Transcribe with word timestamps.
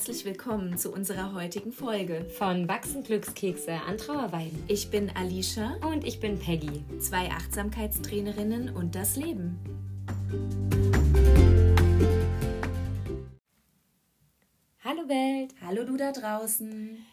herzlich 0.00 0.24
willkommen 0.24 0.78
zu 0.78 0.94
unserer 0.94 1.34
heutigen 1.34 1.72
Folge 1.72 2.24
von 2.24 2.66
Wachsen 2.68 3.02
Glückskekse 3.02 3.74
an 3.86 3.98
Trauerweiden. 3.98 4.64
Ich 4.66 4.90
bin 4.90 5.14
Alicia 5.14 5.76
und 5.86 6.06
ich 6.06 6.20
bin 6.20 6.38
Peggy, 6.38 6.82
zwei 7.00 7.28
Achtsamkeitstrainerinnen 7.28 8.74
und 8.74 8.94
das 8.94 9.16
Leben. 9.16 9.58
Hallo 14.82 15.06
Welt. 15.06 15.54
Hallo 15.60 15.84
du 15.84 15.98
da 15.98 16.12
draußen. 16.12 17.04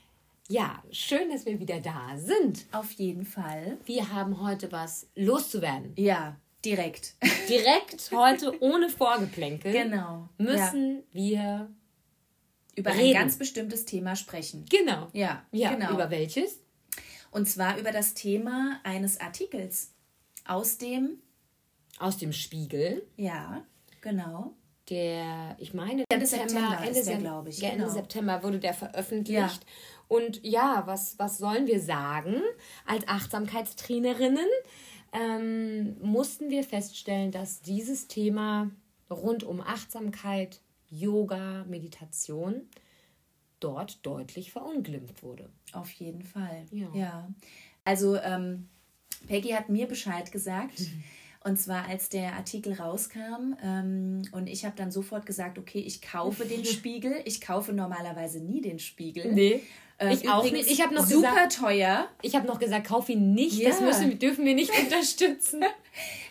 Ja, 0.48 0.82
schön, 0.90 1.30
dass 1.30 1.46
wir 1.46 1.60
wieder 1.60 1.82
da 1.82 2.16
sind. 2.16 2.68
Auf 2.72 2.92
jeden 2.92 3.26
Fall. 3.26 3.80
Wir 3.84 4.14
haben 4.14 4.42
heute 4.42 4.72
was 4.72 5.10
loszuwerden. 5.14 5.92
Ja, 5.98 6.38
direkt. 6.64 7.16
Direkt 7.50 8.12
heute 8.14 8.58
ohne 8.64 8.88
Vorgeplänkel. 8.88 9.74
Genau. 9.74 10.30
Müssen 10.38 11.04
ja. 11.12 11.12
wir 11.12 11.70
über 12.78 12.92
reden. 12.92 13.08
ein 13.08 13.14
ganz 13.14 13.38
bestimmtes 13.38 13.86
Thema 13.86 14.16
sprechen. 14.16 14.66
Genau. 14.70 15.10
Ja, 15.12 15.44
ja. 15.52 15.74
Genau. 15.74 15.94
Über 15.94 16.10
welches? 16.10 16.62
Und 17.32 17.50
zwar 17.50 17.78
über 17.78 17.92
das 17.92 18.14
Thema 18.14 18.80
eines 18.84 19.20
Artikels 19.20 19.94
aus 20.46 20.78
dem 20.78 21.20
aus 22.00 22.18
dem 22.18 22.32
Spiegel. 22.32 23.06
Ja, 23.18 23.66
genau. 24.02 24.54
Der, 24.90 25.58
ich 25.60 25.74
meine, 25.74 26.06
Ende 26.10 26.26
September, 26.26 26.80
Ende, 26.82 27.00
Ende, 27.00 27.18
glaube 27.18 27.50
ich. 27.50 27.62
Ende 27.62 27.78
genau. 27.78 27.90
September 27.90 28.42
wurde 28.44 28.60
der 28.60 28.74
veröffentlicht. 28.74 29.36
Ja. 29.38 29.52
Und 30.08 30.42
ja, 30.46 30.84
was, 30.86 31.20
was 31.20 31.40
sollen 31.40 31.68
wir 31.68 31.82
sagen? 31.82 32.36
Als 32.86 33.06
Achtsamkeitstrainerinnen 33.08 34.48
ähm, 35.12 35.98
mussten 36.02 36.50
wir 36.50 36.64
feststellen, 36.64 37.32
dass 37.32 37.62
dieses 37.62 38.08
Thema 38.08 38.72
rund 39.10 39.44
um 39.44 39.60
Achtsamkeit, 39.60 40.62
Yoga, 40.90 41.66
Meditation 41.66 42.68
dort 43.60 44.06
deutlich 44.06 44.52
verunglimpft 44.52 45.24
wurde. 45.24 45.50
Auf 45.74 45.92
jeden 45.94 46.22
Fall. 46.22 46.66
Ja. 46.72 46.88
ja. 46.94 47.30
Also 47.84 48.18
ähm, 48.18 48.68
Peggy 49.28 49.50
hat 49.50 49.70
mir 49.70 49.88
Bescheid 49.88 50.32
gesagt. 50.32 50.82
Und 51.44 51.58
zwar 51.58 51.88
als 51.88 52.10
der 52.10 52.34
Artikel 52.34 52.74
rauskam 52.74 53.56
ähm, 53.64 54.24
und 54.34 54.48
ich 54.48 54.66
habe 54.66 54.76
dann 54.76 54.92
sofort 54.92 55.26
gesagt, 55.26 55.58
okay, 55.58 55.80
ich 55.80 56.02
kaufe 56.02 56.46
den 56.46 56.66
Spiegel. 56.66 57.22
Ich 57.26 57.40
kaufe 57.40 57.72
normalerweise 57.74 58.42
nie 58.42 58.60
den 58.60 58.80
Spiegel. 58.80 59.32
Nee. 59.32 59.64
Ähm, 60.00 60.12
ich 60.12 60.30
auch 60.30 60.44
nicht. 60.44 60.70
Ich 60.70 60.82
habe 60.82 60.94
noch 60.94 61.06
super 61.06 61.30
gesagt, 61.30 61.58
teuer. 61.58 62.10
Ich 62.22 62.36
habe 62.36 62.46
noch 62.46 62.60
gesagt, 62.60 62.88
kauf 62.88 63.08
ihn 63.10 63.34
nicht. 63.34 63.60
Ja. 63.60 63.70
Das 63.70 63.82
müssen, 63.82 64.20
dürfen 64.20 64.46
wir 64.46 64.56
nicht 64.56 64.72
unterstützen. 64.84 65.64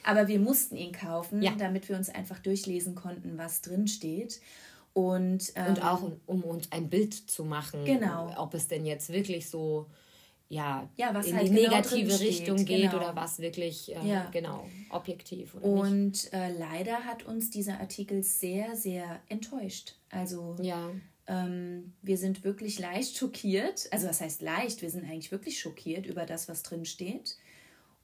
Aber 0.06 0.28
wir 0.28 0.38
mussten 0.38 0.76
ihn 0.76 0.92
kaufen, 0.92 1.42
ja. 1.42 1.52
damit 1.58 1.88
wir 1.88 1.96
uns 1.96 2.08
einfach 2.08 2.38
durchlesen 2.38 2.94
konnten, 2.94 3.38
was 3.38 3.60
drin 3.60 3.88
steht. 3.88 4.40
Und, 4.92 5.52
ähm, 5.56 5.66
und 5.68 5.84
auch 5.84 6.10
um, 6.26 6.42
uns 6.44 6.72
ein 6.72 6.88
Bild 6.88 7.12
zu 7.12 7.44
machen, 7.44 7.84
genau. 7.84 8.32
ob 8.38 8.54
es 8.54 8.68
denn 8.68 8.86
jetzt 8.86 9.12
wirklich 9.12 9.50
so 9.50 9.86
ja, 10.48 10.88
ja 10.96 11.12
was 11.12 11.26
in 11.26 11.36
halt 11.36 11.48
die 11.48 11.54
genau 11.54 11.70
negative 11.70 12.20
Richtung 12.20 12.64
geht 12.64 12.90
genau. 12.90 12.96
oder 12.96 13.16
was 13.16 13.40
wirklich 13.40 13.94
äh, 13.94 14.08
ja. 14.08 14.30
genau 14.30 14.66
objektiv 14.90 15.54
oder 15.56 15.64
und 15.66 16.32
äh, 16.32 16.52
leider 16.56 17.04
hat 17.04 17.24
uns 17.24 17.50
dieser 17.50 17.80
Artikel 17.80 18.22
sehr 18.22 18.76
sehr 18.76 19.20
enttäuscht 19.28 19.96
also 20.08 20.56
ja 20.62 20.90
ähm, 21.26 21.94
wir 22.02 22.16
sind 22.16 22.44
wirklich 22.44 22.78
leicht 22.78 23.16
schockiert 23.16 23.88
also 23.90 24.06
was 24.06 24.20
heißt 24.20 24.40
leicht 24.40 24.82
wir 24.82 24.90
sind 24.90 25.04
eigentlich 25.04 25.32
wirklich 25.32 25.58
schockiert 25.58 26.06
über 26.06 26.26
das 26.26 26.48
was 26.48 26.62
drin 26.62 26.84
steht 26.84 27.36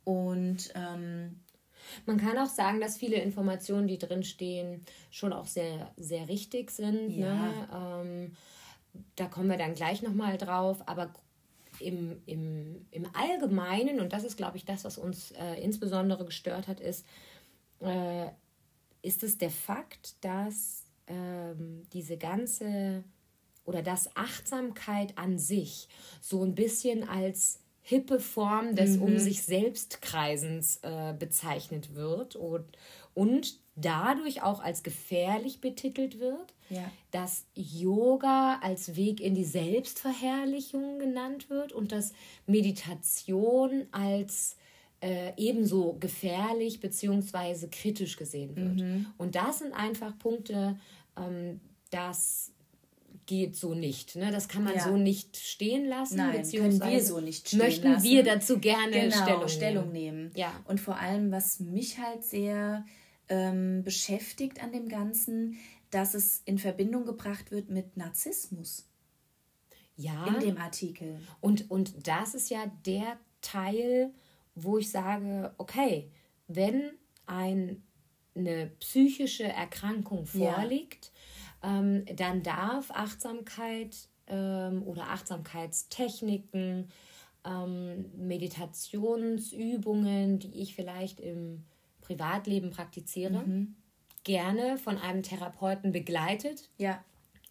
und 0.04 0.72
ähm, 0.74 1.40
man 2.06 2.18
kann 2.18 2.38
auch 2.38 2.46
sagen, 2.46 2.80
dass 2.80 2.96
viele 2.96 3.16
Informationen, 3.16 3.86
die 3.86 3.98
drin 3.98 4.22
stehen, 4.22 4.84
schon 5.10 5.32
auch 5.32 5.46
sehr, 5.46 5.92
sehr 5.96 6.28
richtig 6.28 6.70
sind. 6.70 7.10
Ja. 7.10 7.34
Ne? 7.34 7.68
Ähm, 7.74 8.36
da 9.16 9.26
kommen 9.26 9.48
wir 9.48 9.56
dann 9.56 9.74
gleich 9.74 10.02
nochmal 10.02 10.38
drauf. 10.38 10.86
Aber 10.86 11.12
im, 11.80 12.22
im, 12.26 12.86
im 12.90 13.06
Allgemeinen, 13.14 14.00
und 14.00 14.12
das 14.12 14.24
ist, 14.24 14.36
glaube 14.36 14.56
ich, 14.56 14.64
das, 14.64 14.84
was 14.84 14.98
uns 14.98 15.32
äh, 15.32 15.54
insbesondere 15.62 16.24
gestört 16.24 16.68
hat, 16.68 16.80
ist, 16.80 17.06
äh, 17.80 18.28
ist 19.02 19.22
es 19.22 19.38
der 19.38 19.50
Fakt, 19.50 20.24
dass 20.24 20.84
ähm, 21.06 21.82
diese 21.92 22.16
ganze 22.16 23.04
oder 23.64 23.82
dass 23.82 24.14
Achtsamkeit 24.16 25.16
an 25.16 25.38
sich 25.38 25.88
so 26.20 26.42
ein 26.42 26.54
bisschen 26.54 27.08
als 27.08 27.61
hippe 27.82 28.20
Form 28.20 28.74
des 28.76 28.96
Mhm. 28.96 29.02
um 29.02 29.18
sich 29.18 29.42
selbst 29.42 30.00
Kreisens 30.00 30.78
äh, 30.82 31.14
bezeichnet 31.18 31.94
wird 31.94 32.36
und, 32.36 32.64
und 33.12 33.58
dadurch 33.74 34.42
auch 34.42 34.62
als 34.62 34.82
gefährlich 34.82 35.60
betitelt 35.60 36.20
wird, 36.20 36.54
ja. 36.70 36.90
dass 37.10 37.46
Yoga 37.54 38.60
als 38.62 38.96
Weg 38.96 39.20
in 39.20 39.34
die 39.34 39.44
Selbstverherrlichung 39.44 40.98
genannt 40.98 41.50
wird 41.50 41.72
und 41.72 41.90
dass 41.90 42.12
Meditation 42.46 43.86
als 43.90 44.56
äh, 45.00 45.32
ebenso 45.36 45.94
gefährlich 45.98 46.80
bzw. 46.80 47.66
kritisch 47.68 48.16
gesehen 48.16 48.54
wird. 48.54 48.76
Mhm. 48.76 49.06
Und 49.18 49.34
das 49.34 49.58
sind 49.58 49.72
einfach 49.72 50.16
Punkte, 50.18 50.78
ähm, 51.16 51.60
das 51.90 52.52
geht 53.26 53.56
so 53.56 53.74
nicht. 53.74 54.16
Ne? 54.16 54.30
Das 54.32 54.48
kann 54.48 54.64
man 54.64 54.74
Ja. 54.74 54.84
so 54.84 54.96
nicht 54.96 55.36
stehen 55.36 55.86
lassen. 55.86 56.16
Nein, 56.16 56.30
können 56.32 56.42
beziehungsweise 56.42 56.92
wir 56.92 57.02
so 57.04 57.20
nicht 57.20 57.48
stehen 57.48 57.58
möchten 57.60 57.92
lassen. 57.92 58.04
wir 58.04 58.22
dazu 58.22 58.58
gerne 58.58 58.90
genau, 58.92 59.22
Stellung, 59.22 59.48
Stellung 59.48 59.92
nehmen. 59.92 60.18
nehmen. 60.24 60.32
Ja. 60.36 60.52
Und 60.66 60.80
vor 60.80 60.96
allem, 60.96 61.30
was 61.30 61.60
mich 61.60 61.98
halt 61.98 62.24
sehr 62.24 62.84
ähm, 63.28 63.82
beschäftigt 63.84 64.62
an 64.62 64.72
dem 64.72 64.88
Ganzen, 64.88 65.56
dass 65.90 66.14
es 66.14 66.42
in 66.44 66.58
Verbindung 66.58 67.04
gebracht 67.06 67.50
wird 67.50 67.70
mit 67.70 67.96
Narzissmus 67.96 68.88
Ja. 69.96 70.26
in 70.26 70.40
dem 70.40 70.56
Artikel. 70.58 71.20
Und, 71.40 71.70
und 71.70 72.06
das 72.08 72.34
ist 72.34 72.50
ja 72.50 72.66
der 72.86 73.18
Teil, 73.40 74.12
wo 74.54 74.78
ich 74.78 74.90
sage, 74.90 75.54
okay, 75.58 76.10
wenn 76.48 76.92
ein, 77.26 77.82
eine 78.34 78.66
psychische 78.80 79.44
Erkrankung 79.44 80.26
Ja. 80.34 80.62
Ähm, 81.62 82.04
dann 82.16 82.42
darf 82.42 82.90
Achtsamkeit 82.90 84.08
ähm, 84.26 84.82
oder 84.84 85.10
Achtsamkeitstechniken, 85.10 86.88
ähm, 87.44 88.06
Meditationsübungen, 88.16 90.38
die 90.38 90.62
ich 90.62 90.74
vielleicht 90.74 91.20
im 91.20 91.64
Privatleben 92.00 92.70
praktiziere, 92.70 93.44
Mhm. 93.44 93.76
gerne 94.24 94.78
von 94.78 94.96
einem 94.98 95.22
Therapeuten 95.22 95.92
begleitet 95.92 96.70
Ja, 96.78 97.04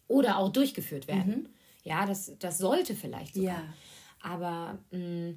oder 0.08 0.36
auch 0.38 0.48
durchgeführt 0.50 1.06
werden. 1.08 1.48
Ja, 1.84 2.06
das, 2.06 2.32
das 2.38 2.58
sollte 2.58 2.94
vielleicht 2.94 3.34
sogar. 3.34 3.64
Ja. 3.64 3.74
Aber 4.22 4.78
mh, 4.90 5.34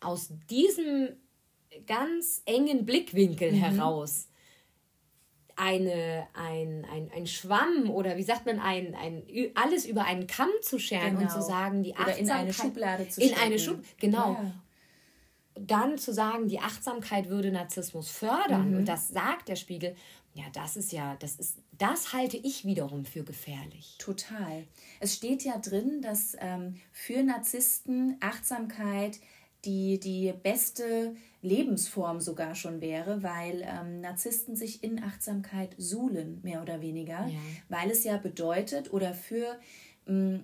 aus 0.00 0.32
diesem 0.50 1.10
ganz 1.86 2.42
engen 2.46 2.86
Blickwinkel 2.86 3.52
heraus 3.52 4.28
eine, 5.58 6.26
ein, 6.34 6.86
ein, 6.90 7.10
ein 7.14 7.26
Schwamm 7.26 7.90
oder 7.90 8.16
wie 8.16 8.22
sagt 8.22 8.46
man, 8.46 8.60
ein, 8.60 8.94
ein, 8.94 9.22
alles 9.54 9.84
über 9.86 10.04
einen 10.04 10.26
Kamm 10.26 10.50
zu 10.62 10.78
scheren 10.78 11.16
und 11.16 11.18
Genau. 11.28 11.32
zu 11.34 11.42
sagen, 11.42 11.82
die 11.82 11.90
Oder 11.90 12.00
Achtsamkeit. 12.02 12.20
in 12.24 12.30
eine 12.30 12.52
Schublade 12.54 13.08
zu 13.08 13.20
In 13.20 13.28
stecken. 13.28 13.42
eine 13.42 13.58
Schub, 13.58 13.80
genau. 13.98 14.32
Ja. 14.34 14.52
Dann 15.60 15.98
zu 15.98 16.12
sagen, 16.14 16.46
die 16.46 16.60
Achtsamkeit 16.60 17.28
würde 17.28 17.50
Narzissmus 17.50 18.10
fördern 18.10 18.70
Mhm. 18.70 18.76
und 18.78 18.84
das 18.88 19.08
sagt 19.08 19.48
der 19.48 19.56
Spiegel, 19.56 19.96
ja, 20.34 20.44
das 20.52 20.76
ist 20.76 20.92
ja, 20.92 21.16
das 21.18 21.34
ist, 21.34 21.58
das 21.76 22.12
halte 22.12 22.36
ich 22.36 22.64
wiederum 22.64 23.04
für 23.04 23.24
gefährlich. 23.24 23.96
Total. 23.98 24.64
Es 25.00 25.14
steht 25.16 25.42
ja 25.42 25.58
drin, 25.58 26.00
dass 26.00 26.36
ähm, 26.38 26.76
für 26.92 27.24
Narzissten 27.24 28.16
Achtsamkeit 28.20 29.18
die, 29.64 29.98
die 29.98 30.32
beste 30.40 31.16
Lebensform 31.42 32.20
sogar 32.20 32.54
schon 32.54 32.80
wäre, 32.80 33.22
weil 33.22 33.62
ähm, 33.64 34.00
Narzissten 34.00 34.56
sich 34.56 34.82
in 34.82 35.02
Achtsamkeit 35.02 35.74
suhlen, 35.78 36.40
mehr 36.42 36.62
oder 36.62 36.80
weniger, 36.80 37.26
Ja. 37.28 37.38
weil 37.68 37.90
es 37.90 38.04
ja 38.04 38.16
bedeutet 38.16 38.92
oder 38.92 39.14
für 39.14 39.58
mm, 40.06 40.38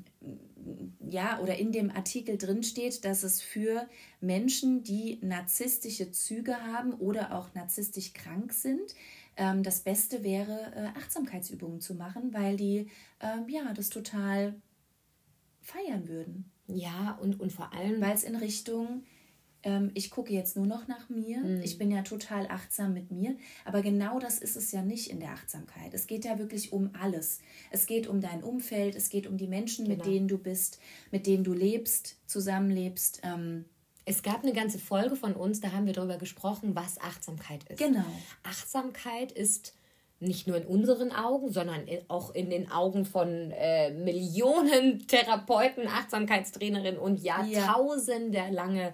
ja, 1.10 1.40
oder 1.40 1.56
in 1.58 1.72
dem 1.72 1.90
Artikel 1.90 2.38
drin 2.38 2.62
steht, 2.62 3.04
dass 3.04 3.22
es 3.22 3.42
für 3.42 3.88
Menschen, 4.20 4.82
die 4.82 5.18
narzisstische 5.20 6.10
Züge 6.12 6.56
haben 6.64 6.94
oder 6.94 7.34
auch 7.34 7.52
narzisstisch 7.54 8.12
krank 8.14 8.52
sind, 8.52 8.94
ähm, 9.36 9.62
das 9.62 9.80
Beste 9.80 10.22
wäre, 10.22 10.72
äh, 10.74 10.98
Achtsamkeitsübungen 10.98 11.80
zu 11.80 11.94
machen, 11.94 12.32
weil 12.32 12.56
die 12.56 12.86
ähm, 13.20 13.48
ja 13.48 13.72
das 13.74 13.90
total 13.90 14.54
feiern 15.60 16.08
würden. 16.08 16.50
Ja, 16.66 17.18
und, 17.20 17.40
und 17.40 17.52
vor 17.52 17.72
allem, 17.74 18.00
Weil 18.00 18.14
es 18.14 18.22
in 18.24 18.36
Richtung, 18.36 19.02
ähm, 19.64 19.90
ich 19.94 20.10
gucke 20.10 20.32
jetzt 20.32 20.56
nur 20.56 20.66
noch 20.66 20.86
nach 20.86 21.08
mir, 21.08 21.38
Mhm. 21.40 21.62
ich 21.62 21.76
bin 21.78 21.90
ja 21.90 22.02
total 22.02 22.46
achtsam 22.48 22.92
mit 22.94 23.10
mir, 23.10 23.34
aber 23.64 23.82
genau 23.82 24.18
das 24.20 24.38
ist 24.38 24.56
es 24.56 24.70
ja 24.72 24.82
nicht 24.82 25.10
in 25.10 25.18
der 25.20 25.30
Achtsamkeit. 25.30 25.92
Es 25.92 26.06
geht 26.06 26.24
ja 26.24 26.38
wirklich 26.38 26.72
um 26.72 26.90
alles. 27.00 27.40
Es 27.70 27.86
geht 27.86 28.06
um 28.06 28.20
dein 28.20 28.42
Umfeld, 28.42 28.94
es 28.94 29.08
geht 29.08 29.26
um 29.26 29.36
die 29.36 29.48
Menschen, 29.48 29.86
mit 29.88 29.98
Genau. 30.02 30.10
denen 30.10 30.28
du 30.28 30.38
bist, 30.38 30.78
mit 31.10 31.26
denen 31.26 31.42
du 31.44 31.52
lebst, 31.52 32.16
zusammenlebst. 32.26 33.20
Ähm, 33.24 33.64
Es 34.06 34.22
gab 34.22 34.42
eine 34.42 34.52
ganze 34.52 34.78
Folge 34.78 35.16
von 35.16 35.32
uns, 35.34 35.60
da 35.62 35.72
haben 35.72 35.86
wir 35.86 35.94
darüber 35.94 36.18
gesprochen, 36.18 36.74
was 36.74 37.00
Achtsamkeit 37.00 37.64
ist. 37.70 37.78
Genau. 37.78 38.04
Achtsamkeit 38.42 39.32
ist 39.32 39.72
nicht 40.24 40.46
nur 40.46 40.56
in 40.56 40.66
unseren 40.66 41.12
Augen, 41.12 41.50
sondern 41.50 41.86
auch 42.08 42.34
in 42.34 42.50
den 42.50 42.70
Augen 42.70 43.04
von 43.04 43.50
äh, 43.52 43.90
Millionen 43.92 44.98
Therapeuten, 45.06 45.86
Achtsamkeitstrainerinnen 45.86 46.98
und 46.98 47.22
jahrtausendelange 47.22 48.92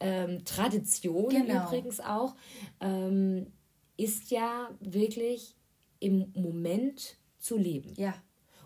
ähm, 0.00 0.44
Tradition 0.44 1.28
genau. 1.28 1.66
übrigens 1.66 2.00
auch, 2.00 2.34
ähm, 2.80 3.46
ist 3.96 4.30
ja 4.30 4.70
wirklich 4.80 5.56
im 6.00 6.32
Moment 6.34 7.16
zu 7.38 7.56
leben. 7.56 7.92
Ja. 7.96 8.14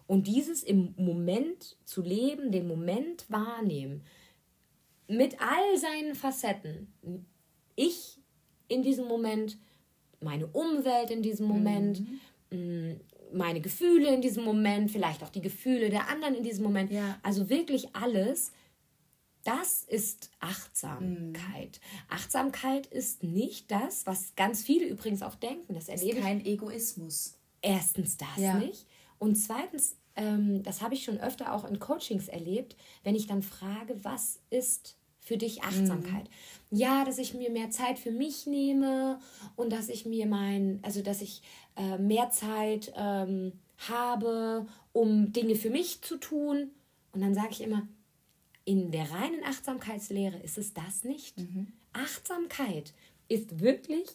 Und 0.07 0.27
dieses 0.27 0.63
im 0.63 0.95
Moment 0.97 1.77
zu 1.85 2.01
leben, 2.01 2.53
den 2.53 2.67
Moment 2.67 3.31
wahrnehmen, 3.31 4.05
mit 5.09 5.41
all 5.41 5.79
seinen 5.79 6.15
Facetten, 6.15 6.93
ich 7.75 8.19
in 8.69 8.83
diesem 8.83 9.07
Moment, 9.07 9.59
meine 10.27 10.47
Umwelt 10.49 11.11
in 11.11 11.23
diesem 11.23 11.47
Moment, 11.47 12.01
mhm. 12.01 12.21
Mm, 12.51 13.01
meine 13.33 13.61
Gefühle 13.61 14.15
in 14.15 14.21
diesem 14.21 14.45
Moment, 14.45 14.91
vielleicht 14.91 15.23
auch 15.25 15.31
die 15.31 15.41
Gefühle 15.41 15.91
der 15.91 16.09
anderen 16.09 16.35
in 16.35 16.43
diesem 16.43 16.65
Moment. 16.65 16.93
Ja. 16.93 17.19
Also 17.23 17.49
wirklich 17.49 17.95
alles. 17.95 18.53
Das 19.43 19.85
ist 19.85 20.31
Achtsamkeit. 20.41 21.81
Mhm. 21.81 22.15
Achtsamkeit 22.15 22.87
ist 22.87 23.23
nicht 23.23 23.71
das, 23.71 24.07
was 24.07 24.35
ganz 24.35 24.63
viele 24.63 24.87
übrigens 24.87 25.23
auch 25.23 25.37
denken. 25.37 25.75
Das 25.75 25.89
erlebe 25.89 26.19
ist 26.19 26.25
kein 26.25 26.45
Egoismus. 26.45 27.39
Erstens 27.63 28.17
das 28.17 28.37
ja. 28.37 28.55
nicht. 28.55 28.87
Und 29.19 29.37
zweitens, 29.37 29.97
ähm, 30.17 30.63
das 30.63 30.83
habe 30.83 30.95
ich 30.95 31.05
schon 31.05 31.19
öfter 31.19 31.53
auch 31.53 31.65
in 31.65 31.79
Coachings 31.79 32.29
erlebt, 32.29 32.77
wenn 33.05 33.15
ich 33.15 33.27
dann 33.27 33.43
frage, 33.43 33.99
was 34.03 34.41
ist 34.51 34.97
für 35.27 35.37
dich 35.37 35.65
Achtsamkeit? 35.65 36.31
Mhm. 36.71 36.79
Ja, 36.79 37.05
dass 37.05 37.19
ich 37.19 37.35
mir 37.35 37.51
mehr 37.51 37.71
Zeit 37.71 37.99
für 37.99 38.13
mich 38.13 38.47
nehme 38.47 39.19
und 39.57 39.73
dass 39.73 39.89
ich 39.89 40.07
mir 40.07 40.27
mein, 40.27 40.79
also 40.83 41.03
dass 41.03 41.21
ich 41.21 41.43
äh, 41.77 41.99
mehr 41.99 42.31
Zeit 42.31 42.93
ähm, 42.97 43.53
habe, 43.89 44.67
um 44.93 45.33
Dinge 45.33 45.57
für 45.57 45.71
mich 45.71 46.01
zu 46.03 46.17
tun. 46.17 46.71
Und 47.13 47.23
dann 47.23 47.35
sage 47.35 47.49
ich 47.51 47.61
immer, 47.61 47.89
in 48.65 48.93
der 48.93 49.11
reinen 49.11 49.43
Achtsamkeitslehre 49.45 50.39
ist 50.39 50.59
es 50.59 50.75
das 50.75 51.03
nicht. 51.03 51.39
Mhm. 51.39 51.73
Achtsamkeit 51.93 52.95
ist 53.27 53.59
wirklich 53.59 54.07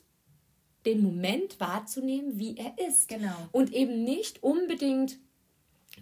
den 0.86 1.04
Moment 1.04 1.60
wahrzunehmen, 1.60 2.40
wie 2.40 2.56
er 2.56 2.74
ist. 2.88 3.10
Genau. 3.10 3.36
Und 3.52 3.74
eben 3.74 4.06
nicht 4.06 4.44
unbedingt 4.44 5.19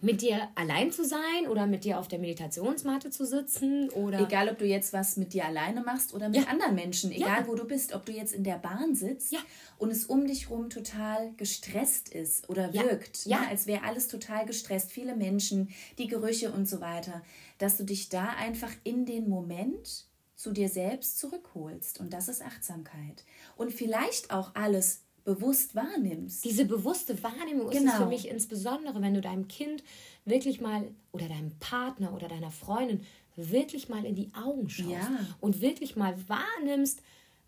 mit 0.02 0.22
dir 0.22 0.48
allein 0.56 0.92
zu 0.92 1.04
sein 1.04 1.48
oder 1.50 1.68
mit 1.68 1.84
dir 1.84 2.00
auf 2.00 2.08
der 2.08 2.20
Meditationsmatte 2.20 3.10
zu 3.10 3.26
sitzen 3.26 3.90
oder 3.90 4.22
egal 4.22 4.50
ob 4.50 4.58
du 4.58 4.66
jetzt 4.66 4.94
was 4.94 5.18
mit 5.18 5.34
dir 5.34 5.46
alleine 5.46 5.82
machst 5.82 6.14
oder 6.14 6.30
mit 6.30 6.42
ja. 6.42 6.48
anderen 6.48 6.76
Menschen, 6.76 7.12
egal 7.12 7.42
ja. 7.42 7.48
wo 7.48 7.56
du 7.56 7.66
bist, 7.66 7.94
ob 7.94 8.06
du 8.06 8.12
jetzt 8.12 8.34
in 8.34 8.44
der 8.44 8.58
Bahn 8.58 8.96
sitzt 8.96 9.32
ja. 9.32 9.40
und 9.78 9.92
es 9.92 10.06
um 10.06 10.28
dich 10.28 10.50
rum 10.50 10.70
total 10.70 11.32
gestresst 11.38 12.10
ist 12.10 12.50
oder 12.50 12.74
wirkt, 12.74 13.26
ja. 13.26 13.42
Ne, 13.42 13.48
als 13.50 13.68
wäre 13.68 13.84
alles 13.84 14.08
total 14.08 14.46
gestresst, 14.46 14.92
viele 14.92 15.16
Menschen, 15.16 15.70
die 15.98 16.08
Gerüche 16.08 16.52
und 16.52 16.68
so 16.68 16.82
weiter, 16.82 17.22
dass 17.58 17.78
du 17.78 17.84
dich 17.84 18.10
da 18.10 18.30
einfach 18.38 18.72
in 18.84 19.06
den 19.06 19.28
Moment 19.28 20.06
zu 20.36 20.54
dir 20.54 20.70
selbst 20.70 21.20
zurückholst 21.20 22.00
und 22.00 22.14
das 22.14 22.30
ist 22.30 22.42
Achtsamkeit 22.42 23.26
und 23.58 23.74
vielleicht 23.74 24.32
auch 24.32 24.56
alles 24.56 25.02
bewusst 25.36 25.76
wahrnimmst. 25.76 26.44
Diese 26.44 26.66
bewusste 26.66 27.22
Wahrnehmung 27.22 27.70
genau. 27.70 27.86
ist 27.86 27.94
es 27.94 27.94
für 27.96 28.06
mich 28.08 28.28
insbesondere, 28.28 29.02
wenn 29.02 29.14
du 29.14 29.22
deinem 29.22 29.48
Kind 29.48 29.84
wirklich 30.26 30.60
mal 30.60 30.88
oder 31.12 31.28
deinem 31.28 31.52
Partner 31.60 32.14
oder 32.14 32.28
deiner 32.28 32.52
Freundin 32.52 33.02
wirklich 33.36 33.90
mal 33.90 34.06
in 34.06 34.16
die 34.16 34.32
Augen 34.34 34.70
schaust 34.70 34.90
ja. 34.90 35.10
und 35.40 35.62
wirklich 35.62 35.96
mal 35.96 36.16
wahrnimmst, 36.28 37.02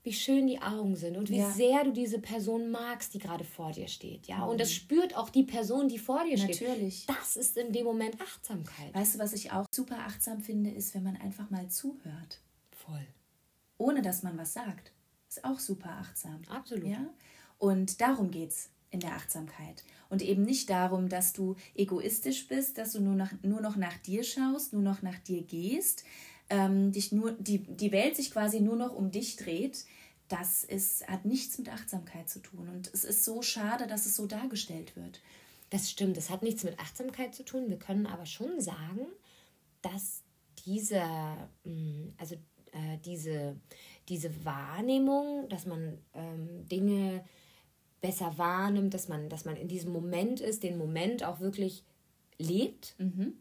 wie 0.03 0.13
schön 0.13 0.47
die 0.47 0.61
Augen 0.61 0.95
sind 0.95 1.15
und 1.17 1.29
wie 1.29 1.37
ja. 1.37 1.51
sehr 1.51 1.83
du 1.83 1.91
diese 1.91 2.19
Person 2.19 2.71
magst, 2.71 3.13
die 3.13 3.19
gerade 3.19 3.43
vor 3.43 3.71
dir 3.71 3.87
steht, 3.87 4.27
ja. 4.27 4.37
Mhm. 4.37 4.49
Und 4.49 4.61
das 4.61 4.71
spürt 4.71 5.15
auch 5.15 5.29
die 5.29 5.43
Person, 5.43 5.89
die 5.89 5.99
vor 5.99 6.23
dir 6.23 6.37
Natürlich. 6.37 6.55
steht. 6.55 6.67
Natürlich. 6.69 7.05
Das 7.05 7.35
ist 7.35 7.57
in 7.57 7.71
dem 7.71 7.85
Moment 7.85 8.19
Achtsamkeit. 8.21 8.93
Weißt 8.93 9.15
du, 9.15 9.19
was 9.19 9.33
ich 9.33 9.51
auch 9.51 9.65
super 9.71 9.99
achtsam 9.99 10.41
finde, 10.41 10.71
ist, 10.71 10.95
wenn 10.95 11.03
man 11.03 11.17
einfach 11.17 11.49
mal 11.51 11.67
zuhört. 11.69 12.39
Voll. 12.71 13.05
Ohne 13.77 14.01
dass 14.01 14.23
man 14.23 14.37
was 14.37 14.53
sagt. 14.53 14.91
Ist 15.29 15.45
auch 15.45 15.59
super 15.59 15.91
achtsam. 15.91 16.41
Absolut. 16.49 16.87
Ja? 16.87 17.05
Und 17.61 18.01
darum 18.01 18.31
geht 18.31 18.49
es 18.49 18.69
in 18.89 19.01
der 19.01 19.13
Achtsamkeit. 19.13 19.83
Und 20.09 20.23
eben 20.23 20.41
nicht 20.41 20.71
darum, 20.71 21.09
dass 21.09 21.31
du 21.31 21.57
egoistisch 21.75 22.47
bist, 22.47 22.79
dass 22.79 22.93
du 22.93 23.01
nur, 23.01 23.13
nach, 23.13 23.31
nur 23.43 23.61
noch 23.61 23.75
nach 23.75 23.95
dir 23.99 24.23
schaust, 24.23 24.73
nur 24.73 24.81
noch 24.81 25.03
nach 25.03 25.19
dir 25.19 25.43
gehst, 25.43 26.03
ähm, 26.49 26.91
dich 26.91 27.11
nur, 27.11 27.33
die, 27.33 27.59
die 27.59 27.91
Welt 27.91 28.15
sich 28.15 28.31
quasi 28.31 28.61
nur 28.61 28.75
noch 28.77 28.95
um 28.95 29.11
dich 29.11 29.35
dreht. 29.35 29.85
Das 30.27 30.63
ist, 30.63 31.07
hat 31.07 31.25
nichts 31.25 31.59
mit 31.59 31.69
Achtsamkeit 31.69 32.31
zu 32.31 32.39
tun. 32.39 32.67
Und 32.67 32.89
es 32.95 33.03
ist 33.03 33.23
so 33.25 33.43
schade, 33.43 33.85
dass 33.85 34.07
es 34.07 34.15
so 34.15 34.25
dargestellt 34.25 34.95
wird. 34.95 35.21
Das 35.69 35.91
stimmt, 35.91 36.17
das 36.17 36.31
hat 36.31 36.41
nichts 36.41 36.63
mit 36.63 36.79
Achtsamkeit 36.79 37.35
zu 37.35 37.45
tun. 37.45 37.69
Wir 37.69 37.77
können 37.77 38.07
aber 38.07 38.25
schon 38.25 38.59
sagen, 38.59 39.05
dass 39.83 40.23
diese, 40.65 41.03
mm, 41.63 42.09
also 42.17 42.33
äh, 42.71 42.97
diese, 43.05 43.55
diese 44.09 44.43
Wahrnehmung, 44.43 45.47
dass 45.47 45.67
man 45.67 45.99
ähm, 46.15 46.67
Dinge 46.67 47.23
besser 48.01 48.37
wahrnimmt, 48.37 48.93
dass 48.93 49.07
man, 49.07 49.29
dass 49.29 49.45
man 49.45 49.55
in 49.55 49.67
diesem 49.67 49.93
Moment 49.93 50.41
ist, 50.41 50.63
den 50.63 50.77
Moment 50.77 51.23
auch 51.23 51.39
wirklich 51.39 51.83
lebt, 52.37 52.95
mhm. 52.97 53.33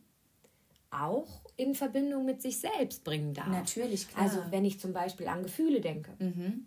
auch 0.90 1.40
in 1.56 1.74
Verbindung 1.74 2.26
mit 2.26 2.42
sich 2.42 2.58
selbst 2.58 3.02
bringen 3.02 3.34
darf. 3.34 3.48
Natürlich, 3.48 4.08
klar. 4.08 4.24
Also 4.24 4.38
wenn 4.50 4.64
ich 4.64 4.78
zum 4.78 4.92
Beispiel 4.92 5.28
an 5.28 5.42
Gefühle 5.42 5.80
denke, 5.80 6.12
mhm. 6.18 6.66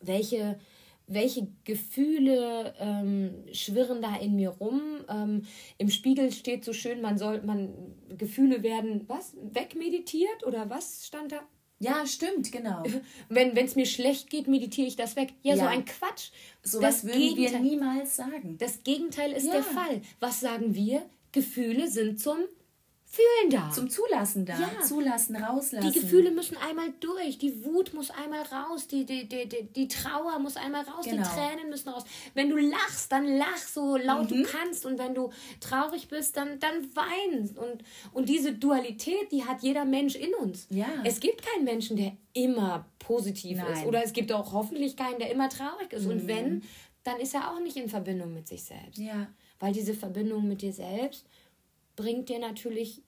welche, 0.00 0.58
welche 1.06 1.48
Gefühle 1.64 2.74
ähm, 2.78 3.44
schwirren 3.52 4.02
da 4.02 4.16
in 4.16 4.36
mir 4.36 4.50
rum? 4.50 4.82
Ähm, 5.08 5.46
Im 5.78 5.88
Spiegel 5.88 6.32
steht 6.32 6.64
so 6.64 6.74
schön, 6.74 7.00
man 7.00 7.16
soll, 7.16 7.42
man 7.42 7.72
Gefühle 8.16 8.62
werden, 8.62 9.04
was, 9.06 9.34
wegmeditiert 9.40 10.44
oder 10.44 10.68
was 10.68 11.06
stand 11.06 11.32
da? 11.32 11.40
Ja, 11.78 12.06
stimmt, 12.06 12.50
genau. 12.52 12.82
Wenn 13.28 13.56
es 13.56 13.76
mir 13.76 13.86
schlecht 13.86 14.30
geht, 14.30 14.48
meditiere 14.48 14.86
ich 14.86 14.96
das 14.96 15.16
weg. 15.16 15.34
Ja, 15.42 15.54
ja. 15.54 15.64
so 15.64 15.66
ein 15.66 15.84
Quatsch. 15.84 16.30
So 16.62 16.80
was 16.80 17.04
würden 17.04 17.20
Gegenteil, 17.20 17.52
wir 17.52 17.70
niemals 17.70 18.16
sagen. 18.16 18.56
Das 18.58 18.82
Gegenteil 18.82 19.32
ist 19.32 19.46
ja. 19.46 19.52
der 19.52 19.62
Fall. 19.62 20.00
Was 20.20 20.40
sagen 20.40 20.74
wir? 20.74 21.02
Gefühle 21.32 21.88
sind 21.88 22.18
zum 22.18 22.38
Fühlen 23.08 23.50
da. 23.50 23.70
Zum 23.70 23.88
Zulassen 23.88 24.44
da. 24.44 24.58
Ja. 24.58 24.80
Zulassen, 24.82 25.36
rauslassen. 25.36 25.92
Die 25.92 26.00
Gefühle 26.00 26.32
müssen 26.32 26.56
einmal 26.56 26.92
durch. 26.98 27.38
Die 27.38 27.64
Wut 27.64 27.94
muss 27.94 28.10
einmal 28.10 28.42
raus. 28.42 28.88
Die, 28.88 29.06
die, 29.06 29.28
die, 29.28 29.48
die, 29.48 29.62
die 29.62 29.86
Trauer 29.86 30.40
muss 30.40 30.56
einmal 30.56 30.82
raus. 30.82 31.04
Genau. 31.04 31.22
Die 31.22 31.28
Tränen 31.28 31.70
müssen 31.70 31.88
raus. 31.90 32.04
Wenn 32.34 32.50
du 32.50 32.56
lachst, 32.56 33.12
dann 33.12 33.24
lach 33.38 33.58
so 33.58 33.96
laut 33.96 34.30
mhm. 34.30 34.42
du 34.42 34.42
kannst. 34.42 34.84
Und 34.84 34.98
wenn 34.98 35.14
du 35.14 35.30
traurig 35.60 36.08
bist, 36.08 36.36
dann, 36.36 36.58
dann 36.58 36.84
wein. 36.96 37.48
Und, 37.56 37.84
und 38.12 38.28
diese 38.28 38.52
Dualität, 38.52 39.30
die 39.30 39.44
hat 39.44 39.62
jeder 39.62 39.84
Mensch 39.84 40.16
in 40.16 40.34
uns. 40.34 40.66
Ja. 40.70 40.88
Es 41.04 41.20
gibt 41.20 41.42
keinen 41.46 41.64
Menschen, 41.64 41.96
der 41.96 42.12
immer 42.32 42.86
positiv 42.98 43.58
Nein. 43.58 43.72
ist. 43.72 43.86
Oder 43.86 44.02
es 44.02 44.12
gibt 44.12 44.32
auch 44.32 44.52
hoffentlich 44.52 44.96
keinen, 44.96 45.20
der 45.20 45.30
immer 45.30 45.48
traurig 45.48 45.92
ist. 45.92 46.06
Mhm. 46.06 46.10
Und 46.10 46.26
wenn, 46.26 46.62
dann 47.04 47.20
ist 47.20 47.34
er 47.34 47.52
auch 47.52 47.60
nicht 47.60 47.76
in 47.76 47.88
Verbindung 47.88 48.34
mit 48.34 48.48
sich 48.48 48.64
selbst. 48.64 48.98
Ja. 48.98 49.28
Weil 49.60 49.72
diese 49.72 49.94
Verbindung 49.94 50.48
mit 50.48 50.60
dir 50.60 50.72
selbst 50.72 51.24
bringt 51.96 52.28
dir 52.28 52.38
natürlich 52.38 53.02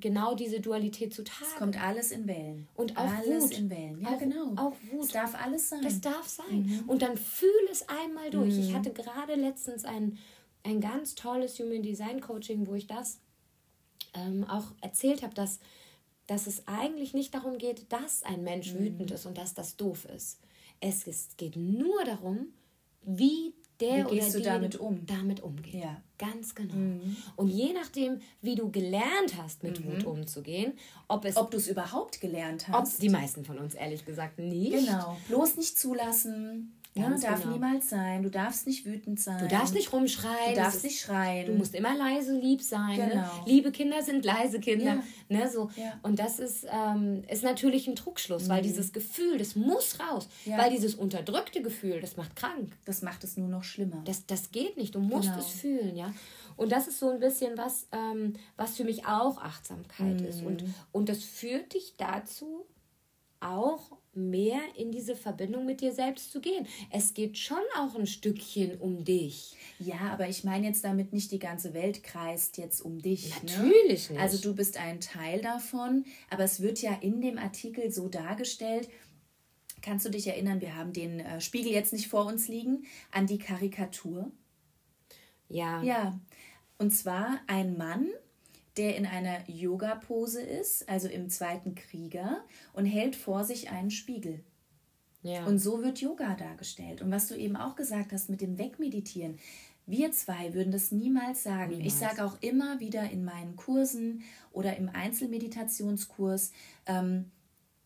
genau 0.00 0.34
diese 0.34 0.60
Dualität 0.60 1.14
zutage. 1.14 1.44
Es 1.50 1.56
kommt 1.56 1.82
alles 1.82 2.10
in 2.10 2.26
Wellen. 2.26 2.68
Und 2.74 2.96
auch 2.96 3.04
alles 3.04 3.44
Wut. 3.44 3.58
in 3.58 3.70
Wellen. 3.70 4.00
Ja, 4.00 4.14
auch, 4.14 4.18
genau. 4.18 4.52
Auch 4.56 4.72
Wut. 4.90 5.04
Es 5.04 5.12
darf 5.12 5.34
alles 5.34 5.68
sein. 5.68 5.82
Das 5.82 6.00
darf 6.00 6.26
sein. 6.26 6.66
Mhm. 6.66 6.84
Und 6.86 7.02
dann 7.02 7.16
fühl 7.16 7.50
es 7.70 7.88
einmal 7.88 8.30
durch. 8.30 8.54
Mhm. 8.54 8.60
Ich 8.60 8.74
hatte 8.74 8.92
gerade 8.92 9.34
letztens 9.34 9.84
ein, 9.84 10.18
ein 10.64 10.80
ganz 10.80 11.14
tolles 11.14 11.58
Human 11.58 11.82
Design 11.82 12.20
Coaching, 12.20 12.66
wo 12.66 12.74
ich 12.74 12.86
das 12.86 13.20
ähm, 14.14 14.44
auch 14.44 14.72
erzählt 14.80 15.22
habe, 15.22 15.34
dass, 15.34 15.60
dass 16.26 16.46
es 16.46 16.66
eigentlich 16.66 17.14
nicht 17.14 17.34
darum 17.34 17.58
geht, 17.58 17.92
dass 17.92 18.22
ein 18.22 18.42
Mensch 18.44 18.72
mhm. 18.72 18.80
wütend 18.80 19.10
ist 19.10 19.26
und 19.26 19.36
dass 19.36 19.54
das 19.54 19.76
doof 19.76 20.06
ist. 20.06 20.38
Es 20.80 21.06
ist, 21.06 21.38
geht 21.38 21.56
nur 21.56 22.04
darum, 22.04 22.48
wie 23.02 23.54
der 23.80 24.10
wie 24.10 24.16
gehst 24.16 24.30
oder 24.30 24.38
du 24.38 24.44
damit 24.44 24.76
um? 24.76 25.06
Damit 25.06 25.40
umgeht. 25.40 25.74
Ja. 25.74 26.02
Ganz 26.18 26.54
genau. 26.54 26.74
Mhm. 26.74 27.16
Und 27.36 27.48
je 27.48 27.72
nachdem, 27.72 28.20
wie 28.42 28.56
du 28.56 28.70
gelernt 28.70 29.36
hast, 29.36 29.62
mit 29.62 29.84
mhm. 29.84 29.92
Wut 29.92 30.04
umzugehen, 30.04 30.72
ob 31.06 31.24
es. 31.24 31.36
Ob 31.36 31.50
du 31.50 31.58
es 31.58 31.68
überhaupt 31.68 32.20
gelernt 32.20 32.68
hast. 32.68 32.94
Ob 32.94 33.00
die 33.00 33.08
meisten 33.08 33.44
von 33.44 33.58
uns 33.58 33.74
ehrlich 33.74 34.04
gesagt 34.04 34.38
nicht. 34.38 34.72
Genau. 34.72 35.16
Bloß 35.28 35.56
nicht 35.56 35.78
zulassen. 35.78 36.77
Ja, 36.98 37.10
darf 37.10 37.42
genau. 37.42 37.54
niemals 37.54 37.90
sein. 37.90 38.22
Du 38.22 38.30
darfst 38.30 38.66
nicht 38.66 38.84
wütend 38.84 39.20
sein. 39.20 39.38
Du 39.38 39.48
darfst 39.48 39.74
nicht 39.74 39.92
rumschreien. 39.92 40.54
Du 40.54 40.60
darfst 40.60 40.84
nicht 40.84 41.00
schreien. 41.00 41.46
Du 41.46 41.52
musst 41.54 41.74
immer 41.74 41.96
leise 41.96 42.38
lieb 42.38 42.62
sein. 42.62 42.96
Ne? 42.96 43.08
Genau. 43.08 43.22
Ne? 43.22 43.30
Liebe 43.46 43.72
Kinder 43.72 44.02
sind 44.02 44.24
leise 44.24 44.60
Kinder. 44.60 44.84
Ja. 44.84 45.02
Ne, 45.28 45.50
so. 45.50 45.70
Ja. 45.76 45.98
Und 46.02 46.18
das 46.18 46.38
ist, 46.38 46.66
ähm, 46.70 47.22
ist 47.28 47.42
natürlich 47.42 47.88
ein 47.88 47.96
Trugschluss, 47.96 48.44
mhm. 48.44 48.48
weil 48.48 48.62
dieses 48.62 48.92
Gefühl, 48.92 49.38
das 49.38 49.56
muss 49.56 49.98
raus. 50.00 50.28
Weil 50.46 50.70
dieses 50.70 50.94
unterdrückte 50.94 51.62
Gefühl, 51.62 52.00
das 52.00 52.16
macht 52.16 52.36
krank. 52.36 52.72
Das 52.84 53.02
macht 53.02 53.24
es 53.24 53.36
nur 53.36 53.48
noch 53.48 53.64
schlimmer. 53.64 54.02
Das, 54.04 54.26
das 54.26 54.50
geht 54.50 54.76
nicht. 54.76 54.94
Du 54.94 55.00
musst 55.00 55.28
genau. 55.28 55.38
es 55.38 55.48
fühlen. 55.48 55.96
ja. 55.96 56.12
Und 56.58 56.72
das 56.72 56.88
ist 56.88 56.98
so 56.98 57.08
ein 57.08 57.20
bisschen 57.20 57.56
was, 57.56 57.86
ähm, 57.92 58.34
was 58.56 58.76
für 58.76 58.84
mich 58.84 59.06
auch 59.06 59.38
Achtsamkeit 59.38 60.20
mhm. 60.20 60.26
ist. 60.26 60.42
Und, 60.42 60.64
und 60.90 61.08
das 61.08 61.22
führt 61.22 61.72
dich 61.72 61.94
dazu, 61.96 62.66
auch 63.40 63.96
mehr 64.14 64.60
in 64.76 64.90
diese 64.90 65.14
Verbindung 65.14 65.64
mit 65.64 65.80
dir 65.80 65.92
selbst 65.92 66.32
zu 66.32 66.40
gehen. 66.40 66.66
Es 66.90 67.14
geht 67.14 67.38
schon 67.38 67.62
auch 67.76 67.94
ein 67.94 68.06
Stückchen 68.06 68.78
um 68.78 69.04
dich. 69.04 69.54
Ja, 69.78 70.10
aber 70.12 70.28
ich 70.28 70.42
meine 70.42 70.66
jetzt 70.66 70.84
damit 70.84 71.12
nicht, 71.12 71.30
die 71.30 71.38
ganze 71.38 71.72
Welt 71.72 72.02
kreist 72.02 72.58
jetzt 72.58 72.80
um 72.80 73.00
dich. 73.00 73.30
Ne? 73.42 73.52
Natürlich 73.52 74.10
ne? 74.10 74.14
nicht. 74.14 74.22
Also 74.22 74.38
du 74.38 74.56
bist 74.56 74.76
ein 74.78 75.00
Teil 75.00 75.40
davon, 75.40 76.04
aber 76.30 76.44
es 76.44 76.60
wird 76.60 76.82
ja 76.82 76.94
in 77.00 77.20
dem 77.20 77.38
Artikel 77.38 77.92
so 77.92 78.08
dargestellt, 78.08 78.88
Kannst 79.80 80.04
du 80.04 80.10
dich 80.10 80.26
erinnern, 80.26 80.60
wir 80.60 80.76
haben 80.76 80.92
den 80.92 81.20
äh, 81.20 81.40
Spiegel 81.40 81.72
jetzt 81.72 81.92
nicht 81.92 82.08
vor 82.08 82.26
uns 82.26 82.48
liegen, 82.48 82.84
an 83.12 83.26
die 83.26 83.38
Karikatur? 83.38 84.30
Ja. 85.48 85.82
Ja. 85.82 86.18
Und 86.78 86.90
zwar 86.90 87.40
ein 87.46 87.76
Mann, 87.76 88.08
der 88.78 88.96
in 88.96 89.06
einer 89.06 89.48
Yoga-Pose 89.48 90.40
ist, 90.40 90.88
also 90.88 91.08
im 91.08 91.28
zweiten 91.28 91.74
Krieger, 91.74 92.44
und 92.72 92.86
hält 92.86 93.16
vor 93.16 93.44
sich 93.44 93.70
einen 93.70 93.90
Spiegel. 93.90 94.44
Ja. 95.22 95.44
Und 95.46 95.58
so 95.58 95.82
wird 95.82 96.00
Yoga 96.00 96.34
dargestellt. 96.34 97.02
Und 97.02 97.10
was 97.10 97.26
du 97.26 97.34
eben 97.34 97.56
auch 97.56 97.74
gesagt 97.74 98.12
hast 98.12 98.30
mit 98.30 98.40
dem 98.40 98.56
Wegmeditieren, 98.56 99.38
wir 99.86 100.12
zwei 100.12 100.54
würden 100.54 100.70
das 100.70 100.92
niemals 100.92 101.42
sagen. 101.42 101.72
Niemals. 101.72 101.92
Ich 101.92 101.98
sage 101.98 102.24
auch 102.24 102.36
immer 102.40 102.78
wieder 102.78 103.10
in 103.10 103.24
meinen 103.24 103.56
Kursen 103.56 104.22
oder 104.52 104.76
im 104.76 104.88
Einzelmeditationskurs, 104.88 106.52
ähm, 106.86 107.30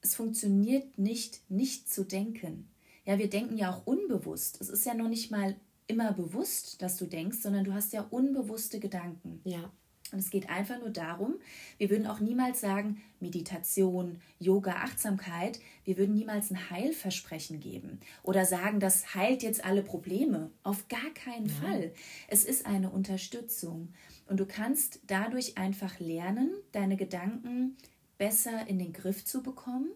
es 0.02 0.16
funktioniert 0.16 0.98
nicht, 0.98 1.48
nicht 1.48 1.88
zu 1.88 2.04
denken. 2.04 2.68
Ja, 3.06 3.18
wir 3.18 3.30
denken 3.30 3.56
ja 3.56 3.72
auch 3.72 3.86
unbewusst. 3.86 4.60
Es 4.60 4.68
ist 4.68 4.84
ja 4.84 4.94
noch 4.94 5.08
nicht 5.08 5.30
mal 5.30 5.56
immer 5.86 6.12
bewusst, 6.12 6.82
dass 6.82 6.96
du 6.96 7.06
denkst, 7.06 7.38
sondern 7.38 7.64
du 7.64 7.72
hast 7.72 7.92
ja 7.92 8.04
unbewusste 8.10 8.80
Gedanken. 8.80 9.40
Ja. 9.44 9.70
Und 10.12 10.18
es 10.18 10.30
geht 10.30 10.50
einfach 10.50 10.78
nur 10.78 10.90
darum, 10.90 11.36
wir 11.78 11.90
würden 11.90 12.06
auch 12.06 12.20
niemals 12.20 12.60
sagen, 12.60 13.02
Meditation, 13.18 14.20
Yoga, 14.38 14.72
Achtsamkeit, 14.76 15.58
wir 15.84 15.96
würden 15.96 16.14
niemals 16.14 16.50
ein 16.50 16.70
Heilversprechen 16.70 17.60
geben 17.60 17.98
oder 18.22 18.44
sagen, 18.44 18.78
das 18.78 19.14
heilt 19.14 19.42
jetzt 19.42 19.64
alle 19.64 19.82
Probleme. 19.82 20.50
Auf 20.62 20.86
gar 20.88 21.10
keinen 21.14 21.46
ja. 21.46 21.54
Fall. 21.54 21.92
Es 22.28 22.44
ist 22.44 22.66
eine 22.66 22.90
Unterstützung. 22.90 23.88
Und 24.26 24.38
du 24.38 24.46
kannst 24.46 25.00
dadurch 25.06 25.56
einfach 25.58 25.98
lernen, 25.98 26.50
deine 26.72 26.96
Gedanken 26.96 27.76
besser 28.18 28.66
in 28.68 28.78
den 28.78 28.92
Griff 28.92 29.24
zu 29.24 29.42
bekommen 29.42 29.88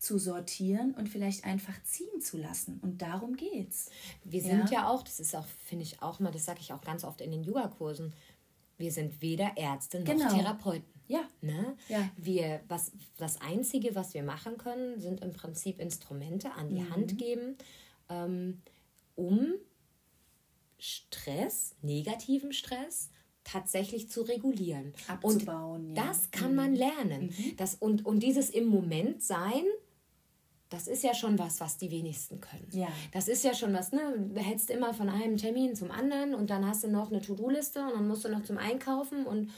zu 0.00 0.18
sortieren 0.18 0.94
und 0.94 1.10
vielleicht 1.10 1.44
einfach 1.44 1.74
ziehen 1.84 2.22
zu 2.22 2.38
lassen. 2.38 2.80
Und 2.80 3.02
darum 3.02 3.36
geht's. 3.36 3.90
Wir 4.24 4.40
sind 4.40 4.70
ja, 4.70 4.80
ja 4.80 4.88
auch, 4.88 5.02
das 5.02 5.20
ist 5.20 5.36
auch, 5.36 5.44
finde 5.66 5.84
ich 5.84 6.00
auch 6.00 6.20
mal, 6.20 6.32
das 6.32 6.46
sage 6.46 6.60
ich 6.60 6.72
auch 6.72 6.80
ganz 6.80 7.04
oft 7.04 7.20
in 7.20 7.30
den 7.30 7.44
Yogakursen, 7.44 8.14
wir 8.80 8.90
sind 8.90 9.22
weder 9.22 9.56
Ärzte 9.56 10.00
noch 10.00 10.06
genau. 10.06 10.34
Therapeuten. 10.34 11.00
Ja. 11.06 11.28
Ne? 11.40 11.76
ja. 11.88 12.08
Wir, 12.16 12.60
was, 12.68 12.92
das 13.16 13.40
Einzige, 13.40 13.94
was 13.94 14.14
wir 14.14 14.22
machen 14.22 14.58
können, 14.58 15.00
sind 15.00 15.22
im 15.22 15.32
Prinzip 15.32 15.80
Instrumente 15.80 16.52
an 16.52 16.68
die 16.68 16.80
mhm. 16.80 16.90
Hand 16.90 17.18
geben, 17.18 17.56
ähm, 18.08 18.62
um 19.16 19.54
Stress, 20.78 21.74
negativen 21.82 22.52
Stress, 22.52 23.10
tatsächlich 23.44 24.08
zu 24.08 24.22
regulieren. 24.22 24.92
Abzubauen, 25.08 25.90
und 25.90 25.96
ja. 25.96 26.06
das 26.06 26.30
kann 26.30 26.50
mhm. 26.50 26.56
man 26.56 26.74
lernen. 26.74 27.34
Mhm. 27.36 27.56
Das, 27.56 27.74
und, 27.74 28.06
und 28.06 28.22
dieses 28.22 28.50
im 28.50 28.66
Moment 28.66 29.22
sein, 29.22 29.64
das 30.70 30.86
ist 30.86 31.02
ja 31.02 31.12
schon 31.12 31.38
was, 31.38 31.60
was 31.60 31.76
die 31.76 31.90
wenigsten 31.90 32.40
können. 32.40 32.68
Ja. 32.70 32.88
Das 33.12 33.28
ist 33.28 33.44
ja 33.44 33.52
schon 33.52 33.74
was, 33.74 33.92
ne? 33.92 34.00
Du 34.16 34.40
hetzt 34.40 34.70
immer 34.70 34.94
von 34.94 35.08
einem 35.08 35.36
Termin 35.36 35.74
zum 35.74 35.90
anderen 35.90 36.34
und 36.34 36.48
dann 36.48 36.66
hast 36.66 36.84
du 36.84 36.88
noch 36.88 37.10
eine 37.10 37.20
To-Do-Liste 37.20 37.82
und 37.82 37.92
dann 37.94 38.08
musst 38.08 38.24
du 38.24 38.28
noch 38.28 38.44
zum 38.44 38.56
Einkaufen 38.56 39.26
und 39.26 39.50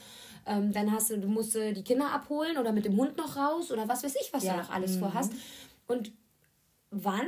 ähm, 0.45 0.73
dann 0.73 0.91
hast 0.91 1.11
du, 1.11 1.19
du 1.19 1.27
musst 1.27 1.55
die 1.55 1.83
Kinder 1.83 2.11
abholen 2.11 2.57
oder 2.57 2.71
mit 2.71 2.85
dem 2.85 2.97
Hund 2.97 3.15
noch 3.15 3.37
raus 3.37 3.71
oder 3.71 3.87
was 3.87 4.03
weiß 4.03 4.15
ich, 4.21 4.33
was 4.33 4.43
ja. 4.43 4.53
du 4.53 4.59
noch 4.59 4.71
alles 4.71 4.95
mhm. 4.95 4.99
vorhast. 4.99 5.33
Und 5.87 6.11
wann 6.89 7.27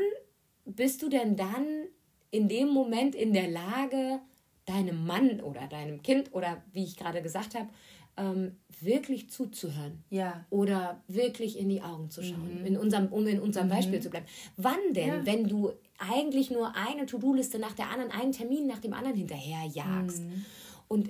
bist 0.65 1.01
du 1.01 1.09
denn 1.09 1.35
dann 1.35 1.85
in 2.31 2.49
dem 2.49 2.69
Moment 2.69 3.15
in 3.15 3.33
der 3.33 3.47
Lage, 3.47 4.19
deinem 4.65 5.05
Mann 5.05 5.41
oder 5.41 5.67
deinem 5.67 6.01
Kind 6.01 6.33
oder 6.33 6.63
wie 6.73 6.83
ich 6.83 6.97
gerade 6.97 7.21
gesagt 7.21 7.53
habe, 7.53 7.69
ähm, 8.17 8.57
wirklich 8.81 9.29
zuzuhören. 9.29 10.03
Ja. 10.09 10.45
Oder 10.49 11.01
wirklich 11.07 11.57
in 11.57 11.69
die 11.69 11.81
Augen 11.81 12.09
zu 12.09 12.23
schauen, 12.23 12.59
mhm. 12.59 12.65
in 12.65 12.77
unserem, 12.77 13.07
um 13.07 13.25
in 13.27 13.39
unserem 13.39 13.67
mhm. 13.67 13.71
Beispiel 13.71 14.01
zu 14.01 14.09
bleiben. 14.09 14.25
Wann 14.57 14.79
denn, 14.91 15.07
ja. 15.07 15.25
wenn 15.25 15.47
du 15.47 15.71
eigentlich 15.97 16.51
nur 16.51 16.75
eine 16.75 17.05
To-Do-Liste 17.05 17.59
nach 17.59 17.73
der 17.73 17.89
anderen, 17.89 18.11
einen 18.11 18.31
Termin 18.31 18.67
nach 18.67 18.79
dem 18.79 18.93
anderen 18.93 19.17
hinterherjagst? 19.17 20.21
Mhm. 20.21 20.45
Und 20.87 21.09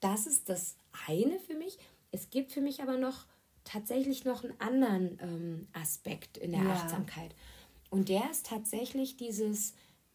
das 0.00 0.26
ist 0.26 0.48
das 0.48 0.76
eine 1.08 1.38
für 1.40 1.54
mich. 1.54 1.78
Es 2.10 2.30
gibt 2.30 2.52
für 2.52 2.60
mich 2.60 2.82
aber 2.82 2.96
noch 2.96 3.26
tatsächlich 3.64 4.24
noch 4.24 4.44
einen 4.44 4.58
anderen 4.60 5.18
ähm, 5.20 5.68
Aspekt 5.72 6.38
in 6.38 6.52
der 6.52 6.62
ja. 6.62 6.72
Achtsamkeit. 6.72 7.34
Und 7.90 8.08
der 8.08 8.30
ist 8.30 8.46
tatsächlich 8.46 9.16
dieses 9.16 9.74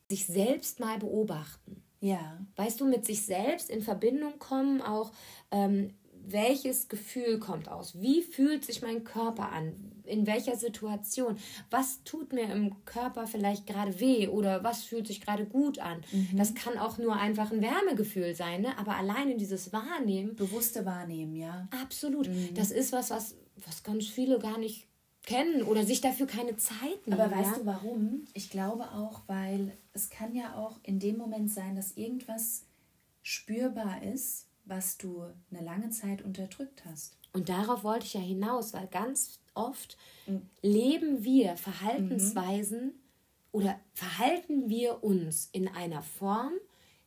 sich 0.10 0.26
selbst 0.26 0.80
mal 0.80 1.00
beobachten. 1.00 1.83
Ja. 2.04 2.38
Weißt 2.58 2.82
du, 2.82 2.86
mit 2.86 3.06
sich 3.06 3.26
selbst 3.26 3.70
in 3.70 3.82
Verbindung 3.82 4.38
kommen, 4.38 4.82
auch 4.82 5.14
ähm, 5.52 5.94
welches 6.26 6.90
Gefühl 6.90 7.40
kommt 7.40 7.70
aus? 7.70 8.02
Wie 8.02 8.22
fühlt 8.22 8.66
sich 8.66 8.82
mein 8.82 9.06
Körper 9.06 9.54
an? 9.54 9.74
In 10.04 10.28
welcher 10.28 10.58
Situation? 10.58 11.38
Was 11.70 12.04
tut 12.04 12.34
mir 12.34 12.52
im 12.52 12.84
Körper 12.84 13.26
vielleicht 13.26 13.68
gerade 13.68 14.02
weh 14.02 14.28
oder 14.28 14.66
was 14.66 14.84
fühlt 14.84 15.08
sich 15.08 15.22
gerade 15.22 15.46
gut 15.46 15.80
an? 15.80 16.04
Mhm. 16.12 16.36
Das 16.36 16.54
kann 16.54 16.78
auch 16.78 16.98
nur 16.98 17.16
einfach 17.16 17.54
ein 17.54 17.62
Wärmegefühl 17.62 18.36
sein, 18.36 18.64
ne? 18.64 18.78
aber 18.78 18.98
alleine 18.98 19.38
dieses 19.38 19.72
Wahrnehmen. 19.72 20.36
Bewusste 20.36 20.86
Wahrnehmen, 20.86 21.38
ja. 21.38 21.70
Absolut. 21.82 22.28
Mhm. 22.28 22.50
Das 22.54 22.72
ist 22.72 22.92
was, 22.92 23.12
was, 23.12 23.38
was 23.66 23.82
ganz 23.84 24.08
viele 24.08 24.40
gar 24.40 24.58
nicht 24.58 24.90
kennen 25.26 25.64
oder 25.64 25.86
sich 25.86 26.02
dafür 26.02 26.28
keine 26.28 26.58
Zeit 26.58 27.06
nehmen. 27.06 27.20
Aber 27.20 27.36
weißt 27.36 27.52
ja? 27.52 27.58
du 27.60 27.66
warum? 27.66 28.26
Ich 28.34 28.50
glaube 28.50 28.92
auch, 28.92 29.22
weil 29.28 29.78
es 29.94 30.10
kann 30.10 30.36
ja 30.36 30.56
auch 30.56 30.80
in 30.84 31.00
dem 31.00 31.18
Moment 31.18 31.52
sein, 31.52 31.76
dass 31.76 31.94
irgendwas 31.94 32.64
spürbar 33.22 34.04
ist, 34.04 34.48
was 34.66 34.98
du 34.98 35.24
eine 35.52 35.64
lange 35.64 35.90
Zeit 35.90 36.22
unterdrückt 36.22 36.84
hast. 36.86 37.18
Und 37.32 37.50
darauf 37.50 37.84
wollte 37.84 38.06
ich 38.06 38.14
ja 38.14 38.22
hinaus, 38.22 38.74
weil 38.74 38.88
ganz 38.88 39.40
oft 39.54 39.98
mhm. 40.28 40.44
leben 40.62 41.24
wir 41.24 41.58
Verhaltensweisen 41.58 42.86
mhm. 42.86 42.94
oder 43.52 43.80
verhalten 43.94 44.70
wir 44.70 45.04
uns 45.04 45.50
in 45.52 45.68
einer 45.68 46.02
Form, 46.02 46.54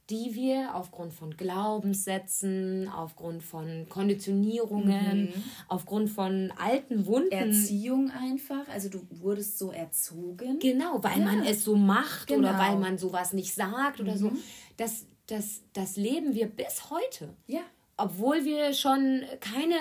die 0.09 0.35
wir 0.35 0.75
aufgrund 0.75 1.13
von 1.13 1.37
Glaubenssätzen, 1.37 2.89
aufgrund 2.89 3.43
von 3.43 3.89
Konditionierungen, 3.89 5.25
mhm. 5.25 5.45
aufgrund 5.69 6.11
von 6.11 6.53
alten 6.57 7.07
Wunden. 7.07 7.33
Erziehung 7.33 8.11
einfach, 8.11 8.69
also 8.69 8.89
du 8.89 9.01
wurdest 9.11 9.59
so 9.59 9.73
erzogen. 9.73 10.61
Genau, 10.61 11.03
weil 11.03 11.19
ja. 11.19 11.25
man 11.25 11.45
es 11.45 11.65
so 11.65 11.77
macht 11.77 12.29
genau. 12.29 12.49
oder 12.49 12.59
weil 12.59 12.77
man 12.77 12.99
sowas 12.99 13.33
nicht 13.33 13.53
sagt 13.53 13.99
mhm. 13.99 14.07
oder 14.07 14.17
so. 14.17 14.31
Mhm. 14.31 14.39
Das, 14.77 15.07
das, 15.27 15.63
das 15.73 15.97
leben 15.97 16.35
wir 16.35 16.47
bis 16.47 16.91
heute. 16.91 17.35
Ja. 17.49 17.63
Obwohl 17.97 18.45
wir 18.45 18.75
schon 18.75 19.25
keine 19.41 19.77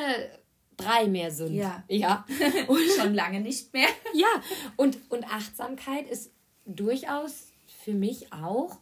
drei 0.75 1.07
mehr 1.07 1.29
sind. 1.29 1.53
Ja. 1.53 1.83
Ja. 1.87 2.25
Und 2.67 2.79
schon 2.97 3.13
lange 3.13 3.41
nicht 3.41 3.71
mehr. 3.73 3.87
ja. 4.13 4.27
Und, 4.75 4.97
und 5.09 5.25
Achtsamkeit 5.25 6.07
ist 6.09 6.31
durchaus 6.65 7.51
für 7.83 7.93
mich 7.93 8.33
auch 8.33 8.79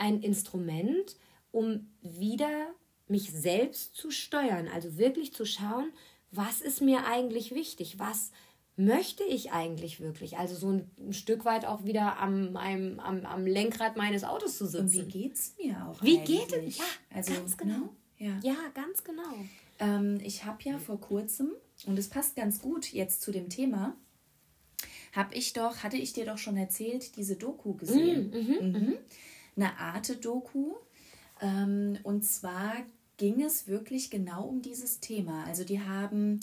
ein 0.00 0.22
Instrument, 0.22 1.16
um 1.52 1.88
wieder 2.00 2.72
mich 3.06 3.30
selbst 3.30 3.94
zu 3.94 4.10
steuern. 4.10 4.68
Also 4.68 4.96
wirklich 4.96 5.34
zu 5.34 5.44
schauen, 5.44 5.92
was 6.30 6.60
ist 6.60 6.80
mir 6.80 7.06
eigentlich 7.06 7.54
wichtig? 7.54 7.98
Was 7.98 8.30
möchte 8.76 9.24
ich 9.24 9.52
eigentlich 9.52 10.00
wirklich? 10.00 10.38
Also 10.38 10.54
so 10.54 10.70
ein, 10.70 10.90
ein 10.98 11.12
Stück 11.12 11.44
weit 11.44 11.66
auch 11.66 11.84
wieder 11.84 12.18
am, 12.18 12.56
am, 12.56 12.98
am, 13.00 13.26
am, 13.26 13.46
Lenkrad 13.46 13.96
meines 13.96 14.24
Autos 14.24 14.56
zu 14.56 14.66
sitzen. 14.66 14.84
Und 14.84 14.92
wie 14.92 15.04
geht 15.04 15.34
es 15.34 15.54
mir 15.62 15.86
auch? 15.86 16.02
Wie 16.02 16.18
eigentlich? 16.18 16.48
geht 16.48 16.68
es? 16.68 16.78
Ja, 16.78 16.84
also, 17.14 17.34
ganz 17.34 17.56
genau. 17.56 17.78
Ne? 17.78 17.88
Ja. 18.18 18.38
ja, 18.42 18.56
ganz 18.74 19.04
genau. 19.04 19.34
Ähm, 19.80 20.18
ich 20.22 20.44
habe 20.44 20.62
ja 20.62 20.78
vor 20.78 21.00
kurzem, 21.00 21.52
und 21.86 21.98
es 21.98 22.08
passt 22.08 22.36
ganz 22.36 22.60
gut 22.60 22.92
jetzt 22.92 23.22
zu 23.22 23.32
dem 23.32 23.50
Thema, 23.50 23.96
habe 25.12 25.34
ich 25.34 25.52
doch, 25.52 25.82
hatte 25.82 25.96
ich 25.96 26.12
dir 26.12 26.24
doch 26.24 26.38
schon 26.38 26.56
erzählt, 26.56 27.16
diese 27.16 27.36
Doku 27.36 27.74
gesehen. 27.74 28.30
Mm, 28.30 28.66
mhm, 28.66 28.72
mhm 28.72 28.94
eine 29.56 29.78
Arte-Doku. 29.78 30.74
Ähm, 31.40 31.98
und 32.02 32.24
zwar 32.24 32.74
ging 33.16 33.42
es 33.42 33.66
wirklich 33.66 34.10
genau 34.10 34.44
um 34.44 34.62
dieses 34.62 35.00
Thema. 35.00 35.44
Also 35.44 35.64
die 35.64 35.80
haben 35.80 36.40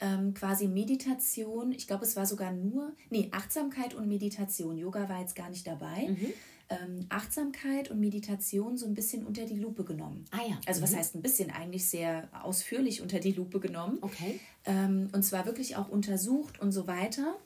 ähm, 0.00 0.34
quasi 0.34 0.66
Meditation, 0.66 1.72
ich 1.72 1.86
glaube, 1.86 2.04
es 2.04 2.16
war 2.16 2.26
sogar 2.26 2.52
nur, 2.52 2.92
nee, 3.10 3.28
Achtsamkeit 3.32 3.94
und 3.94 4.08
Meditation. 4.08 4.76
Yoga 4.76 5.08
war 5.08 5.20
jetzt 5.20 5.36
gar 5.36 5.50
nicht 5.50 5.66
dabei. 5.66 6.08
Mhm. 6.08 6.32
Ähm, 6.70 7.06
Achtsamkeit 7.08 7.90
und 7.90 7.98
Meditation 7.98 8.76
so 8.76 8.86
ein 8.86 8.94
bisschen 8.94 9.26
unter 9.26 9.44
die 9.44 9.58
Lupe 9.58 9.82
genommen. 9.84 10.24
Ah 10.30 10.38
ja. 10.48 10.58
Also 10.66 10.80
mhm. 10.80 10.84
was 10.84 10.96
heißt 10.96 11.14
ein 11.16 11.22
bisschen? 11.22 11.50
Eigentlich 11.50 11.88
sehr 11.88 12.28
ausführlich 12.44 13.02
unter 13.02 13.18
die 13.18 13.32
Lupe 13.32 13.58
genommen. 13.60 13.98
Okay. 14.00 14.38
Ähm, 14.64 15.08
und 15.12 15.24
zwar 15.24 15.46
wirklich 15.46 15.76
auch 15.76 15.88
untersucht 15.88 16.60
und 16.60 16.72
so 16.72 16.86
weiter. 16.86 17.36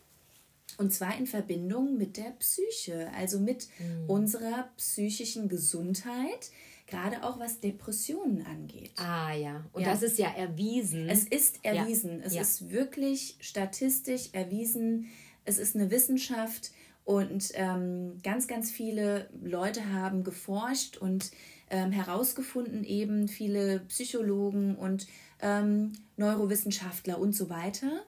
Und 0.78 0.92
zwar 0.92 1.16
in 1.18 1.26
Verbindung 1.26 1.96
mit 1.96 2.16
der 2.16 2.30
Psyche, 2.38 3.10
also 3.16 3.38
mit 3.38 3.68
mhm. 3.78 4.10
unserer 4.10 4.68
psychischen 4.76 5.48
Gesundheit, 5.48 6.50
gerade 6.86 7.22
auch 7.22 7.38
was 7.38 7.60
Depressionen 7.60 8.44
angeht. 8.46 8.92
Ah 8.96 9.32
ja, 9.32 9.64
und 9.72 9.82
ja. 9.82 9.90
das 9.90 10.02
ist 10.02 10.18
ja 10.18 10.28
erwiesen. 10.28 11.08
Es 11.08 11.24
ist 11.24 11.64
erwiesen. 11.64 12.20
Ja. 12.20 12.26
Es 12.26 12.34
ja. 12.34 12.42
ist 12.42 12.70
wirklich 12.70 13.36
statistisch 13.40 14.30
erwiesen. 14.32 15.06
Es 15.44 15.58
ist 15.58 15.74
eine 15.74 15.90
Wissenschaft 15.90 16.72
und 17.04 17.52
ähm, 17.54 18.18
ganz, 18.22 18.46
ganz 18.46 18.70
viele 18.70 19.28
Leute 19.42 19.92
haben 19.92 20.24
geforscht 20.24 20.96
und 20.96 21.30
ähm, 21.70 21.92
herausgefunden, 21.92 22.84
eben 22.84 23.28
viele 23.28 23.80
Psychologen 23.88 24.76
und 24.76 25.06
ähm, 25.40 25.92
Neurowissenschaftler 26.16 27.18
und 27.18 27.34
so 27.34 27.50
weiter, 27.50 28.04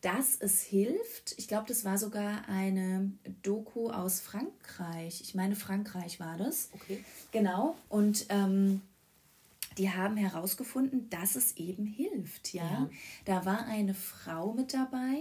dass 0.00 0.36
es 0.40 0.62
hilft. 0.62 1.34
Ich 1.38 1.48
glaube, 1.48 1.66
das 1.66 1.84
war 1.84 1.98
sogar 1.98 2.48
eine 2.48 3.10
Doku 3.42 3.90
aus 3.90 4.20
Frankreich. 4.20 5.20
Ich 5.20 5.34
meine, 5.34 5.56
Frankreich 5.56 6.20
war 6.20 6.36
das. 6.36 6.70
Okay. 6.74 7.04
Genau. 7.32 7.76
Und 7.88 8.26
ähm, 8.28 8.80
die 9.76 9.90
haben 9.90 10.16
herausgefunden, 10.16 11.10
dass 11.10 11.36
es 11.36 11.56
eben 11.56 11.86
hilft. 11.86 12.54
Ja? 12.54 12.64
ja. 12.64 12.90
Da 13.24 13.44
war 13.44 13.66
eine 13.66 13.94
Frau 13.94 14.52
mit 14.52 14.72
dabei. 14.72 15.16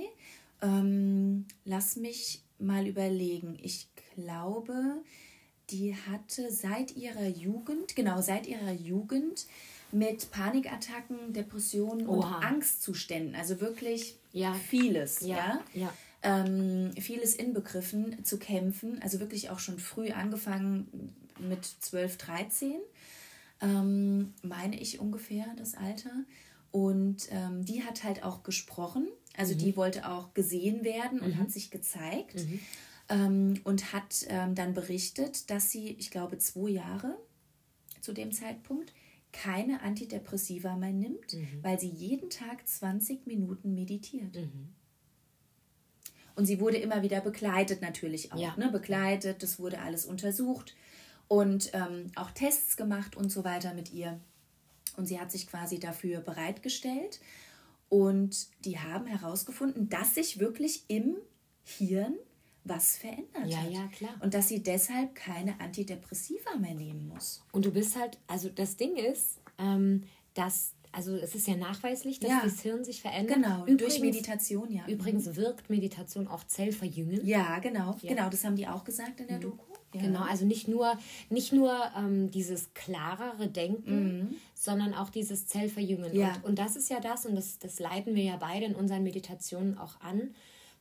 Ähm, 0.62 1.46
lass 1.65 1.96
mich 1.96 2.41
mal 2.60 2.88
überlegen. 2.88 3.57
Ich 3.62 3.88
glaube, 4.15 5.01
die 5.69 5.96
hatte 5.96 6.51
seit 6.51 6.96
ihrer 6.96 7.27
Jugend, 7.27 7.96
genau, 7.96 8.22
seit 8.22 8.48
ihrer 8.48 8.72
Jugend 8.72 9.46
mit 9.91 10.31
Panikattacken, 10.31 11.34
Depressionen 11.34 12.07
Oha. 12.07 12.38
und 12.38 12.43
Angstzuständen, 12.43 13.36
also 13.36 13.62
wirklich 13.62 14.17
ja. 14.39 14.53
vieles, 14.53 15.22
ja, 15.22 15.62
ja? 15.74 15.94
Ähm, 16.24 16.91
vieles 17.00 17.36
inbegriffen 17.36 18.24
zu 18.25 18.39
kämpfen, 18.39 19.01
also 19.01 19.20
wirklich 19.20 19.50
auch 19.50 19.60
schon 19.60 19.79
früh 19.79 20.12
angefangen 20.12 21.13
mit 21.39 21.63
12, 21.65 22.17
13, 22.17 22.75
ähm, 23.62 24.34
meine 24.41 24.79
ich 24.79 25.00
ungefähr 25.00 25.46
das 25.58 25.75
Alter. 25.75 26.12
Und 26.72 27.27
ähm, 27.32 27.63
die 27.65 27.84
hat 27.84 28.03
halt 28.03 28.24
auch 28.24 28.44
gesprochen, 28.44 29.08
also 29.38 29.53
mhm. 29.53 29.60
die 29.60 29.77
wollte 29.77 30.10
auch 30.10 30.34
gesehen 30.34 30.84
werden 30.84 31.20
und 31.20 31.36
mhm. 31.36 31.38
hat 31.39 31.51
sich 31.51 31.72
gezeigt. 31.72 32.36
Mhm 32.36 32.60
ähm, 33.10 33.60
und 33.63 33.94
hat 33.94 34.25
ähm, 34.27 34.56
dann 34.56 34.74
berichtet, 34.74 35.50
dass 35.50 35.72
sie, 35.72 35.91
ich 35.91 36.12
glaube, 36.12 36.38
zwei 36.38 36.70
Jahre 36.70 37.17
zu 38.01 38.13
dem 38.13 38.32
Zeitpunkt 38.32 38.94
keine 39.31 39.81
Antidepressiva 39.81 40.75
mehr 40.75 40.93
nimmt, 40.93 41.34
mhm. 41.34 41.60
weil 41.62 41.79
sie 41.79 41.89
jeden 41.89 42.29
Tag 42.29 42.67
20 42.67 43.27
Minuten 43.27 43.74
meditiert. 43.74 44.36
Mhm. 44.36 44.69
Und 46.36 46.46
sie 46.46 46.60
wurde 46.60 46.77
immer 46.77 47.01
wieder 47.01 47.22
begleitet 47.22 47.81
natürlich 47.81 48.31
auch, 48.31 48.38
ja. 48.38 48.55
ne? 48.57 48.69
begleitet, 48.72 49.41
das 49.41 49.57
wurde 49.60 49.79
alles 49.79 50.05
untersucht 50.05 50.75
und 51.27 51.72
ähm, 51.74 52.12
auch 52.15 52.31
Tests 52.31 52.77
gemacht 52.77 53.15
und 53.15 53.31
so 53.31 53.43
weiter 53.43 53.74
mit 53.74 53.91
ihr. 53.91 54.19
Und 54.98 55.07
sie 55.07 55.19
hat 55.19 55.31
sich 55.31 55.48
quasi 55.48 55.79
dafür 55.79 56.22
bereitgestellt. 56.22 57.19
Und 57.89 58.48
die 58.65 58.79
haben 58.79 59.05
herausgefunden, 59.05 59.89
dass 59.89 60.15
sich 60.15 60.39
wirklich 60.39 60.84
im 60.88 61.15
Hirn 61.63 62.15
was 62.67 62.97
verändert 62.97 63.47
ja, 63.47 63.57
hat. 63.57 63.71
Ja, 63.71 63.88
klar. 63.88 64.15
Und 64.21 64.33
dass 64.33 64.47
sie 64.47 64.62
deshalb 64.62 65.15
keine 65.15 65.59
Antidepressiva 65.59 66.55
mehr 66.57 66.75
nehmen 66.75 67.07
muss. 67.07 67.43
Und 67.51 67.65
du 67.65 67.71
bist 67.71 67.95
halt, 67.95 68.19
also 68.27 68.50
das 68.50 68.77
Ding 68.77 68.95
ist, 68.95 69.39
ähm, 69.57 70.03
dass 70.33 70.74
also 70.91 71.15
es 71.15 71.36
ist 71.36 71.47
ja 71.47 71.55
nachweislich, 71.55 72.19
dass 72.19 72.31
ja. 72.31 72.41
das 72.43 72.62
Hirn 72.62 72.83
sich 72.83 73.01
verändert. 73.01 73.36
Genau, 73.36 73.62
übrigens, 73.63 73.81
durch 73.81 74.00
Meditation, 74.00 74.71
ja. 74.71 74.88
Übrigens 74.88 75.27
mhm. 75.27 75.36
wirkt 75.36 75.69
Meditation 75.69 76.27
auch 76.27 76.43
zellverjüngend. 76.43 77.24
Ja, 77.24 77.59
genau, 77.59 77.95
ja. 78.01 78.09
genau, 78.09 78.29
das 78.29 78.43
haben 78.43 78.55
die 78.55 78.67
auch 78.67 78.83
gesagt 78.83 79.19
in 79.19 79.27
der 79.27 79.38
mhm. 79.38 79.41
Doku. 79.41 79.63
Ja. 79.93 80.01
Genau, 80.01 80.21
also 80.24 80.45
nicht 80.45 80.67
nur, 80.67 80.97
nicht 81.29 81.53
nur 81.53 81.74
ähm, 81.95 82.29
dieses 82.31 82.74
klarere 82.74 83.47
Denken, 83.47 84.17
mhm. 84.17 84.36
sondern 84.53 84.93
auch 84.93 85.09
dieses 85.09 85.47
Zellverjüngen. 85.47 86.15
Ja. 86.15 86.33
Und, 86.36 86.45
und 86.45 86.59
das 86.59 86.75
ist 86.75 86.89
ja 86.89 87.00
das, 87.00 87.25
und 87.25 87.36
das, 87.36 87.57
das 87.59 87.79
leiten 87.79 88.15
wir 88.15 88.24
ja 88.24 88.38
beide 88.38 88.65
in 88.65 88.75
unseren 88.75 89.03
Meditationen 89.03 89.77
auch 89.77 90.00
an, 90.01 90.36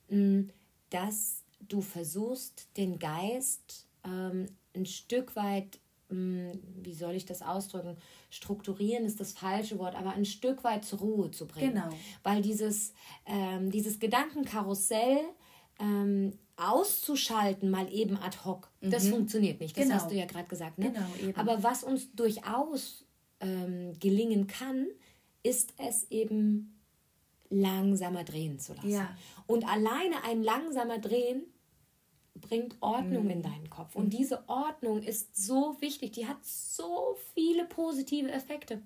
mm, 0.09 0.50
dass 0.90 1.36
du 1.61 1.81
versuchst, 1.81 2.69
den 2.77 2.99
Geist 2.99 3.87
ähm, 4.05 4.47
ein 4.75 4.87
Stück 4.87 5.37
weit, 5.37 5.79
mh, 6.09 6.53
hm, 6.53 6.61
wie 6.83 6.95
soll 6.95 7.15
ich 7.15 7.25
das 7.25 7.43
ausdrücken, 7.43 7.97
strukturieren 8.31 9.05
ist 9.05 9.21
das 9.21 9.33
falsche 9.33 9.79
Wort, 9.79 9.95
aber 9.95 10.12
ein 10.12 10.25
Stück 10.25 10.64
weit 10.64 10.85
zur 10.85 11.01
Ruhe 11.01 11.31
zu 11.31 11.47
bringen. 11.47 11.75
Genau. 11.75 11.88
Weil 12.23 12.42
dieses, 12.42 12.92
ähm, 13.27 13.71
dieses 13.71 13.99
Gedankenkarussell 13.99 15.19
ähm, 15.79 16.33
auszuschalten, 16.57 17.71
mal 17.71 17.92
eben 17.92 18.16
ad 18.16 18.38
hoc, 18.45 18.71
mhm. 18.81 18.90
das 18.90 19.09
funktioniert 19.09 19.61
nicht. 19.61 19.77
Das 19.77 19.85
genau. 19.85 19.97
hast 19.97 20.11
du 20.11 20.14
ja 20.14 20.27
gerade 20.27 20.49
gesagt. 20.49 20.79
Ne? 20.79 20.92
Genau, 20.92 21.29
eben. 21.29 21.38
Aber 21.38 21.62
was 21.62 21.85
uns 21.85 22.12
durchaus 22.14 23.05
ähm, 23.40 23.92
gelingen 23.99 24.47
kann, 24.47 24.87
ist 25.42 25.75
es 25.79 26.11
eben 26.11 26.76
langsamer 27.50 28.24
drehen 28.24 28.59
zu 28.59 28.74
lassen. 28.74 28.90
Ja. 28.90 29.16
Und 29.46 29.66
alleine 29.66 30.24
ein 30.24 30.42
langsamer 30.42 30.98
Drehen 30.98 31.44
bringt 32.35 32.76
Ordnung 32.80 33.24
mhm. 33.24 33.30
in 33.30 33.42
deinen 33.42 33.70
Kopf. 33.70 33.96
Und 33.96 34.11
diese 34.11 34.48
Ordnung 34.48 35.02
ist 35.02 35.37
so 35.37 35.76
wichtig. 35.80 36.12
Die 36.12 36.26
hat 36.26 36.44
so 36.44 37.16
viele 37.35 37.64
positive 37.64 38.30
Effekte. 38.30 38.82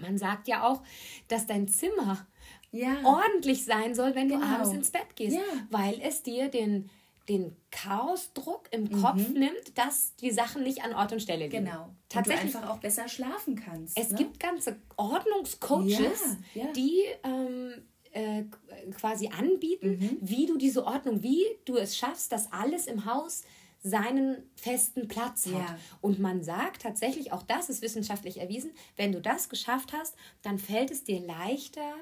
Man 0.00 0.18
sagt 0.18 0.48
ja 0.48 0.66
auch, 0.66 0.82
dass 1.26 1.46
dein 1.46 1.68
Zimmer 1.68 2.26
ja. 2.70 2.96
ordentlich 3.04 3.64
sein 3.64 3.94
soll, 3.94 4.14
wenn 4.14 4.28
genau. 4.28 4.40
du 4.40 4.46
abends 4.46 4.72
ins 4.72 4.90
Bett 4.90 5.16
gehst, 5.16 5.36
ja. 5.36 5.42
weil 5.70 6.00
es 6.00 6.22
dir 6.22 6.48
den, 6.48 6.90
den 7.28 7.54
Chaosdruck 7.70 8.68
im 8.70 8.90
Kopf 8.90 9.28
mhm. 9.28 9.34
nimmt, 9.34 9.76
dass 9.76 10.14
die 10.16 10.30
Sachen 10.30 10.62
nicht 10.62 10.82
an 10.82 10.94
Ort 10.94 11.12
und 11.12 11.20
Stelle 11.20 11.46
liegen. 11.46 11.64
Genau. 11.64 11.90
Tatsächlich. 12.08 12.46
Und 12.46 12.54
du 12.54 12.58
einfach 12.58 12.74
auch 12.74 12.80
besser 12.80 13.08
schlafen 13.08 13.56
kannst. 13.56 13.98
Es 13.98 14.10
ne? 14.10 14.18
gibt 14.18 14.40
ganze 14.40 14.76
Ordnungscoaches, 14.96 16.36
ja. 16.54 16.72
die 16.72 17.04
ähm, 17.24 17.72
äh, 18.12 18.44
quasi 18.92 19.28
anbieten, 19.28 19.98
mhm. 20.00 20.18
wie 20.20 20.46
du 20.46 20.56
diese 20.56 20.86
Ordnung, 20.86 21.22
wie 21.22 21.44
du 21.64 21.76
es 21.76 21.96
schaffst, 21.96 22.32
dass 22.32 22.50
alles 22.52 22.86
im 22.86 23.04
Haus 23.04 23.42
seinen 23.82 24.38
festen 24.56 25.06
Platz 25.06 25.46
hat. 25.46 25.52
Ja. 25.52 25.78
Und 26.00 26.18
man 26.18 26.42
sagt 26.42 26.82
tatsächlich, 26.82 27.32
auch 27.32 27.42
das 27.42 27.68
ist 27.68 27.82
wissenschaftlich 27.82 28.40
erwiesen, 28.40 28.72
wenn 28.96 29.12
du 29.12 29.20
das 29.20 29.48
geschafft 29.48 29.92
hast, 29.92 30.16
dann 30.42 30.58
fällt 30.58 30.90
es 30.90 31.04
dir 31.04 31.20
leichter 31.20 31.94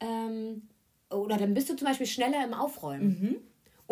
ähm, 0.00 0.68
oder 1.10 1.36
dann 1.36 1.54
bist 1.54 1.70
du 1.70 1.76
zum 1.76 1.86
Beispiel 1.86 2.06
schneller 2.06 2.44
im 2.44 2.54
Aufräumen. 2.54 3.20
Mhm. 3.20 3.36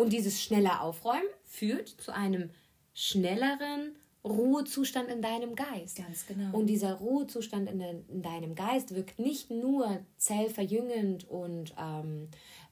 Und 0.01 0.13
dieses 0.13 0.41
schneller 0.41 0.81
Aufräumen 0.81 1.29
führt 1.43 1.87
zu 1.87 2.13
einem 2.13 2.49
schnelleren 2.93 3.95
Ruhezustand 4.23 5.09
in 5.09 5.21
deinem 5.21 5.55
Geist. 5.55 5.97
Ganz 5.97 6.25
genau. 6.25 6.57
Und 6.57 6.67
dieser 6.67 6.95
Ruhezustand 6.95 7.69
in, 7.69 7.79
de, 7.79 7.95
in 8.09 8.21
deinem 8.21 8.55
Geist 8.55 8.95
wirkt 8.95 9.19
nicht 9.19 9.51
nur 9.51 9.99
zellverjüngend 10.17 11.29
und 11.29 11.75
ähm, 11.79 12.29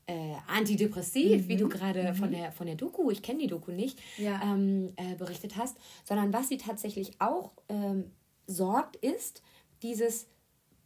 äh, 0.08 0.36
antidepressiv, 0.48 1.44
mhm. 1.44 1.48
wie 1.48 1.58
du 1.58 1.70
gerade 1.70 2.02
mhm. 2.02 2.16
von, 2.16 2.32
der, 2.32 2.52
von 2.52 2.66
der 2.66 2.76
Doku, 2.76 3.12
ich 3.12 3.22
kenne 3.22 3.40
die 3.40 3.48
Doku 3.48 3.72
nicht, 3.72 4.00
ja. 4.18 4.42
ähm, 4.44 4.94
äh, 4.96 5.16
berichtet 5.16 5.56
hast, 5.56 5.78
sondern 6.06 6.34
was 6.34 6.50
sie 6.50 6.58
tatsächlich 6.58 7.20
auch 7.20 7.52
ähm, 7.70 8.06
sorgt, 8.48 8.96
ist 8.96 9.44
dieses 9.84 10.26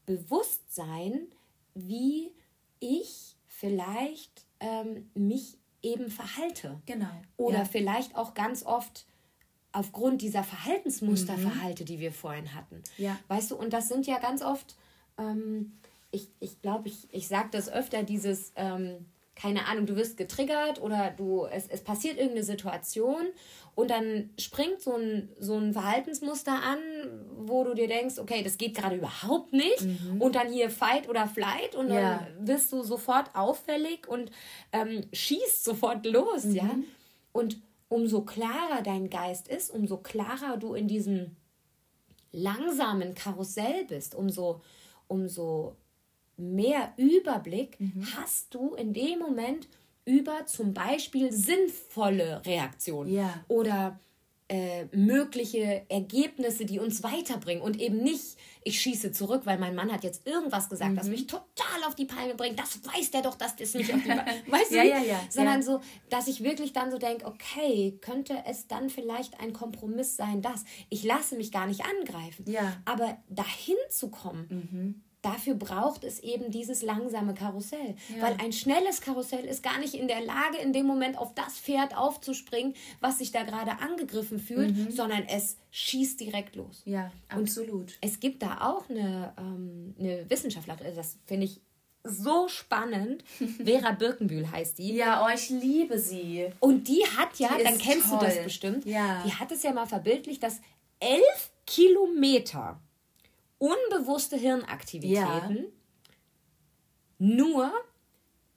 Bewusstsein, 0.06 1.28
wie 1.74 2.34
ich 2.82 3.38
vielleicht 3.48 4.46
ähm, 4.60 5.10
mich 5.14 5.58
eben 5.84 6.10
verhalte. 6.10 6.82
Genau. 6.86 7.12
Oder 7.38 7.60
ja. 7.60 7.66
vielleicht 7.66 8.16
auch 8.16 8.34
ganz 8.34 8.66
oft 8.66 9.06
aufgrund 9.74 10.22
dieser 10.22 10.44
Verhaltensmuster 10.44 11.36
mhm. 11.36 11.50
verhalte, 11.50 11.84
die 11.84 12.00
wir 12.00 12.12
vorhin 12.12 12.56
hatten. 12.56 12.82
Ja. 12.98 13.20
Weißt 13.28 13.52
du, 13.52 13.56
und 13.56 13.74
das 13.74 13.90
sind 13.90 14.08
ja 14.08 14.20
ganz 14.20 14.42
oft, 14.42 14.76
ähm, 15.18 15.74
ich 16.12 16.30
glaube, 16.30 16.38
ich, 16.40 16.62
glaub, 16.62 16.86
ich, 16.86 17.08
ich 17.12 17.28
sage 17.28 17.50
das 17.52 17.70
öfter, 17.70 18.04
dieses, 18.04 18.54
ähm, 18.56 19.06
keine 19.36 19.66
Ahnung, 19.66 19.88
du 19.88 19.96
wirst 19.96 20.16
getriggert 20.16 20.80
oder 20.80 21.10
du, 21.10 21.46
es, 21.46 21.68
es 21.68 21.84
passiert 21.84 22.18
irgendeine 22.18 22.44
Situation 22.44 23.26
und 23.76 23.90
dann 23.90 24.30
springt 24.40 24.82
so 24.82 24.96
ein, 24.96 25.30
so 25.40 25.56
ein 25.56 25.74
Verhaltensmuster 25.74 26.52
an, 26.52 26.78
wo 27.38 27.64
du 27.64 27.74
dir 27.74 27.88
denkst, 27.88 28.20
okay, 28.20 28.44
das 28.44 28.58
geht 28.58 28.76
gerade 28.76 28.98
überhaupt 28.98 29.52
nicht 29.52 29.82
mhm. 29.82 30.22
und 30.22 30.36
dann 30.36 30.52
hier 30.52 30.70
Fight 30.70 31.10
oder 31.10 31.28
Flight 31.28 31.76
und 31.76 31.90
dann 31.90 31.98
ja. 31.98 32.28
wirst 32.40 32.72
du 32.72 32.84
sofort 32.84 33.32
auffällig 33.34 34.08
und 34.08 34.32
ähm, 34.72 35.02
schießt 35.12 35.64
sofort 35.64 36.06
los, 36.06 36.46
mhm. 36.46 36.56
ja. 36.56 36.70
Und 37.32 37.62
umso 37.90 38.22
klarer 38.22 38.84
dein 38.84 39.10
Geist 39.10 39.48
ist, 39.48 39.72
umso 39.72 39.98
klarer 39.98 40.58
du 40.58 40.76
in 40.76 40.88
diesem 40.88 41.36
langsamen 42.32 43.16
Karussell 43.16 43.86
bist, 43.86 44.14
umso, 44.14 44.62
umso 45.08 45.78
mehr 46.38 46.94
Überblick 46.98 47.80
mhm. 47.80 48.06
hast 48.16 48.54
du 48.54 48.76
in 48.76 48.94
dem 48.94 49.20
Moment 49.20 49.68
über 50.06 50.46
zum 50.46 50.74
Beispiel 50.74 51.32
sinnvolle 51.32 52.42
Reaktionen 52.46 53.12
ja. 53.12 53.44
oder 53.48 54.00
äh, 54.50 54.86
mögliche 54.92 55.86
Ergebnisse, 55.90 56.66
die 56.66 56.78
uns 56.78 57.02
weiterbringen 57.02 57.64
und 57.64 57.80
eben 57.80 58.04
nicht, 58.04 58.38
ich 58.64 58.80
schieße 58.82 59.12
zurück, 59.12 59.44
weil 59.46 59.58
mein 59.58 59.74
Mann 59.74 59.92
hat 59.92 60.04
jetzt 60.04 60.28
irgendwas 60.28 60.70
gesagt, 60.70 60.92
mhm. 60.92 60.96
das 60.98 61.08
mich 61.08 61.28
total 61.28 61.84
auf 61.88 61.96
die 61.96 62.06
Palme 62.06 62.36
bringt. 62.36 62.60
Das 62.60 62.80
weiß 62.84 63.12
der 63.12 63.22
doch, 63.22 63.36
dass 63.36 63.56
das 63.56 63.74
nicht 63.74 63.94
auf 63.94 64.02
die 64.04 64.10
Palme, 64.10 64.26
weißt 64.48 64.72
du? 64.72 64.76
ja, 64.76 64.84
ja, 64.84 65.00
ja, 65.00 65.20
Sondern 65.30 65.64
so, 65.64 65.80
dass 66.10 66.28
ich 66.28 66.44
wirklich 66.44 66.74
dann 66.74 66.92
so 66.92 66.98
denke, 66.98 67.26
okay, 67.26 67.98
könnte 68.02 68.36
es 68.46 68.68
dann 68.68 68.90
vielleicht 68.90 69.40
ein 69.40 69.54
Kompromiss 69.54 70.18
sein, 70.18 70.42
dass 70.42 70.66
ich 70.90 71.04
lasse 71.04 71.36
mich 71.36 71.52
gar 71.52 71.66
nicht 71.66 71.82
angreifen, 71.86 72.44
ja. 72.48 72.76
aber 72.86 73.18
dahin 73.30 73.78
zu 73.90 74.10
kommen. 74.10 74.48
Mhm 74.50 75.04
dafür 75.24 75.56
braucht 75.56 76.04
es 76.04 76.20
eben 76.20 76.52
dieses 76.52 76.84
langsame 76.84 77.34
Karussell. 77.34 77.96
Ja. 78.16 78.22
Weil 78.22 78.38
ein 78.40 78.54
schnelles 78.54 79.02
Karussell 79.02 79.46
ist 79.46 79.64
gar 79.64 79.80
nicht 79.80 79.96
in 79.96 80.08
der 80.08 80.22
Lage, 80.22 80.58
in 80.62 80.74
dem 80.74 80.86
Moment 80.86 81.18
auf 81.18 81.34
das 81.34 81.58
Pferd 81.58 81.98
aufzuspringen, 81.98 82.76
was 83.00 83.18
sich 83.18 83.32
da 83.32 83.44
gerade 83.44 83.80
angegriffen 83.80 84.40
fühlt, 84.40 84.76
mhm. 84.76 84.92
sondern 84.92 85.24
es 85.24 85.58
schießt 85.72 86.20
direkt 86.20 86.56
los. 86.56 86.84
Ja, 86.86 87.12
absolut. 87.30 87.74
Und 87.74 87.98
es 88.02 88.20
gibt 88.20 88.44
da 88.44 88.62
auch 88.62 88.90
eine, 88.90 89.34
ähm, 89.38 89.96
eine 89.98 90.30
Wissenschaftlerin, 90.30 90.96
das 90.96 91.18
finde 91.26 91.46
ich 91.46 91.62
so 92.04 92.50
spannend. 92.50 93.24
Vera 93.64 93.94
Birkenbühl 93.94 94.52
heißt 94.52 94.78
die. 94.78 94.94
Ja, 94.94 95.26
oh, 95.26 95.34
ich 95.34 95.50
liebe 95.50 95.98
sie. 95.98 96.48
Und 96.60 96.88
die 96.88 97.04
hat 97.18 97.40
ja, 97.40 97.58
die 97.58 97.64
dann 97.64 97.78
kennst 97.78 98.10
toll. 98.10 98.20
du 98.20 98.26
das 98.26 98.44
bestimmt, 98.44 98.86
ja. 98.86 99.24
die 99.26 99.34
hat 99.34 99.52
es 99.52 99.64
ja 99.64 99.72
mal 99.72 99.86
verbildlicht, 99.86 100.44
dass 100.44 100.60
elf 101.00 101.52
Kilometer 101.66 102.82
unbewusste 103.64 104.36
Hirnaktivitäten 104.36 105.58
ja. 105.58 105.64
nur 107.18 107.72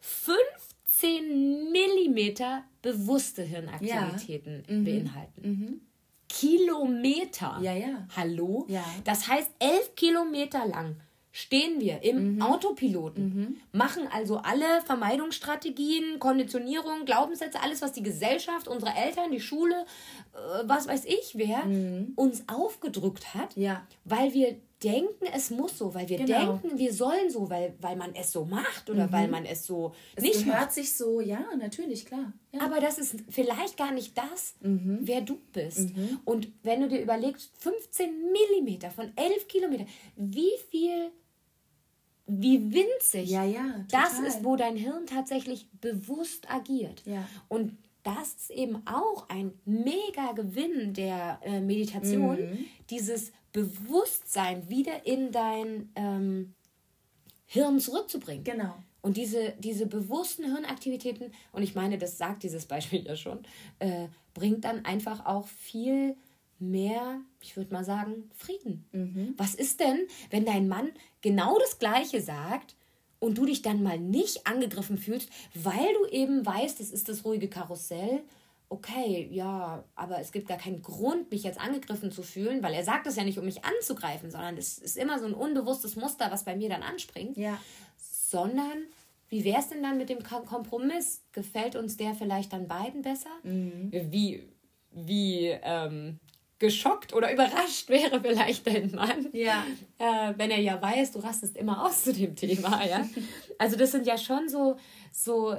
15 0.01 1.71
Millimeter 1.71 2.65
bewusste 2.83 3.43
Hirnaktivitäten 3.43 4.65
ja. 4.69 4.75
mhm. 4.75 4.85
beinhalten. 4.85 5.43
Mhm. 5.43 5.81
Kilometer. 6.29 7.59
Ja, 7.63 7.73
ja. 7.73 8.09
Hallo? 8.17 8.67
Ja. 8.69 8.85
Das 9.05 9.29
heißt, 9.29 9.51
elf 9.61 9.95
Kilometer 9.95 10.67
lang 10.67 10.97
stehen 11.31 11.81
wir 11.81 12.03
im 12.03 12.37
mhm. 12.37 12.43
Autopiloten, 12.43 13.25
mhm. 13.25 13.57
machen 13.71 14.09
also 14.11 14.39
alle 14.39 14.81
Vermeidungsstrategien, 14.87 16.19
Konditionierung, 16.19 17.05
Glaubenssätze, 17.05 17.61
alles, 17.63 17.83
was 17.83 17.93
die 17.93 18.03
Gesellschaft, 18.03 18.67
unsere 18.67 18.93
Eltern, 18.97 19.31
die 19.31 19.41
Schule, 19.41 19.85
äh, 20.33 20.63
was 20.65 20.89
weiß 20.89 21.05
ich 21.05 21.35
wer, 21.35 21.67
mhm. 21.67 22.15
uns 22.17 22.49
aufgedrückt 22.49 23.35
hat, 23.35 23.55
ja. 23.55 23.87
weil 24.05 24.33
wir 24.33 24.57
denken, 24.83 25.27
es 25.33 25.51
muss 25.51 25.79
so, 25.79 25.95
weil 25.95 26.09
wir 26.09 26.19
genau. 26.19 26.59
denken, 26.59 26.79
wir 26.79 26.93
sollen 26.93 27.31
so, 27.31 27.49
weil, 27.49 27.75
weil 27.81 27.97
man 27.97 28.15
es 28.15 28.33
so 28.33 28.45
macht 28.45 28.91
oder 28.91 29.07
mhm. 29.07 29.13
weil 29.13 29.29
man 29.29 29.47
es 29.47 29.65
so 29.65 29.95
es 30.15 30.23
nicht 30.23 30.45
gehört 30.45 30.61
macht. 30.61 30.73
sich 30.73 30.93
so, 30.93 31.21
ja, 31.21 31.45
natürlich, 31.59 32.05
klar. 32.05 32.33
Ja. 32.53 32.61
Aber 32.61 32.81
das 32.81 32.99
ist 32.99 33.17
vielleicht 33.31 33.79
gar 33.79 33.93
nicht 33.93 34.17
das, 34.19 34.55
mhm. 34.61 34.99
wer 35.01 35.23
du 35.23 35.39
bist. 35.53 35.97
Mhm. 35.97 36.21
Und 36.25 36.49
wenn 36.63 36.81
du 36.81 36.89
dir 36.89 37.01
überlegst, 37.01 37.53
15 37.59 38.33
Millimeter 38.33 38.91
von 38.91 39.13
11 39.17 39.49
Kilometern, 39.49 39.87
wie 40.17 40.53
viel, 40.71 41.11
wie 42.27 42.73
winzig 42.73 43.31
ja, 43.31 43.45
ja, 43.45 43.87
das 43.91 44.19
ist, 44.21 44.45
wo 44.45 44.57
dein 44.57 44.77
Hirn 44.77 45.07
tatsächlich 45.07 45.71
bewusst 45.81 46.51
agiert. 46.51 47.03
Ja. 47.07 47.27
Und 47.49 47.79
das 48.03 48.35
ist 48.35 48.51
eben 48.51 48.87
auch 48.87 49.29
ein 49.31 49.53
mega 49.65 50.33
Gewinn 50.33 50.93
der 50.93 51.41
äh, 51.43 51.61
Meditation, 51.61 52.37
mhm. 52.37 52.59
dieses 52.89 53.33
Bewusstsein 53.57 54.69
wieder 54.69 55.07
in 55.07 55.33
dein 55.33 55.91
ähm, 55.95 56.53
Hirn 57.47 57.81
zurückzubringen. 57.81 58.45
Genau. 58.45 58.75
Und 59.01 59.17
diese, 59.17 59.55
diese 59.59 59.87
bewussten 59.87 60.45
Hirnaktivitäten, 60.45 61.33
und 61.53 61.63
ich 61.63 61.75
meine, 61.75 61.97
das 61.97 62.19
sagt 62.19 62.43
dieses 62.43 62.67
Beispiel 62.67 63.07
ja 63.07 63.17
schon, 63.17 63.39
äh, 63.79 64.09
bringt 64.35 64.67
dann 64.67 64.85
einfach 64.85 65.25
auch 65.25 65.47
viel 65.47 66.17
mehr, 66.59 67.23
ich 67.41 67.57
würde 67.57 67.73
mal 67.73 67.85
sagen, 67.85 68.31
Frieden. 68.35 68.85
Mhm. 68.93 69.33
Was 69.39 69.55
ist 69.55 69.81
denn, 69.81 70.07
wenn 70.29 70.45
dein 70.45 70.69
Mann 70.69 70.91
genau 71.23 71.59
das 71.59 71.79
Gleiche 71.79 72.21
sagt 72.21 72.77
und 73.21 73.39
du 73.39 73.47
dich 73.47 73.63
dann 73.63 73.83
mal 73.83 73.99
nicht 73.99 74.47
angegriffen 74.47 74.99
fühlst, 74.99 75.31
weil 75.55 75.95
du 75.95 76.11
eben 76.11 76.45
weißt, 76.45 76.79
es 76.81 76.91
ist 76.91 77.09
das 77.09 77.25
ruhige 77.25 77.49
Karussell 77.49 78.23
okay, 78.69 79.29
ja, 79.31 79.85
aber 79.95 80.21
es 80.21 80.33
gibt 80.33 80.49
gar 80.49 80.59
keinen 80.59 80.83
Grund, 80.83 81.31
mich 81.31 81.45
jetzt 81.45 81.61
angegriffen 81.61 82.11
zu 82.11 82.23
fühlen, 82.23 82.63
weil 82.63 82.75
er 82.75 82.85
sagt 82.85 83.07
es 83.07 83.17
ja 83.17 83.25
nicht, 83.25 83.39
um 83.39 83.45
mich 83.45 83.65
anzugreifen, 83.65 84.31
sondern 84.31 84.57
es 84.57 84.79
ist 84.79 84.97
immer 84.97 85.19
so 85.19 85.27
ein 85.27 85.35
unbewusstes 85.35 85.97
Muster, 85.97 86.31
was 86.31 86.45
bei 86.45 86.57
mir 86.57 86.69
dann 86.69 86.83
anspringt. 86.83 87.37
Ja. 87.37 87.59
Sondern, 87.97 88.87
wie 89.29 89.45
wäre 89.45 89.61
es 89.61 89.69
denn 89.69 89.83
dann 89.83 89.99
mit 89.99 90.09
dem 90.09 90.23
Kompromiss? 90.23 91.23
Gefällt 91.33 91.77
uns 91.77 91.97
der 91.97 92.15
vielleicht 92.15 92.53
dann 92.53 92.67
beiden 92.67 93.03
besser? 93.03 93.31
Mhm. 93.45 93.91
Wie, 93.93 94.49
wie 94.91 95.47
ähm, 95.63 96.19
geschockt 96.59 97.13
oder 97.13 97.33
überrascht 97.33 97.89
wäre 97.89 98.21
vielleicht 98.21 98.67
dein 98.67 98.91
Mann, 98.91 99.29
ja. 99.33 99.65
äh, 99.99 100.35
wenn 100.37 100.51
er 100.51 100.61
ja 100.61 100.81
weiß, 100.81 101.13
du 101.13 101.21
rastest 101.21 101.57
immer 101.57 101.85
aus 101.87 102.05
zu 102.05 102.13
dem 102.13 102.35
Thema. 102.35 102.85
Ja? 102.85 103.07
Also 103.59 103.77
das 103.79 103.93
sind 103.93 104.07
ja 104.07 104.19
schon 104.19 104.51
so, 104.51 104.77
so 105.13 105.57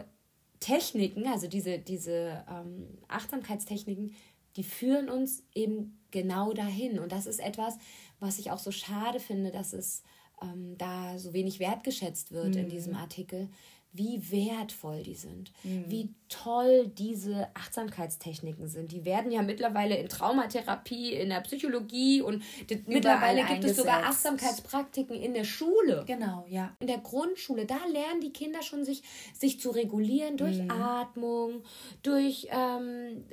Techniken, 0.60 1.28
also 1.28 1.48
diese, 1.48 1.80
diese 1.80 2.43
ähm, 2.50 2.88
Achtsamkeitstechniken, 3.08 4.15
die 4.56 4.63
führen 4.63 5.10
uns 5.10 5.43
eben 5.54 6.00
genau 6.12 6.54
dahin. 6.54 7.00
Und 7.00 7.12
das 7.12 7.28
ist 7.28 7.39
etwas, 7.39 7.78
was 8.20 8.39
ich 8.39 8.52
auch 8.52 8.60
so 8.60 8.72
schade 8.72 9.20
finde, 9.20 9.52
dass 9.52 9.74
es 9.74 10.04
ähm, 10.41 10.76
da 10.78 11.17
so 11.20 11.34
wenig 11.34 11.60
wertgeschätzt 11.60 12.32
wird 12.32 12.56
mhm. 12.56 12.62
in 12.62 12.70
diesem 12.70 12.96
Artikel, 12.96 13.50
wie 13.93 14.32
wertvoll 14.32 15.04
die 15.04 15.15
sind, 15.15 15.52
mhm. 15.63 15.86
wie 15.88 16.13
toll 16.30 16.88
diese 16.88 17.47
Achtsamkeitstechniken 17.56 18.67
sind. 18.67 18.91
Die 18.91 19.06
werden 19.06 19.32
ja 19.32 19.41
mittlerweile 19.41 19.97
in 19.97 20.08
Traumatherapie, 20.10 21.13
in 21.13 21.30
der 21.30 21.41
Psychologie 21.41 22.21
und 22.21 22.43
mittlerweile 22.86 23.43
gibt 23.45 23.63
es 23.63 23.78
sogar 23.78 24.04
Achtsamkeitspraktiken 24.04 25.15
in 25.15 25.34
der 25.34 25.45
Schule. 25.45 26.04
Genau, 26.06 26.45
ja. 26.47 26.76
In 26.80 26.88
der 26.88 27.00
Grundschule, 27.00 27.65
da 27.65 27.80
lernen 27.91 28.21
die 28.21 28.34
Kinder 28.34 28.62
schon 28.62 28.86
sich, 28.86 29.04
sich 29.34 29.60
zu 29.60 29.71
regulieren 29.71 30.38
durch 30.38 30.60
mhm. 30.60 30.71
Atmung, 30.71 31.63
durch 32.04 32.47
ähm, 32.52 33.26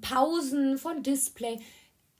Pausen 0.00 0.76
von 0.78 1.02
Display. 1.02 1.60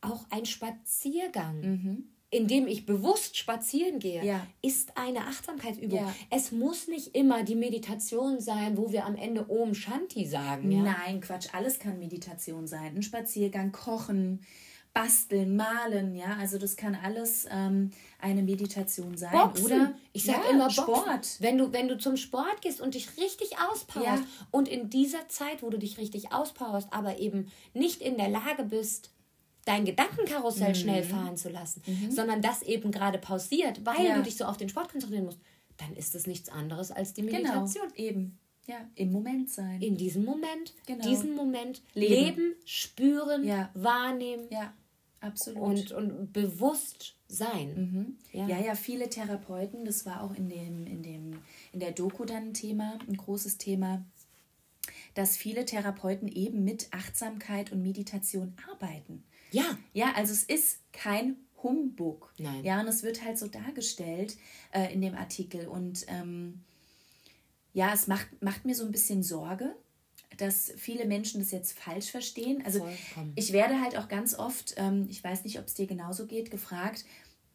Auch 0.00 0.24
ein 0.30 0.44
Spaziergang. 0.44 1.60
Mhm 1.60 2.13
indem 2.34 2.66
ich 2.66 2.84
bewusst 2.84 3.36
spazieren 3.36 4.00
gehe, 4.00 4.24
ja. 4.24 4.44
ist 4.60 4.96
eine 4.96 5.20
Achtsamkeitsübung. 5.20 6.00
Ja. 6.00 6.14
Es 6.30 6.50
muss 6.50 6.88
nicht 6.88 7.14
immer 7.14 7.44
die 7.44 7.54
Meditation 7.54 8.40
sein, 8.40 8.76
wo 8.76 8.90
wir 8.90 9.06
am 9.06 9.14
Ende 9.14 9.48
Om 9.48 9.72
Shanti 9.72 10.26
sagen. 10.26 10.72
Ja? 10.72 10.82
Nein, 10.82 11.20
Quatsch, 11.20 11.48
alles 11.52 11.78
kann 11.78 12.00
Meditation 12.00 12.66
sein. 12.66 12.96
Ein 12.96 13.02
Spaziergang, 13.04 13.70
kochen, 13.70 14.40
basteln, 14.92 15.54
malen, 15.54 16.16
ja, 16.16 16.36
also 16.40 16.58
das 16.58 16.76
kann 16.76 16.96
alles 16.96 17.46
ähm, 17.50 17.92
eine 18.18 18.42
Meditation 18.42 19.16
sein. 19.16 19.30
Boxen. 19.30 19.66
Oder 19.66 19.94
ich 20.12 20.24
sage 20.24 20.48
immer 20.50 20.64
Boxen. 20.64 20.82
Sport. 20.84 21.36
Wenn 21.38 21.58
du, 21.58 21.72
wenn 21.72 21.86
du 21.86 21.98
zum 21.98 22.16
Sport 22.16 22.62
gehst 22.62 22.80
und 22.80 22.94
dich 22.94 23.16
richtig 23.16 23.58
auspowerst 23.70 24.24
und 24.50 24.68
in 24.68 24.90
dieser 24.90 25.28
Zeit, 25.28 25.62
wo 25.62 25.70
du 25.70 25.78
dich 25.78 25.98
richtig 25.98 26.32
auspowerst, 26.32 26.88
aber 26.92 27.18
eben 27.18 27.52
nicht 27.74 28.02
in 28.02 28.16
der 28.16 28.28
Lage 28.28 28.64
bist, 28.64 29.13
dein 29.64 29.84
Gedankenkarussell 29.84 30.70
mhm. 30.70 30.74
schnell 30.74 31.02
fahren 31.02 31.36
zu 31.36 31.48
lassen, 31.48 31.82
mhm. 31.86 32.10
sondern 32.10 32.42
das 32.42 32.62
eben 32.62 32.90
gerade 32.90 33.18
pausiert, 33.18 33.84
weil 33.84 34.04
ja. 34.04 34.16
du 34.16 34.22
dich 34.22 34.36
so 34.36 34.44
auf 34.44 34.56
den 34.56 34.68
Sport 34.68 34.90
konzentrieren 34.90 35.24
musst, 35.24 35.40
dann 35.76 35.94
ist 35.96 36.14
es 36.14 36.26
nichts 36.26 36.48
anderes 36.48 36.90
als 36.90 37.14
die 37.14 37.22
genau, 37.22 37.38
Meditation. 37.38 37.88
Genau, 37.94 38.08
eben. 38.08 38.38
Ja, 38.66 38.76
im 38.94 39.12
Moment 39.12 39.50
sein. 39.50 39.82
In 39.82 39.96
diesem 39.98 40.24
Moment, 40.24 40.72
genau. 40.86 41.06
diesen 41.06 41.34
Moment 41.34 41.82
leben, 41.92 42.14
leben 42.14 42.54
spüren, 42.64 43.44
ja. 43.44 43.70
wahrnehmen. 43.74 44.46
Ja, 44.50 44.72
absolut. 45.20 45.60
Und, 45.60 45.92
und 45.92 46.32
bewusst 46.32 47.14
sein. 47.28 47.74
Mhm. 47.74 48.18
Ja. 48.32 48.48
ja. 48.48 48.60
ja, 48.60 48.74
viele 48.74 49.10
Therapeuten, 49.10 49.84
das 49.84 50.06
war 50.06 50.22
auch 50.22 50.34
in, 50.34 50.48
dem, 50.48 50.86
in, 50.86 51.02
dem, 51.02 51.42
in 51.72 51.80
der 51.80 51.92
Doku 51.92 52.24
dann 52.24 52.48
ein 52.48 52.54
Thema, 52.54 52.98
ein 53.06 53.18
großes 53.18 53.58
Thema, 53.58 54.02
dass 55.12 55.36
viele 55.36 55.66
Therapeuten 55.66 56.28
eben 56.28 56.64
mit 56.64 56.88
Achtsamkeit 56.90 57.70
und 57.70 57.82
Meditation 57.82 58.54
arbeiten. 58.70 59.24
Ja. 59.54 59.78
Ja, 59.92 60.12
also 60.16 60.32
es 60.32 60.42
ist 60.42 60.80
kein 60.92 61.36
Humbug. 61.62 62.32
Nein. 62.38 62.64
Ja, 62.64 62.80
und 62.80 62.88
es 62.88 63.02
wird 63.02 63.24
halt 63.24 63.38
so 63.38 63.46
dargestellt 63.46 64.36
äh, 64.72 64.92
in 64.92 65.00
dem 65.00 65.14
Artikel. 65.14 65.68
Und 65.68 66.04
ähm, 66.08 66.60
ja, 67.72 67.92
es 67.94 68.06
macht, 68.06 68.26
macht 68.42 68.64
mir 68.64 68.74
so 68.74 68.84
ein 68.84 68.90
bisschen 68.90 69.22
Sorge, 69.22 69.74
dass 70.36 70.72
viele 70.76 71.06
Menschen 71.06 71.40
das 71.40 71.52
jetzt 71.52 71.78
falsch 71.78 72.10
verstehen. 72.10 72.62
Also 72.64 72.80
Vollkommen. 72.80 73.32
ich 73.36 73.52
werde 73.52 73.80
halt 73.80 73.96
auch 73.96 74.08
ganz 74.08 74.34
oft, 74.34 74.74
ähm, 74.76 75.06
ich 75.08 75.22
weiß 75.22 75.44
nicht, 75.44 75.58
ob 75.60 75.66
es 75.66 75.74
dir 75.74 75.86
genauso 75.86 76.26
geht, 76.26 76.50
gefragt, 76.50 77.04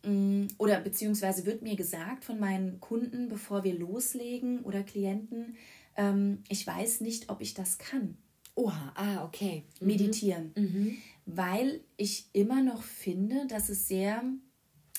mh, 0.03 0.12
mm, 0.12 0.47
oder 0.57 0.79
beziehungsweise 0.79 1.45
wird 1.45 1.62
mir 1.62 1.75
gesagt 1.75 2.23
von 2.23 2.39
meinen 2.39 2.79
Kunden, 2.79 3.27
bevor 3.27 3.65
wir 3.65 3.77
loslegen 3.77 4.62
oder 4.62 4.83
Klienten, 4.83 5.57
ähm, 5.97 6.43
ich 6.47 6.65
weiß 6.65 7.01
nicht, 7.01 7.29
ob 7.29 7.41
ich 7.41 7.53
das 7.53 7.77
kann. 7.77 8.17
Oha, 8.60 8.91
ah, 8.95 9.24
okay. 9.24 9.63
Mhm. 9.80 9.88
Meditieren. 9.88 10.52
Mhm. 10.56 10.98
Weil 11.26 11.80
ich 11.95 12.26
immer 12.34 12.62
noch 12.62 12.84
finde, 12.84 13.48
dass 13.48 13.69
es 13.69 13.88
sehr 13.88 14.22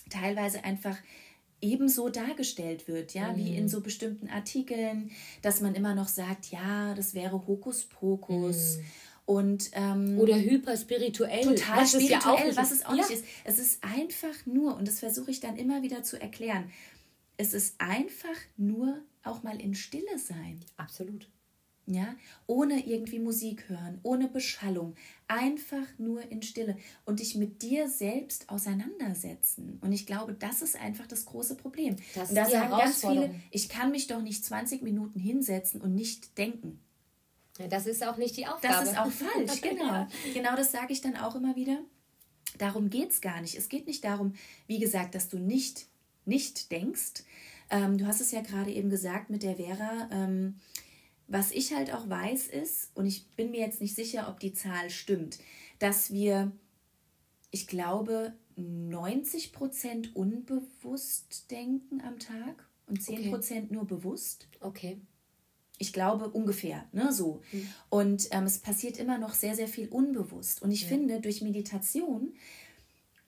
teilweise 0.09 0.64
einfach 0.64 0.96
ebenso 1.61 2.09
dargestellt 2.09 2.88
wird, 2.88 3.12
ja, 3.12 3.33
mhm. 3.33 3.37
wie 3.37 3.57
in 3.57 3.68
so 3.68 3.83
bestimmten 3.83 4.29
Artikeln, 4.29 5.11
dass 5.42 5.61
man 5.61 5.75
immer 5.75 5.94
noch 5.94 6.09
sagt, 6.09 6.46
ja, 6.46 6.94
das 6.94 7.12
wäre 7.12 7.46
Hokuspokus. 7.46 8.79
Mhm. 8.79 8.85
Und, 9.27 9.70
ähm, 9.75 10.18
Oder 10.18 10.37
hyperspirituell. 10.40 11.42
Total 11.42 11.83
was 11.83 11.90
spirituell, 11.90 12.49
es 12.49 12.57
ja 12.57 12.62
was 12.62 12.70
es 12.73 12.85
auch 12.87 12.94
ja. 12.94 12.96
nicht 12.96 13.11
ist. 13.11 13.25
Es 13.44 13.59
ist 13.59 13.85
einfach 13.85 14.46
nur, 14.46 14.75
und 14.77 14.88
das 14.88 15.01
versuche 15.01 15.31
ich 15.31 15.40
dann 15.40 15.57
immer 15.57 15.83
wieder 15.83 16.03
zu 16.03 16.20
erklären, 16.20 16.70
es 17.37 17.53
ist 17.53 17.79
einfach 17.79 18.29
nur 18.57 19.03
auch 19.23 19.42
mal 19.42 19.61
in 19.61 19.75
Stille 19.75 20.18
sein. 20.18 20.59
Absolut. 20.79 21.29
Ja, 21.92 22.14
ohne 22.46 22.87
irgendwie 22.87 23.18
Musik 23.18 23.68
hören, 23.68 23.98
ohne 24.05 24.29
Beschallung, 24.29 24.94
einfach 25.26 25.87
nur 25.98 26.22
in 26.31 26.40
Stille 26.40 26.76
und 27.05 27.18
dich 27.18 27.35
mit 27.35 27.62
dir 27.62 27.88
selbst 27.88 28.48
auseinandersetzen. 28.48 29.81
Und 29.81 29.90
ich 29.90 30.07
glaube, 30.07 30.35
das 30.35 30.62
ist 30.62 30.81
einfach 30.81 31.09
das 31.09 31.24
große 31.24 31.57
Problem. 31.57 31.96
Das 32.14 32.29
und 32.29 32.37
da 32.37 32.48
sagen 32.48 32.70
ganz 32.70 33.00
viele, 33.00 33.35
ich 33.50 33.68
kann 33.68 33.90
mich 33.90 34.07
doch 34.07 34.22
nicht 34.22 34.44
20 34.44 34.83
Minuten 34.83 35.18
hinsetzen 35.18 35.81
und 35.81 35.96
nicht 35.96 36.38
denken. 36.38 36.79
Ja, 37.59 37.66
das 37.66 37.88
ist 37.88 38.07
auch 38.07 38.18
nicht 38.18 38.37
die 38.37 38.46
Aufgabe. 38.46 38.85
Das 38.85 38.92
ist 38.92 38.98
auch 38.98 39.11
falsch, 39.11 39.61
genau. 39.61 40.07
Genau 40.33 40.55
das 40.55 40.70
sage 40.70 40.92
ich 40.92 41.00
dann 41.00 41.16
auch 41.16 41.35
immer 41.35 41.57
wieder. 41.57 41.79
Darum 42.59 42.88
geht 42.88 43.11
es 43.11 43.20
gar 43.20 43.40
nicht. 43.40 43.57
Es 43.57 43.68
geht 43.68 43.88
nicht 43.88 44.05
darum, 44.05 44.35
wie 44.68 44.79
gesagt, 44.79 45.16
dass 45.16 45.29
du 45.29 45.38
nicht, 45.38 45.87
nicht 46.24 46.70
denkst. 46.70 47.24
Ähm, 47.70 47.98
du 47.98 48.07
hast 48.07 48.20
es 48.20 48.31
ja 48.31 48.42
gerade 48.42 48.70
eben 48.72 48.90
gesagt 48.90 49.31
mit 49.31 49.42
der 49.42 49.57
Vera. 49.57 50.09
Ähm, 50.12 50.61
was 51.31 51.53
ich 51.53 51.73
halt 51.73 51.95
auch 51.95 52.09
weiß 52.11 52.49
ist, 52.49 52.90
und 52.95 53.07
ich 53.07 53.29
bin 53.37 53.53
mir 53.53 53.61
jetzt 53.61 53.81
nicht 53.81 53.95
sicher, 53.95 54.29
ob 54.29 54.40
die 54.40 54.53
Zahl 54.53 54.90
stimmt, 54.90 55.38
dass 55.79 56.12
wir, 56.12 56.51
ich 57.53 57.69
glaube, 57.69 58.35
90 58.57 59.53
Prozent 59.53 60.16
unbewusst 60.16 61.49
denken 61.51 62.01
am 62.01 62.19
Tag 62.19 62.69
und 62.88 63.01
10 63.01 63.31
Prozent 63.31 63.66
okay. 63.66 63.75
nur 63.75 63.87
bewusst. 63.87 64.49
Okay. 64.59 65.01
Ich 65.79 65.93
glaube 65.93 66.29
ungefähr, 66.29 66.87
ne, 66.93 67.12
so. 67.12 67.40
Mhm. 67.53 67.69
Und 67.88 68.29
ähm, 68.33 68.45
es 68.45 68.59
passiert 68.59 68.99
immer 68.99 69.16
noch 69.16 69.33
sehr, 69.33 69.55
sehr 69.55 69.69
viel 69.69 69.88
unbewusst. 69.88 70.61
Und 70.62 70.73
ich 70.73 70.83
ja. 70.83 70.88
finde, 70.88 71.21
durch 71.21 71.43
Meditation 71.43 72.35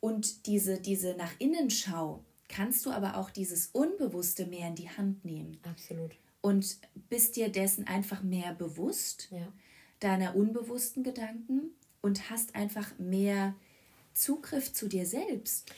und 0.01 0.47
diese, 0.49 0.81
diese 0.81 1.15
nach 1.15 1.33
innen 1.39 1.71
Schau 1.71 2.25
kannst 2.49 2.85
du 2.85 2.91
aber 2.91 3.17
auch 3.17 3.31
dieses 3.31 3.69
Unbewusste 3.69 4.47
mehr 4.47 4.69
in 4.69 4.75
die 4.75 4.91
Hand 4.91 5.25
nehmen. 5.25 5.57
Absolut 5.63 6.11
und 6.43 6.77
bist 7.13 7.37
dir 7.37 7.51
dessen 7.51 7.87
einfach 7.87 8.23
mehr 8.23 8.55
bewusst, 8.55 9.29
ja. 9.31 9.53
deiner 10.01 10.35
unbewussten 10.35 11.03
Gedanken 11.03 11.73
und 12.01 12.31
hast 12.31 12.55
einfach 12.55 12.99
mehr 12.99 13.55
Zugriff 14.15 14.73
zu 14.73 14.89
dir 14.89 15.05
selbst. 15.05 15.71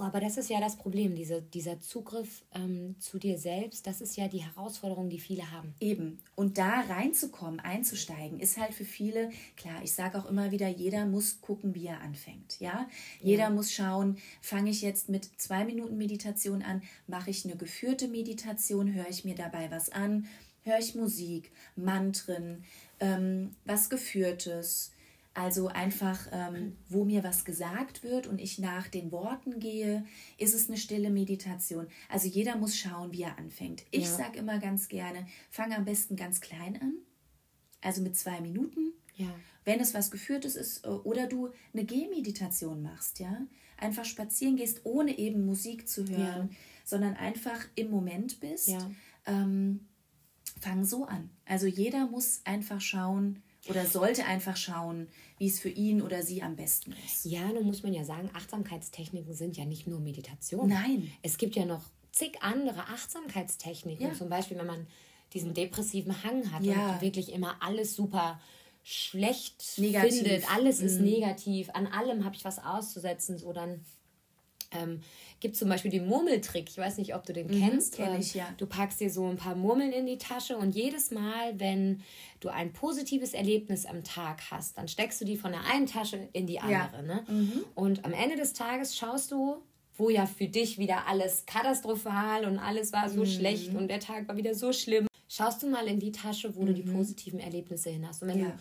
Aber 0.00 0.20
das 0.20 0.38
ist 0.38 0.48
ja 0.48 0.60
das 0.60 0.76
Problem, 0.76 1.14
diese, 1.14 1.42
dieser 1.42 1.80
Zugriff 1.80 2.44
ähm, 2.54 2.96
zu 2.98 3.18
dir 3.18 3.38
selbst, 3.38 3.86
das 3.86 4.00
ist 4.00 4.16
ja 4.16 4.26
die 4.26 4.42
Herausforderung, 4.42 5.08
die 5.08 5.20
viele 5.20 5.52
haben. 5.52 5.74
Eben. 5.80 6.18
Und 6.34 6.56
da 6.58 6.80
reinzukommen, 6.80 7.60
einzusteigen, 7.60 8.40
ist 8.40 8.58
halt 8.58 8.72
für 8.74 8.84
viele, 8.84 9.30
klar, 9.56 9.82
ich 9.84 9.92
sage 9.92 10.18
auch 10.18 10.26
immer 10.26 10.50
wieder, 10.50 10.68
jeder 10.68 11.06
muss 11.06 11.40
gucken, 11.42 11.74
wie 11.74 11.86
er 11.86 12.00
anfängt. 12.00 12.58
Ja? 12.58 12.88
Jeder 13.20 13.44
ja. 13.44 13.50
muss 13.50 13.70
schauen, 13.70 14.16
fange 14.40 14.70
ich 14.70 14.82
jetzt 14.82 15.10
mit 15.10 15.28
zwei 15.36 15.64
Minuten 15.64 15.96
Meditation 15.96 16.62
an, 16.62 16.82
mache 17.06 17.30
ich 17.30 17.44
eine 17.44 17.56
geführte 17.56 18.08
Meditation, 18.08 18.94
höre 18.94 19.10
ich 19.10 19.24
mir 19.24 19.34
dabei 19.34 19.70
was 19.70 19.90
an, 19.90 20.26
höre 20.64 20.78
ich 20.78 20.94
Musik, 20.94 21.52
Mantren, 21.76 22.64
ähm, 23.00 23.50
was 23.64 23.88
Geführtes 23.90 24.94
also 25.34 25.66
einfach, 25.66 26.28
ähm, 26.30 26.76
wo 26.88 27.04
mir 27.04 27.24
was 27.24 27.44
gesagt 27.44 28.04
wird 28.04 28.28
und 28.28 28.40
ich 28.40 28.60
nach 28.60 28.86
den 28.86 29.10
Worten 29.10 29.58
gehe, 29.58 30.06
ist 30.38 30.54
es 30.54 30.68
eine 30.68 30.78
stille 30.78 31.10
Meditation. 31.10 31.88
Also 32.08 32.28
jeder 32.28 32.56
muss 32.56 32.76
schauen, 32.76 33.12
wie 33.12 33.22
er 33.22 33.36
anfängt. 33.36 33.82
Ich 33.90 34.04
ja. 34.04 34.10
sage 34.10 34.38
immer 34.38 34.60
ganz 34.60 34.88
gerne, 34.88 35.26
fange 35.50 35.76
am 35.76 35.84
besten 35.84 36.14
ganz 36.14 36.40
klein 36.40 36.80
an, 36.80 36.94
also 37.80 38.00
mit 38.00 38.16
zwei 38.16 38.40
Minuten. 38.40 38.92
Ja. 39.16 39.34
Wenn 39.64 39.80
es 39.80 39.92
was 39.92 40.12
Geführtes 40.12 40.54
ist 40.54 40.84
äh, 40.84 40.88
oder 40.88 41.26
du 41.26 41.50
eine 41.72 41.84
Gehmeditation 41.84 42.82
machst, 42.82 43.18
ja, 43.18 43.44
einfach 43.76 44.04
spazieren 44.04 44.56
gehst, 44.56 44.82
ohne 44.84 45.18
eben 45.18 45.44
Musik 45.44 45.88
zu 45.88 46.06
hören, 46.06 46.48
ja. 46.50 46.56
sondern 46.84 47.14
einfach 47.14 47.66
im 47.74 47.90
Moment 47.90 48.38
bist, 48.38 48.68
ja. 48.68 48.90
ähm, 49.26 49.88
fang 50.58 50.84
so 50.84 51.04
an. 51.04 51.30
Also 51.46 51.66
jeder 51.66 52.06
muss 52.06 52.40
einfach 52.44 52.80
schauen, 52.80 53.42
oder 53.68 53.86
sollte 53.86 54.24
einfach 54.26 54.56
schauen, 54.56 55.08
wie 55.38 55.46
es 55.46 55.58
für 55.58 55.68
ihn 55.68 56.02
oder 56.02 56.22
sie 56.22 56.42
am 56.42 56.56
besten 56.56 56.94
ist. 57.06 57.24
Ja, 57.24 57.46
nun 57.52 57.64
muss 57.64 57.82
man 57.82 57.92
ja 57.92 58.04
sagen, 58.04 58.30
Achtsamkeitstechniken 58.34 59.34
sind 59.34 59.56
ja 59.56 59.64
nicht 59.64 59.86
nur 59.86 60.00
Meditation. 60.00 60.68
Nein. 60.68 61.10
Es 61.22 61.38
gibt 61.38 61.56
ja 61.56 61.64
noch 61.64 61.82
zig 62.12 62.42
andere 62.42 62.80
Achtsamkeitstechniken. 62.80 64.08
Ja. 64.08 64.14
Zum 64.14 64.28
Beispiel, 64.28 64.58
wenn 64.58 64.66
man 64.66 64.86
diesen 65.32 65.54
depressiven 65.54 66.22
Hang 66.22 66.52
hat 66.52 66.62
ja. 66.62 66.94
und 66.94 67.00
wirklich 67.00 67.32
immer 67.32 67.56
alles 67.60 67.96
super 67.96 68.40
schlecht 68.82 69.78
negativ. 69.78 70.22
findet, 70.22 70.54
alles 70.54 70.80
mhm. 70.80 70.86
ist 70.86 71.00
negativ, 71.00 71.70
an 71.72 71.86
allem 71.86 72.24
habe 72.24 72.36
ich 72.36 72.44
was 72.44 72.58
auszusetzen, 72.58 73.38
so 73.38 73.52
dann 73.52 73.80
ähm, 74.74 75.00
gibt 75.40 75.56
zum 75.56 75.68
Beispiel 75.68 75.90
den 75.90 76.06
Murmeltrick. 76.06 76.70
Ich 76.70 76.78
weiß 76.78 76.96
nicht, 76.98 77.14
ob 77.14 77.24
du 77.26 77.32
den 77.32 77.48
mhm, 77.48 77.60
kennst. 77.60 77.96
Kenn 77.96 78.18
ich, 78.18 78.34
ja. 78.34 78.46
Du 78.56 78.66
packst 78.66 79.00
dir 79.00 79.10
so 79.10 79.26
ein 79.26 79.36
paar 79.36 79.54
Murmeln 79.54 79.92
in 79.92 80.06
die 80.06 80.18
Tasche 80.18 80.56
und 80.56 80.74
jedes 80.74 81.10
Mal, 81.10 81.58
wenn 81.58 82.02
du 82.40 82.48
ein 82.48 82.72
positives 82.72 83.34
Erlebnis 83.34 83.86
am 83.86 84.04
Tag 84.04 84.40
hast, 84.50 84.78
dann 84.78 84.88
steckst 84.88 85.20
du 85.20 85.24
die 85.24 85.36
von 85.36 85.52
der 85.52 85.60
einen 85.70 85.86
Tasche 85.86 86.28
in 86.32 86.46
die 86.46 86.60
andere. 86.60 86.96
Ja. 86.96 87.02
Ne? 87.02 87.24
Mhm. 87.28 87.64
Und 87.74 88.04
am 88.04 88.12
Ende 88.12 88.36
des 88.36 88.52
Tages 88.54 88.96
schaust 88.96 89.32
du, 89.32 89.58
wo 89.96 90.10
ja 90.10 90.26
für 90.26 90.48
dich 90.48 90.78
wieder 90.78 91.06
alles 91.06 91.44
katastrophal 91.46 92.46
und 92.46 92.58
alles 92.58 92.92
war 92.92 93.08
so 93.08 93.20
mhm. 93.20 93.26
schlecht 93.26 93.74
und 93.74 93.88
der 93.88 94.00
Tag 94.00 94.26
war 94.28 94.36
wieder 94.36 94.54
so 94.54 94.72
schlimm. 94.72 95.06
Schaust 95.28 95.62
du 95.62 95.68
mal 95.68 95.86
in 95.86 96.00
die 96.00 96.12
Tasche, 96.12 96.54
wo 96.56 96.64
du 96.64 96.72
die 96.72 96.82
mhm. 96.82 96.94
positiven 96.94 97.40
Erlebnisse 97.40 97.90
hin 97.90 98.06
hast. 98.06 98.22
Und 98.22 98.28
wenn 98.28 98.40
ja. 98.40 98.46
du 98.46 98.58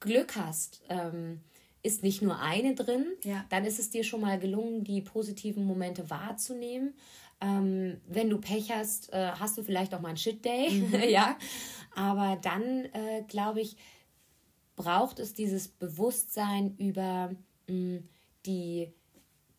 Glück 0.00 0.36
hast, 0.36 0.82
ähm, 0.88 1.40
ist 1.82 2.02
nicht 2.02 2.22
nur 2.22 2.38
eine 2.38 2.74
drin, 2.74 3.06
ja. 3.24 3.44
dann 3.48 3.64
ist 3.64 3.78
es 3.78 3.90
dir 3.90 4.04
schon 4.04 4.20
mal 4.20 4.38
gelungen, 4.38 4.84
die 4.84 5.00
positiven 5.00 5.64
Momente 5.64 6.08
wahrzunehmen. 6.10 6.94
Ähm, 7.40 8.00
wenn 8.06 8.30
du 8.30 8.38
Pech 8.38 8.70
hast, 8.70 9.12
äh, 9.12 9.32
hast 9.32 9.58
du 9.58 9.64
vielleicht 9.64 9.94
auch 9.94 10.00
mal 10.00 10.08
einen 10.08 10.16
Shit-Day, 10.16 10.70
mhm. 10.70 10.94
ja. 11.08 11.36
Aber 11.94 12.38
dann, 12.40 12.84
äh, 12.86 13.24
glaube 13.26 13.60
ich, 13.60 13.76
braucht 14.76 15.18
es 15.18 15.34
dieses 15.34 15.68
Bewusstsein 15.68 16.76
über 16.78 17.34
mh, 17.68 17.74
mm, 17.74 18.08
die 18.46 18.92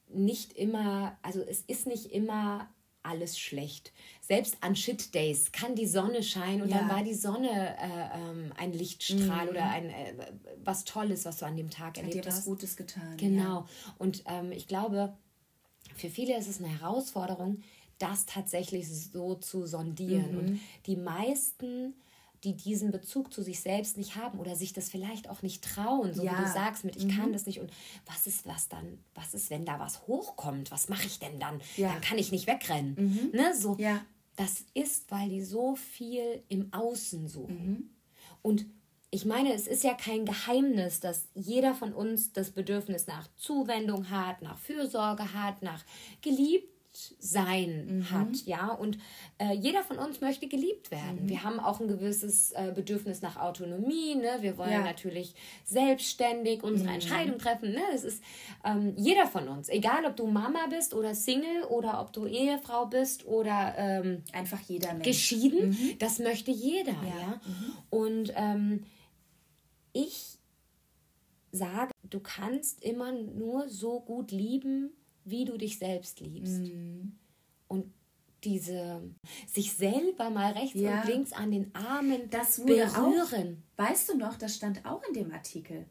nicht 0.10 0.54
immer, 0.54 1.18
also 1.22 1.42
es 1.42 1.62
ist 1.62 1.88
nicht 1.88 2.12
immer 2.12 2.70
alles 3.04 3.38
schlecht. 3.38 3.92
Selbst 4.22 4.58
an 4.62 4.76
Shit 4.76 5.14
Days 5.14 5.52
kann 5.52 5.76
die 5.76 5.88
Sonne 5.88 6.24
scheinen 6.24 6.62
und 6.62 6.70
ja. 6.70 6.80
dann 6.80 6.90
war 6.90 7.04
die 7.04 7.14
Sonne 7.14 7.78
äh, 7.78 8.18
ähm, 8.18 8.52
ein 8.58 8.74
Lichtstrahl 8.74 9.46
mhm. 9.46 9.52
oder 9.52 9.70
ein 9.70 9.90
äh, 9.90 10.14
was 10.64 10.86
Tolles, 10.86 11.26
was 11.26 11.38
du 11.38 11.46
an 11.46 11.56
dem 11.56 11.70
Tag 11.70 11.90
Hat 11.90 11.98
erlebt 11.98 12.26
dir 12.26 12.30
hast. 12.30 12.40
was 12.40 12.46
Gutes 12.46 12.78
getan. 12.78 13.18
Genau. 13.18 13.62
Ja. 13.62 13.68
Und 14.00 14.24
ähm, 14.26 14.52
ich 14.52 14.68
glaube, 14.68 15.14
für 15.96 16.10
viele 16.10 16.38
ist 16.38 16.48
es 16.48 16.60
eine 16.60 16.80
Herausforderung, 16.80 17.62
das 18.00 18.26
tatsächlich 18.26 18.90
so 18.90 19.36
zu 19.36 19.66
sondieren. 19.66 20.32
Mhm. 20.32 20.38
Und 20.40 20.60
die 20.88 20.96
meisten 20.96 21.94
die 22.44 22.56
diesen 22.56 22.92
Bezug 22.92 23.34
zu 23.34 23.42
sich 23.42 23.62
selbst 23.62 23.98
nicht 23.98 24.16
haben 24.16 24.40
oder 24.40 24.56
sich 24.56 24.74
das 24.74 24.90
vielleicht 24.90 25.30
auch 25.30 25.42
nicht 25.42 25.64
trauen, 25.64 26.14
so 26.14 26.24
ja. 26.24 26.34
wie 26.34 26.44
du 26.44 26.52
sagst, 26.52 26.84
mit 26.84 26.96
ich 26.96 27.06
mhm. 27.06 27.18
kann 27.18 27.34
das 27.34 27.46
nicht 27.46 27.60
und 27.60 27.72
was 28.06 28.28
ist 28.28 28.46
was 28.46 28.68
dann, 28.70 29.00
was 29.16 29.34
ist, 29.34 29.50
wenn 29.50 29.66
da 29.66 29.80
was 29.80 30.08
hochkommt, 30.08 30.72
was 30.72 30.90
mache 30.90 31.08
ich 31.08 31.20
denn 31.20 31.40
dann? 31.40 31.62
Ja. 31.78 31.92
Dann 31.92 32.02
kann 32.02 32.18
ich 32.18 32.32
nicht 32.32 32.48
wegrennen. 32.48 32.96
Mhm. 32.98 33.38
Ne? 33.38 33.56
So, 33.56 33.76
ja. 33.80 34.02
Das 34.36 34.66
ist, 34.74 35.12
weil 35.12 35.30
die 35.30 35.44
so 35.44 35.76
viel 35.76 36.44
im 36.50 36.74
Außen 36.74 37.28
suchen. 37.28 37.72
Mhm. 37.72 37.90
Und 38.42 38.66
ich 39.12 39.26
meine, 39.26 39.54
es 39.54 39.68
ist 39.68 39.84
ja 39.84 39.94
kein 39.94 40.26
Geheimnis, 40.26 41.00
dass 41.00 41.28
jeder 41.36 41.76
von 41.76 41.94
uns 41.94 42.34
das 42.34 42.50
Bedürfnis 42.50 43.06
nach 43.06 43.28
Zuwendung 43.36 44.10
hat, 44.10 44.42
nach 44.42 44.58
Fürsorge 44.58 45.34
hat, 45.34 45.62
nach 45.62 45.86
geliebt 46.22 46.68
sein 47.20 47.98
mhm. 47.98 48.12
hat, 48.12 48.46
ja. 48.46 48.68
Und 48.72 48.98
äh, 49.38 49.54
jeder 49.54 49.84
von 49.84 49.98
uns 49.98 50.22
möchte 50.22 50.48
geliebt 50.48 50.92
werden. 50.92 51.24
Mhm. 51.24 51.30
Wir 51.30 51.44
haben 51.44 51.60
auch 51.60 51.80
ein 51.80 51.88
gewisses 51.88 52.52
äh, 52.52 52.72
Bedürfnis 52.74 53.22
nach 53.22 53.38
Autonomie, 53.38 54.16
ne? 54.16 54.38
Wir 54.42 54.58
wollen 54.58 54.72
ja. 54.72 54.84
natürlich 54.84 55.34
selbstständig 55.64 56.64
unsere 56.64 56.90
mhm. 56.90 56.96
Entscheidung 56.96 57.38
treffen, 57.38 57.72
ne? 57.72 57.82
Das 57.92 58.04
ist 58.04 58.24
ähm, 58.64 58.94
jeder 58.98 59.28
von 59.28 59.48
uns, 59.48 59.70
egal 59.70 60.06
ob 60.06 60.16
du 60.16 60.28
Mama 60.28 60.68
bist 60.70 60.94
oder 60.94 61.16
Single 61.16 61.64
oder 61.70 62.00
ob 62.02 62.14
du 62.14 62.26
Ehefrau 62.26 62.86
bist 62.86 63.26
oder 63.26 63.74
ähm, 63.78 64.24
einfach 64.32 64.62
jeder 64.62 64.94
Mensch. 64.94 65.06
geschieden, 65.06 65.70
mhm. 65.70 65.98
das 66.00 66.20
möchte 66.20 66.52
jeder, 66.52 66.92
ja. 66.92 67.22
ja? 67.22 67.42
Mhm. 67.46 67.74
Und 67.90 68.34
ähm, 68.36 68.84
ich 69.94 70.38
sage, 71.52 71.92
du 72.04 72.20
kannst 72.20 72.84
immer 72.84 73.12
nur 73.12 73.70
so 73.70 74.00
gut 74.00 74.32
lieben, 74.32 74.92
wie 75.26 75.46
du 75.46 75.58
dich 75.58 75.80
selbst 75.80 76.20
liebst. 76.20 76.62
Mhm. 76.62 77.14
Und 77.68 77.92
diese 78.44 79.02
sich 79.48 79.74
selber 79.74 80.30
mal 80.30 80.52
rechts 80.54 80.80
ja. 80.80 81.02
und 81.02 81.08
links 81.08 81.32
an 81.32 81.52
den 81.52 81.74
Armen 81.74 82.30
das 82.30 82.58
berühren. 82.64 83.64
Auch, 83.78 83.84
weißt 83.86 84.10
du 84.10 84.18
noch, 84.18 84.38
das 84.38 84.56
stand 84.56 84.86
auch 84.86 85.02
in 85.08 85.14
dem 85.14 85.32
Artikel. 85.32 85.86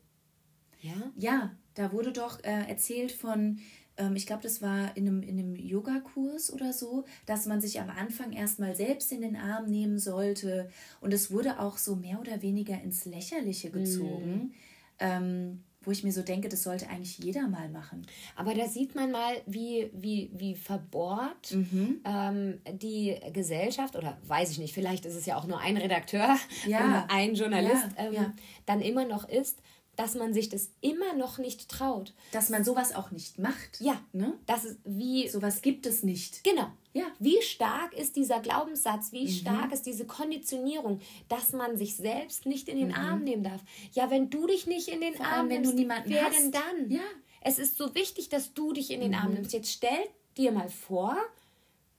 Ja? 0.80 1.12
Ja, 1.16 1.56
da 1.74 1.92
wurde 1.92 2.12
doch 2.12 2.42
äh, 2.44 2.68
erzählt 2.68 3.12
von, 3.12 3.58
ähm, 3.96 4.16
ich 4.16 4.26
glaube, 4.26 4.42
das 4.42 4.60
war 4.60 4.94
in 4.96 5.08
einem, 5.08 5.22
in 5.22 5.38
einem 5.38 5.56
Yogakurs 5.56 6.52
oder 6.52 6.74
so, 6.74 7.04
dass 7.24 7.46
man 7.46 7.62
sich 7.62 7.80
am 7.80 7.88
Anfang 7.88 8.32
erstmal 8.32 8.76
selbst 8.76 9.12
in 9.12 9.22
den 9.22 9.36
Arm 9.36 9.70
nehmen 9.70 9.98
sollte. 9.98 10.68
Und 11.00 11.14
es 11.14 11.30
wurde 11.30 11.58
auch 11.58 11.78
so 11.78 11.96
mehr 11.96 12.20
oder 12.20 12.42
weniger 12.42 12.78
ins 12.82 13.06
Lächerliche 13.06 13.70
gezogen. 13.70 14.34
Mhm 14.34 14.54
ähm, 15.02 15.64
wo 15.84 15.90
ich 15.90 16.04
mir 16.04 16.12
so 16.12 16.22
denke, 16.22 16.48
das 16.48 16.62
sollte 16.62 16.88
eigentlich 16.88 17.18
jeder 17.18 17.48
mal 17.48 17.68
machen. 17.68 18.06
Aber 18.36 18.54
da 18.54 18.66
sieht 18.68 18.94
man 18.94 19.10
mal, 19.10 19.34
wie, 19.46 19.90
wie, 19.92 20.30
wie 20.32 20.54
verbohrt 20.54 21.52
mhm. 21.52 22.00
ähm, 22.04 22.60
die 22.72 23.18
Gesellschaft, 23.32 23.96
oder 23.96 24.18
weiß 24.26 24.50
ich 24.50 24.58
nicht, 24.58 24.74
vielleicht 24.74 25.06
ist 25.06 25.14
es 25.14 25.26
ja 25.26 25.36
auch 25.36 25.46
nur 25.46 25.58
ein 25.58 25.76
Redakteur 25.76 26.36
ja. 26.66 27.06
ein 27.08 27.34
Journalist, 27.34 27.88
ja. 27.96 28.04
Ähm, 28.04 28.12
ja. 28.12 28.34
dann 28.66 28.80
immer 28.80 29.04
noch 29.04 29.28
ist, 29.28 29.58
dass 29.96 30.14
man 30.14 30.32
sich 30.32 30.48
das 30.48 30.70
immer 30.80 31.14
noch 31.14 31.38
nicht 31.38 31.68
traut. 31.68 32.14
Dass 32.32 32.48
man 32.48 32.64
sowas 32.64 32.94
auch 32.94 33.10
nicht 33.10 33.38
macht. 33.38 33.80
Ja. 33.80 34.00
Ne? 34.12 34.34
Das 34.46 34.64
ist 34.64 34.78
wie. 34.84 35.28
Sowas 35.28 35.60
gibt 35.62 35.86
es 35.86 36.02
nicht. 36.02 36.42
Genau. 36.44 36.68
Ja. 36.92 37.04
Wie 37.18 37.40
stark 37.42 37.94
ist 37.94 38.16
dieser 38.16 38.40
Glaubenssatz, 38.40 39.12
wie 39.12 39.24
mhm. 39.24 39.30
stark 39.30 39.72
ist 39.72 39.86
diese 39.86 40.06
Konditionierung, 40.06 41.00
dass 41.28 41.52
man 41.52 41.76
sich 41.76 41.96
selbst 41.96 42.46
nicht 42.46 42.68
in 42.68 42.78
den 42.78 42.88
mhm. 42.88 42.94
Arm 42.94 43.24
nehmen 43.24 43.44
darf? 43.44 43.60
Ja, 43.92 44.10
wenn 44.10 44.30
du 44.30 44.46
dich 44.46 44.66
nicht 44.66 44.88
in 44.88 45.00
den 45.00 45.14
Vor 45.14 45.26
Arm 45.26 45.40
allem, 45.40 45.48
nimmst, 45.48 45.70
wenn 45.70 45.76
du 45.76 45.82
niemanden 45.82 46.10
wer 46.10 46.24
hast. 46.24 46.38
denn 46.38 46.52
dann? 46.52 46.90
Ja. 46.90 47.00
Es 47.40 47.58
ist 47.58 47.76
so 47.76 47.94
wichtig, 47.94 48.28
dass 48.28 48.54
du 48.54 48.72
dich 48.72 48.90
in 48.90 49.00
den 49.00 49.12
mhm. 49.12 49.18
Arm 49.18 49.34
nimmst. 49.34 49.52
Jetzt 49.52 49.72
stell 49.72 50.04
dir 50.36 50.52
mal 50.52 50.68
vor, 50.68 51.16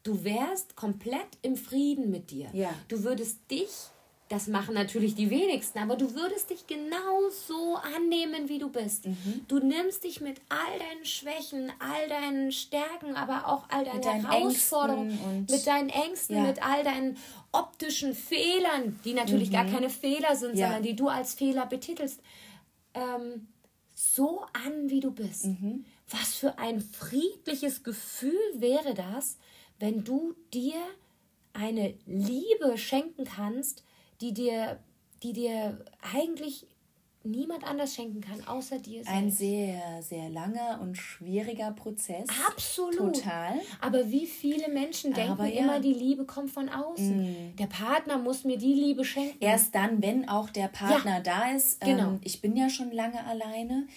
du 0.03 0.23
wärst 0.23 0.75
komplett 0.75 1.27
im 1.41 1.55
Frieden 1.55 2.11
mit 2.11 2.31
dir. 2.31 2.49
Ja. 2.53 2.73
Du 2.87 3.03
würdest 3.03 3.39
dich 3.49 3.69
das 4.29 4.47
machen 4.47 4.73
natürlich 4.73 5.15
die 5.15 5.29
wenigsten, 5.29 5.79
aber 5.79 5.95
du 5.95 6.15
würdest 6.15 6.49
dich 6.49 6.65
genau 6.65 7.29
so 7.29 7.75
annehmen, 7.75 8.49
wie 8.49 8.57
du 8.57 8.69
bist. 8.69 9.05
Mhm. 9.05 9.45
Du 9.47 9.59
nimmst 9.59 10.03
dich 10.03 10.21
mit 10.21 10.41
all 10.49 10.79
deinen 10.79 11.05
Schwächen, 11.05 11.71
all 11.79 12.09
deinen 12.09 12.51
Stärken, 12.51 13.15
aber 13.15 13.47
auch 13.47 13.65
all 13.69 13.83
deinen, 13.83 14.01
deinen 14.01 14.29
Herausforderungen, 14.29 15.45
mit 15.49 15.67
deinen 15.67 15.89
Ängsten, 15.89 16.37
ja. 16.37 16.43
mit 16.43 16.65
all 16.65 16.83
deinen 16.83 17.17
optischen 17.51 18.15
Fehlern, 18.15 18.99
die 19.05 19.13
natürlich 19.13 19.49
mhm. 19.49 19.53
gar 19.53 19.65
keine 19.65 19.89
Fehler 19.89 20.35
sind, 20.35 20.55
ja. 20.57 20.67
sondern 20.67 20.83
die 20.83 20.95
du 20.95 21.09
als 21.09 21.33
Fehler 21.33 21.65
betitelst, 21.65 22.21
ähm, 22.93 23.47
so 23.93 24.41
an, 24.53 24.89
wie 24.89 24.99
du 24.99 25.11
bist. 25.11 25.45
Mhm. 25.45 25.85
Was 26.09 26.35
für 26.35 26.57
ein 26.57 26.81
friedliches 26.81 27.83
Gefühl 27.83 28.39
wäre 28.55 28.93
das, 28.93 29.37
wenn 29.79 30.03
du 30.03 30.33
dir 30.53 30.75
eine 31.53 31.93
Liebe 32.05 32.77
schenken 32.77 33.25
kannst, 33.25 33.83
die 34.23 34.33
dir, 34.33 34.79
die 35.21 35.33
dir 35.33 35.77
eigentlich 36.13 36.65
niemand 37.25 37.63
anders 37.63 37.95
schenken 37.95 38.21
kann, 38.21 38.45
außer 38.47 38.79
dir 38.79 39.03
selbst. 39.03 39.11
Ein 39.11 39.31
sehr, 39.31 40.01
sehr 40.01 40.29
langer 40.29 40.79
und 40.81 40.97
schwieriger 40.97 41.71
Prozess. 41.71 42.27
Absolut. 42.47 43.15
Total. 43.15 43.53
Aber 43.79 44.09
wie 44.11 44.25
viele 44.25 44.67
Menschen 44.69 45.13
denken 45.13 45.45
ja. 45.45 45.61
immer, 45.61 45.79
die 45.79 45.93
Liebe 45.93 46.25
kommt 46.25 46.51
von 46.51 46.67
außen. 46.67 47.51
Mm. 47.51 47.55
Der 47.55 47.67
Partner 47.67 48.17
muss 48.17 48.43
mir 48.43 48.57
die 48.57 48.73
Liebe 48.73 49.05
schenken. 49.05 49.37
Erst 49.39 49.73
dann, 49.73 50.01
wenn 50.01 50.27
auch 50.27 50.49
der 50.49 50.67
Partner 50.67 51.17
ja. 51.17 51.21
da 51.21 51.51
ist. 51.51 51.79
Genau. 51.81 52.09
Ähm, 52.09 52.19
ich 52.23 52.41
bin 52.41 52.57
ja 52.57 52.69
schon 52.69 52.91
lange 52.91 53.25
alleine. 53.25 53.87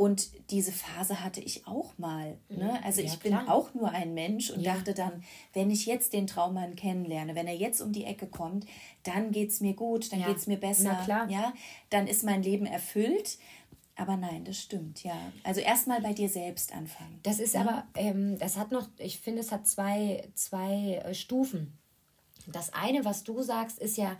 Und 0.00 0.30
diese 0.50 0.72
Phase 0.72 1.22
hatte 1.22 1.42
ich 1.42 1.66
auch 1.66 1.98
mal. 1.98 2.38
Ne? 2.48 2.64
Mhm. 2.64 2.84
Also 2.84 3.02
ja, 3.02 3.06
ich 3.06 3.18
bin 3.18 3.32
klar. 3.32 3.54
auch 3.54 3.74
nur 3.74 3.90
ein 3.90 4.14
Mensch 4.14 4.48
und 4.48 4.62
ja. 4.62 4.72
dachte 4.72 4.94
dann, 4.94 5.22
wenn 5.52 5.70
ich 5.70 5.84
jetzt 5.84 6.14
den 6.14 6.26
Traummann 6.26 6.74
kennenlerne, 6.74 7.34
wenn 7.34 7.46
er 7.46 7.54
jetzt 7.54 7.82
um 7.82 7.92
die 7.92 8.04
Ecke 8.04 8.26
kommt, 8.26 8.64
dann 9.02 9.30
geht 9.30 9.50
es 9.50 9.60
mir 9.60 9.74
gut, 9.74 10.10
dann 10.10 10.20
ja. 10.20 10.28
geht 10.28 10.38
es 10.38 10.46
mir 10.46 10.56
besser. 10.56 11.04
Ja? 11.06 11.52
Dann 11.90 12.06
ist 12.06 12.24
mein 12.24 12.42
Leben 12.42 12.64
erfüllt. 12.64 13.36
Aber 13.94 14.16
nein, 14.16 14.46
das 14.46 14.56
stimmt, 14.56 15.04
ja. 15.04 15.18
Also 15.44 15.60
erstmal 15.60 16.00
bei 16.00 16.14
dir 16.14 16.30
selbst 16.30 16.72
anfangen. 16.72 17.20
Das 17.22 17.38
ist 17.38 17.54
aber, 17.54 17.84
ähm, 17.94 18.38
das 18.38 18.56
hat 18.56 18.72
noch, 18.72 18.88
ich 18.96 19.20
finde, 19.20 19.42
es 19.42 19.52
hat 19.52 19.66
zwei, 19.68 20.26
zwei 20.32 21.02
äh, 21.04 21.12
Stufen. 21.12 21.76
Das 22.46 22.72
eine, 22.72 23.04
was 23.04 23.22
du 23.22 23.42
sagst, 23.42 23.78
ist 23.78 23.98
ja, 23.98 24.16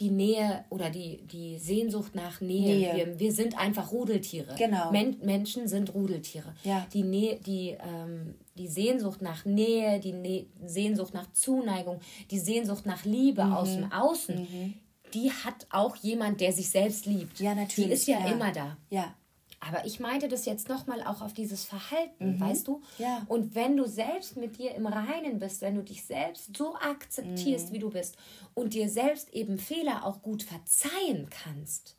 die 0.00 0.10
Nähe 0.10 0.64
oder 0.70 0.90
die, 0.90 1.26
die 1.26 1.58
Sehnsucht 1.58 2.14
nach 2.14 2.40
Nähe. 2.40 2.76
Nähe. 2.76 2.94
Wir, 2.94 3.18
wir 3.18 3.32
sind 3.32 3.58
einfach 3.58 3.90
Rudeltiere. 3.90 4.54
Genau. 4.56 4.92
Men 4.92 5.16
Menschen 5.22 5.66
sind 5.66 5.92
Rudeltiere. 5.92 6.54
Ja. 6.62 6.86
Die, 6.92 7.02
Nähe, 7.02 7.40
die, 7.40 7.76
ähm, 7.80 8.34
die 8.56 8.68
Sehnsucht 8.68 9.22
nach 9.22 9.44
Nähe, 9.44 9.98
die 9.98 10.12
Nä 10.12 10.46
Sehnsucht 10.64 11.14
nach 11.14 11.32
Zuneigung, 11.32 12.00
die 12.30 12.38
Sehnsucht 12.38 12.86
nach 12.86 13.04
Liebe 13.04 13.44
mhm. 13.44 13.52
aus 13.52 13.74
dem 13.74 13.90
Außen, 13.90 14.36
mhm. 14.36 14.74
die 15.14 15.32
hat 15.32 15.66
auch 15.70 15.96
jemand, 15.96 16.40
der 16.40 16.52
sich 16.52 16.70
selbst 16.70 17.06
liebt. 17.06 17.40
Ja, 17.40 17.54
natürlich. 17.54 17.88
Die 17.88 17.94
ist 17.94 18.06
ja, 18.06 18.20
ja. 18.20 18.32
immer 18.32 18.52
da. 18.52 18.76
Ja. 18.90 19.14
Aber 19.60 19.84
ich 19.84 19.98
meinte 19.98 20.28
das 20.28 20.46
jetzt 20.46 20.68
nochmal 20.68 21.02
auch 21.02 21.20
auf 21.20 21.32
dieses 21.32 21.64
Verhalten, 21.64 22.34
mhm. 22.34 22.40
weißt 22.40 22.68
du? 22.68 22.80
Ja. 22.98 23.22
Und 23.28 23.54
wenn 23.54 23.76
du 23.76 23.86
selbst 23.86 24.36
mit 24.36 24.58
dir 24.58 24.74
im 24.74 24.86
Reinen 24.86 25.38
bist, 25.38 25.62
wenn 25.62 25.74
du 25.74 25.82
dich 25.82 26.04
selbst 26.04 26.56
so 26.56 26.76
akzeptierst, 26.76 27.70
mhm. 27.70 27.74
wie 27.74 27.78
du 27.80 27.90
bist 27.90 28.16
und 28.54 28.74
dir 28.74 28.88
selbst 28.88 29.32
eben 29.34 29.58
Fehler 29.58 30.04
auch 30.04 30.22
gut 30.22 30.42
verzeihen 30.42 31.28
kannst. 31.30 31.96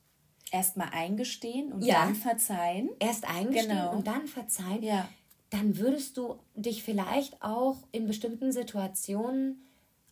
Erstmal 0.52 0.90
eingestehen 0.92 1.72
und 1.72 1.84
ja. 1.84 2.06
dann 2.06 2.16
verzeihen. 2.16 2.90
Erst 3.00 3.30
eingestehen 3.30 3.70
genau. 3.70 3.92
und 3.92 4.08
dann 4.08 4.26
verzeihen. 4.28 4.82
Ja. 4.82 5.08
Dann 5.50 5.78
würdest 5.78 6.18
du 6.18 6.40
dich 6.56 6.84
vielleicht 6.84 7.42
auch 7.42 7.78
in 7.92 8.08
bestimmten 8.08 8.52
Situationen 8.52 9.69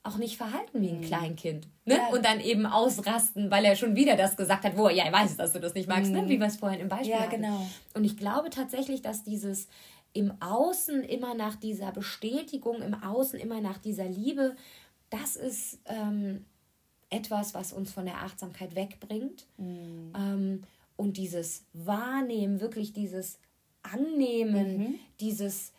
auch 0.08 0.17
nicht 0.17 0.38
verhalten 0.38 0.82
wie 0.82 0.89
ein 0.89 1.02
mhm. 1.02 1.06
Kleinkind. 1.06 1.67
Ne? 1.86 1.96
Ja. 1.96 2.08
Und 2.10 2.26
dann 2.26 2.39
eben 2.39 2.65
ausrasten, 2.65 3.52
weil 3.52 3.65
er 3.65 3.76
schon 3.76 3.96
wieder 3.96 4.15
das 4.15 4.38
gesagt 4.38 4.63
hat, 4.63 4.78
wo 4.78 4.88
er 4.88 4.96
ja 4.96 5.12
weiß, 5.12 5.38
dass 5.38 5.54
du 5.54 5.60
das 5.60 5.74
nicht 5.74 5.88
magst, 5.88 6.12
ne? 6.12 6.22
mhm. 6.22 6.28
ne? 6.28 6.34
wie 6.34 6.39
wir 6.39 6.48
es 6.48 6.58
vorhin 6.58 6.80
im 6.80 6.88
Beispiel 6.88 7.12
ja, 7.12 7.20
hatten. 7.20 7.41
genau. 7.41 7.67
Und 7.93 8.04
ich 8.04 8.17
glaube 8.17 8.50
tatsächlich, 8.50 9.02
dass 9.02 9.24
dieses 9.24 9.67
im 10.13 10.34
Außen 10.41 11.04
immer 11.04 11.36
nach 11.36 11.56
dieser 11.56 11.91
Bestätigung, 11.91 12.82
im 12.82 12.93
Außen 12.96 13.39
immer 13.39 13.62
nach 13.62 13.78
dieser 13.78 14.06
Liebe, 14.06 14.56
das 15.10 15.36
ist 15.36 15.80
ähm, 15.86 16.46
etwas, 17.10 17.54
was 17.54 17.74
uns 17.74 17.91
von 17.91 18.06
der 18.06 18.24
Achtsamkeit 18.24 18.76
wegbringt. 18.76 19.46
Mhm. 19.58 20.13
Ähm, 20.15 20.63
und 20.96 21.17
dieses 21.17 21.65
Wahrnehmen, 21.74 22.60
wirklich 22.60 22.93
dieses 22.93 23.38
Annehmen, 23.84 24.78
mhm. 24.78 24.96
dieses 25.20 25.72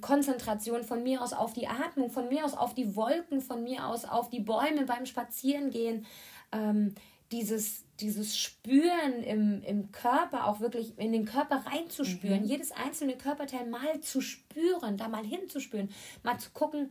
Konzentration 0.00 0.84
von 0.84 1.02
mir 1.02 1.22
aus 1.22 1.32
auf 1.32 1.52
die 1.52 1.66
Atmung, 1.66 2.10
von 2.10 2.28
mir 2.28 2.44
aus 2.44 2.54
auf 2.54 2.74
die 2.74 2.94
Wolken, 2.94 3.40
von 3.40 3.64
mir 3.64 3.86
aus 3.86 4.04
auf 4.04 4.30
die 4.30 4.40
Bäume 4.40 4.84
beim 4.86 5.06
Spazierengehen. 5.06 6.06
Ähm, 6.52 6.94
dieses, 7.32 7.84
dieses 7.98 8.38
Spüren 8.38 9.22
im, 9.24 9.62
im 9.64 9.90
Körper, 9.90 10.46
auch 10.46 10.60
wirklich 10.60 10.96
in 10.98 11.10
den 11.10 11.24
Körper 11.24 11.64
reinzuspüren, 11.66 12.42
mhm. 12.42 12.48
jedes 12.48 12.70
einzelne 12.70 13.16
Körperteil 13.16 13.66
mal 13.66 14.00
zu 14.00 14.20
spüren, 14.20 14.96
da 14.96 15.08
mal 15.08 15.24
hinzuspüren, 15.24 15.90
mal 16.22 16.38
zu 16.38 16.50
gucken, 16.50 16.90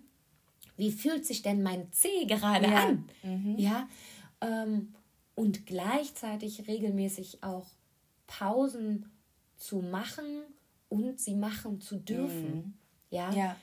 wie 0.76 0.92
fühlt 0.92 1.26
sich 1.26 1.42
denn 1.42 1.64
mein 1.64 1.90
Zeh 1.94 2.26
gerade 2.26 2.68
ja. 2.68 2.88
an? 2.88 3.10
Mhm. 3.24 3.56
Ja. 3.58 3.88
Ähm, 4.42 4.94
und 5.36 5.66
gleichzeitig 5.66 6.68
regelmäßig 6.68 7.42
auch 7.44 7.68
Pausen 8.28 9.10
zu 9.56 9.78
machen 9.78 10.44
und 10.90 11.20
sie 11.20 11.36
machen 11.36 11.82
zu 11.82 11.98
dürfen. 11.98 12.56
Mhm. 12.56 12.74
Ja? 13.10 13.32
ja. 13.32 13.56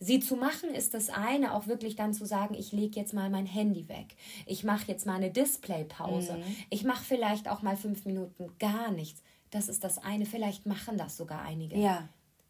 Sie 0.00 0.20
zu 0.20 0.36
machen 0.36 0.70
ist 0.70 0.94
das 0.94 1.10
eine, 1.10 1.54
auch 1.54 1.66
wirklich 1.66 1.96
dann 1.96 2.14
zu 2.14 2.24
sagen, 2.24 2.54
ich 2.54 2.70
lege 2.70 3.00
jetzt 3.00 3.14
mal 3.14 3.30
mein 3.30 3.46
Handy 3.46 3.88
weg. 3.88 4.14
Ich 4.46 4.62
mache 4.62 4.86
jetzt 4.86 5.06
mal 5.06 5.16
eine 5.16 5.30
Displaypause. 5.30 6.34
Mhm. 6.34 6.56
Ich 6.70 6.84
mache 6.84 7.04
vielleicht 7.04 7.48
auch 7.48 7.62
mal 7.62 7.76
fünf 7.76 8.04
Minuten 8.04 8.52
gar 8.60 8.92
nichts. 8.92 9.22
Das 9.50 9.68
ist 9.68 9.82
das 9.82 9.98
eine. 9.98 10.24
Vielleicht 10.24 10.66
machen 10.66 10.96
das 10.98 11.16
sogar 11.16 11.42
einige. 11.42 11.76
Ja. 11.76 12.08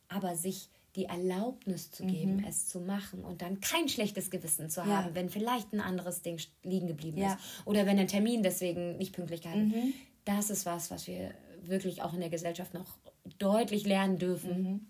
Aber 0.09 0.37
sich 0.37 0.69
die 0.95 1.05
Erlaubnis 1.05 1.91
zu 1.91 2.05
geben, 2.05 2.39
mhm. 2.39 2.45
es 2.45 2.67
zu 2.67 2.81
machen 2.81 3.25
und 3.25 3.41
dann 3.41 3.61
kein 3.61 3.89
schlechtes 3.89 4.31
Gewissen 4.31 4.69
zu 4.69 4.85
haben, 4.85 5.15
wenn 5.15 5.29
vielleicht 5.29 5.73
ein 5.73 5.81
anderes 5.81 6.23
Ding 6.23 6.41
liegen 6.65 6.89
geblieben 6.89 7.19
ja. 7.19 7.35
ist 7.35 7.67
oder 7.67 7.87
wenn 7.87 7.99
ein 7.99 8.09
Termin 8.09 8.43
deswegen 8.43 8.97
nicht 8.97 9.15
pünktlich 9.15 9.43
gehalten. 9.43 9.69
Mhm. 9.69 9.95
Das 10.25 10.51
ist 10.51 10.67
was, 10.67 10.91
was 10.91 11.07
wir 11.07 11.33
wirklich 11.63 12.03
auch 12.03 12.15
in 12.15 12.21
der 12.21 12.31
Gesellschaft 12.31 12.75
noch 12.75 12.99
deutlich 13.39 13.87
lernen 13.87 14.19
dürfen. 14.19 14.63
Mhm. 14.63 14.81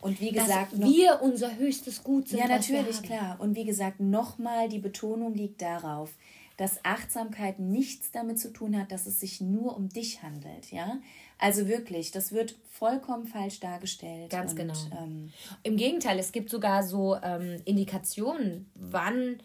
Und 0.00 0.20
wie 0.20 0.32
gesagt, 0.32 0.72
dass 0.72 0.80
wir 0.80 1.20
unser 1.22 1.56
höchstes 1.56 2.02
Gut 2.02 2.28
sind. 2.28 2.40
Ja, 2.40 2.48
natürlich, 2.48 3.02
klar. 3.02 3.36
Und 3.38 3.54
wie 3.54 3.64
gesagt, 3.64 4.00
nochmal 4.00 4.68
die 4.68 4.80
Betonung 4.80 5.32
liegt 5.34 5.62
darauf, 5.62 6.10
dass 6.56 6.84
Achtsamkeit 6.84 7.60
nichts 7.60 8.10
damit 8.10 8.38
zu 8.38 8.52
tun 8.52 8.78
hat, 8.78 8.92
dass 8.92 9.06
es 9.06 9.20
sich 9.20 9.40
nur 9.40 9.76
um 9.76 9.88
dich 9.88 10.22
handelt, 10.22 10.70
ja? 10.70 10.98
Also 11.38 11.66
wirklich, 11.66 12.10
das 12.10 12.32
wird 12.32 12.56
vollkommen 12.70 13.26
falsch 13.26 13.60
dargestellt. 13.60 14.30
Ganz 14.30 14.52
und, 14.52 14.58
genau. 14.58 14.74
Ähm, 15.00 15.32
Im 15.62 15.76
Gegenteil, 15.76 16.18
es 16.18 16.32
gibt 16.32 16.50
sogar 16.50 16.82
so 16.82 17.16
ähm, 17.22 17.60
Indikationen, 17.64 18.70
wann 18.74 19.40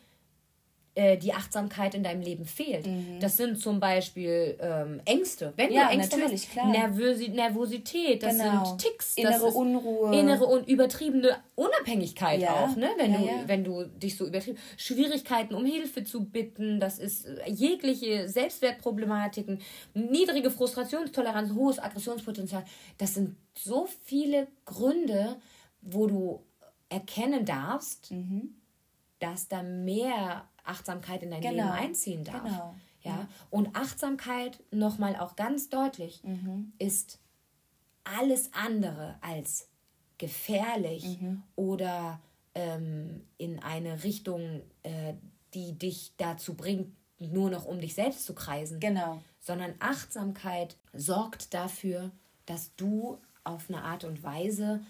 äh, 0.97 1.15
die 1.15 1.31
Achtsamkeit 1.31 1.93
in 1.93 2.01
deinem 2.01 2.21
Leben 2.21 2.45
fehlt. 2.45 2.87
Mhm. 2.87 3.19
Das 3.19 3.37
sind 3.37 3.59
zum 3.59 3.79
Beispiel 3.79 4.57
ähm, 4.59 4.99
Ängste. 5.05 5.53
Wenn 5.55 5.71
ja, 5.71 5.85
du 5.85 5.93
Ängste 5.93 6.17
natürlich, 6.17 6.47
hast, 6.47 6.51
klar. 6.53 6.71
Nervösi 6.71 7.29
Nervosität, 7.29 8.23
das 8.23 8.35
genau. 8.35 8.65
sind 8.65 8.81
Ticks. 8.81 9.15
Innere 9.15 9.45
Unruhe. 9.45 10.17
Innere 10.17 10.45
und 10.45 10.67
übertriebene 10.67 11.37
Unabhängigkeit 11.53 12.41
ja. 12.41 12.51
auch, 12.51 12.75
ne? 12.75 12.89
wenn, 12.97 13.11
ja, 13.11 13.19
du, 13.19 13.47
wenn 13.47 13.63
du 13.63 13.83
dich 13.83 14.17
so 14.17 14.25
übertrieben... 14.25 14.57
Schwierigkeiten, 14.75 15.53
um 15.53 15.65
Hilfe 15.65 16.03
zu 16.03 16.25
bitten, 16.25 16.79
das 16.79 16.97
ist 16.97 17.27
äh, 17.27 17.47
jegliche 17.47 18.27
Selbstwertproblematiken, 18.27 19.61
niedrige 19.93 20.49
Frustrationstoleranz, 20.49 21.53
hohes 21.53 21.77
Aggressionspotenzial. 21.77 22.65
Das 22.97 23.13
sind 23.13 23.35
so 23.53 23.87
viele 24.05 24.47
Gründe, 24.65 25.35
wo 25.81 26.07
du 26.07 26.43
erkennen 26.89 27.45
darfst, 27.45 28.09
mhm. 28.09 28.55
dass 29.19 29.47
da 29.47 29.61
mehr 29.61 30.47
Achtsamkeit 30.67 31.23
in 31.23 31.31
dein 31.31 31.41
genau. 31.41 31.55
Leben 31.55 31.69
einziehen 31.69 32.23
darf. 32.23 32.43
Genau. 32.43 32.75
Ja? 33.01 33.27
Und 33.49 33.75
Achtsamkeit, 33.75 34.61
nochmal 34.71 35.15
auch 35.15 35.35
ganz 35.35 35.69
deutlich, 35.69 36.23
Mhm. 36.23 36.73
ist 36.77 37.19
alles 38.03 38.53
andere 38.53 39.17
als 39.21 39.69
gefährlich 40.17 41.19
Mhm. 41.21 41.43
oder 41.55 42.19
ähm, 42.55 43.21
in 43.37 43.59
eine 43.61 44.03
Richtung, 44.03 44.61
äh, 44.83 45.13
die 45.53 45.77
dich 45.77 46.13
dazu 46.17 46.55
bringt, 46.55 46.91
nur 47.19 47.49
noch 47.49 47.65
um 47.65 47.79
dich 47.79 47.93
selbst 47.93 48.25
zu 48.25 48.33
kreisen. 48.33 48.79
Genau. 48.79 49.21
Sondern 49.39 49.75
Achtsamkeit 49.79 50.75
sorgt 50.93 51.53
dafür, 51.53 52.11
dass 52.47 52.75
du 52.75 53.19
auf 53.43 53.69
eine 53.69 53.83
Art 53.83 54.03
und 54.03 54.23
Weise 54.23 54.81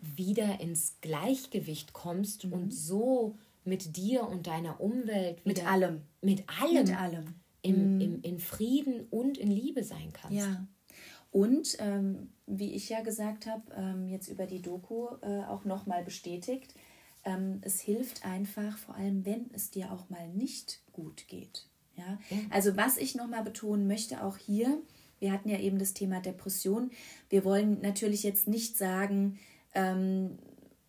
wieder 0.00 0.60
ins 0.60 0.96
Gleichgewicht 1.00 1.92
kommst 1.92 2.44
und 2.44 2.72
so 2.72 3.36
mit 3.64 3.96
dir 3.96 4.26
und 4.26 4.46
deiner 4.46 4.80
Umwelt 4.80 5.44
Mit 5.44 5.66
allem. 5.66 6.02
mit 6.20 6.44
allem, 6.60 6.84
Mit 6.84 6.96
allem. 6.96 7.24
Im, 7.62 8.00
im, 8.00 8.22
in 8.22 8.38
Frieden 8.38 9.06
und 9.10 9.36
in 9.36 9.50
Liebe 9.50 9.84
sein 9.84 10.12
kannst. 10.12 10.38
Ja. 10.38 10.66
Und 11.30 11.76
ähm, 11.78 12.32
wie 12.46 12.72
ich 12.72 12.88
ja 12.88 13.02
gesagt 13.02 13.46
habe, 13.46 13.62
ähm, 13.76 14.08
jetzt 14.08 14.28
über 14.28 14.46
die 14.46 14.62
Doku 14.62 15.08
äh, 15.20 15.44
auch 15.44 15.64
nochmal 15.64 16.02
bestätigt, 16.02 16.74
ähm, 17.24 17.60
es 17.62 17.80
hilft 17.80 18.24
einfach, 18.24 18.78
vor 18.78 18.96
allem 18.96 19.24
wenn 19.26 19.50
es 19.52 19.70
dir 19.70 19.92
auch 19.92 20.08
mal 20.08 20.28
nicht 20.28 20.82
gut 20.92 21.28
geht. 21.28 21.68
Ja? 21.96 22.18
Also 22.50 22.76
was 22.76 22.96
ich 22.96 23.14
nochmal 23.14 23.44
betonen 23.44 23.86
möchte, 23.86 24.24
auch 24.24 24.38
hier, 24.38 24.80
wir 25.18 25.32
hatten 25.32 25.50
ja 25.50 25.58
eben 25.58 25.78
das 25.78 25.92
Thema 25.92 26.20
Depression. 26.20 26.90
Wir 27.28 27.44
wollen 27.44 27.80
natürlich 27.82 28.22
jetzt 28.22 28.48
nicht 28.48 28.76
sagen, 28.76 29.38
ähm, 29.74 30.38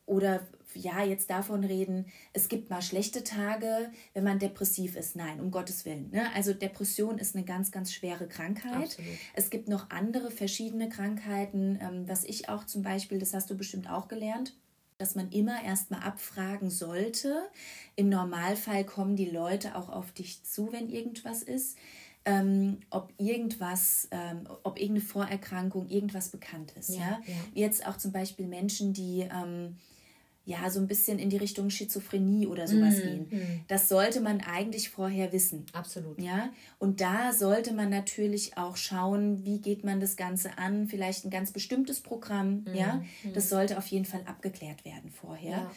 oder 0.06 0.42
ja, 0.76 1.04
jetzt 1.04 1.30
davon 1.30 1.64
reden, 1.64 2.06
es 2.34 2.50
gibt 2.50 2.70
mal 2.70 2.82
schlechte 2.82 3.24
Tage, 3.24 3.92
wenn 4.14 4.24
man 4.24 4.40
depressiv 4.40 4.96
ist. 4.96 5.16
Nein, 5.16 5.40
um 5.40 5.52
Gottes 5.52 5.86
Willen. 5.86 6.10
Ne? 6.12 6.28
Also 6.36 6.54
Depression 6.54 7.18
ist 7.18 7.36
eine 7.36 7.46
ganz, 7.46 7.72
ganz 7.72 7.94
schwere 7.94 8.28
Krankheit. 8.28 8.84
Absolut. 8.84 9.12
Es 9.34 9.50
gibt 9.50 9.68
noch 9.68 9.90
andere 9.90 10.32
verschiedene 10.32 10.90
Krankheiten, 10.90 11.80
ähm, 11.82 12.08
was 12.08 12.24
ich 12.24 12.50
auch 12.50 12.66
zum 12.66 12.82
Beispiel, 12.82 13.20
das 13.20 13.34
hast 13.34 13.50
du 13.50 13.56
bestimmt 13.56 13.90
auch 13.90 14.08
gelernt, 14.08 14.56
dass 14.98 15.16
man 15.16 15.32
immer 15.32 15.64
erstmal 15.64 16.02
abfragen 16.02 16.70
sollte. 16.70 17.50
Im 17.96 18.10
Normalfall 18.10 18.86
kommen 18.86 19.16
die 19.16 19.30
Leute 19.30 19.76
auch 19.76 19.90
auf 19.90 20.12
dich 20.12 20.44
zu, 20.44 20.72
wenn 20.72 20.90
irgendwas 20.90 21.42
ist. 21.42 21.78
Ähm, 22.24 22.82
ob 22.92 23.12
irgendwas, 23.18 24.08
ähm, 24.12 24.48
ob 24.62 24.78
irgendeine 24.78 25.02
Vorerkrankung, 25.08 25.90
irgendwas 25.90 26.30
bekannt 26.30 26.74
ist. 26.78 26.90
Ja, 26.90 27.00
Ja, 27.00 27.22
ja. 27.26 27.34
Jetzt 27.56 27.88
auch 27.88 27.98
zum 27.98 28.12
Beispiel 28.12 28.46
Menschen, 28.46 28.94
die 28.94 29.22
ähm, 29.22 29.78
ja 30.52 30.70
so 30.70 30.80
ein 30.80 30.88
bisschen 30.88 31.18
in 31.18 31.30
die 31.30 31.38
Richtung 31.38 31.70
Schizophrenie 31.70 32.46
oder 32.48 32.68
sowas 32.68 33.02
gehen. 33.02 33.64
Das 33.68 33.90
sollte 33.90 34.22
man 34.22 34.42
eigentlich 34.42 34.90
vorher 34.90 35.32
wissen. 35.32 35.66
Absolut. 35.74 36.22
Ja, 36.22 36.52
und 36.80 37.02
da 37.02 37.34
sollte 37.34 37.74
man 37.74 37.90
natürlich 37.90 38.58
auch 38.58 38.78
schauen, 38.78 39.46
wie 39.46 39.60
geht 39.60 39.84
man 39.84 40.00
das 40.00 40.16
Ganze 40.16 40.58
an, 40.58 40.88
vielleicht 40.88 41.26
ein 41.26 41.30
ganz 41.30 41.52
bestimmtes 41.52 42.02
Programm, 42.02 42.66
ja, 42.74 43.04
das 43.34 43.50
sollte 43.50 43.78
auf 43.78 43.88
jeden 43.88 44.06
Fall 44.06 44.22
abgeklärt 44.26 44.86
werden 44.86 45.12
vorher. 45.12 45.52
Ja. 45.52 45.72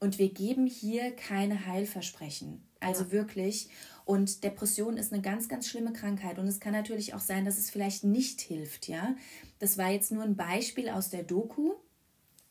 Und 0.00 0.18
wir 0.18 0.32
geben 0.32 0.66
hier 0.66 1.10
keine 1.16 1.66
Heilversprechen, 1.66 2.62
also 2.78 3.10
wirklich. 3.10 3.68
Und 4.04 4.44
Depression 4.44 4.96
ist 4.96 5.12
eine 5.12 5.20
ganz, 5.22 5.48
ganz 5.48 5.68
schlimme 5.68 5.92
Krankheit 5.92 6.38
und 6.38 6.46
es 6.46 6.60
kann 6.60 6.72
natürlich 6.72 7.14
auch 7.14 7.20
sein, 7.20 7.44
dass 7.44 7.58
es 7.58 7.68
vielleicht 7.68 8.04
nicht 8.04 8.40
hilft, 8.40 8.88
ja. 8.88 9.16
Das 9.58 9.76
war 9.76 9.90
jetzt 9.90 10.12
nur 10.12 10.22
ein 10.22 10.36
Beispiel 10.36 10.88
aus 10.88 11.10
der 11.10 11.24
Doku 11.24 11.72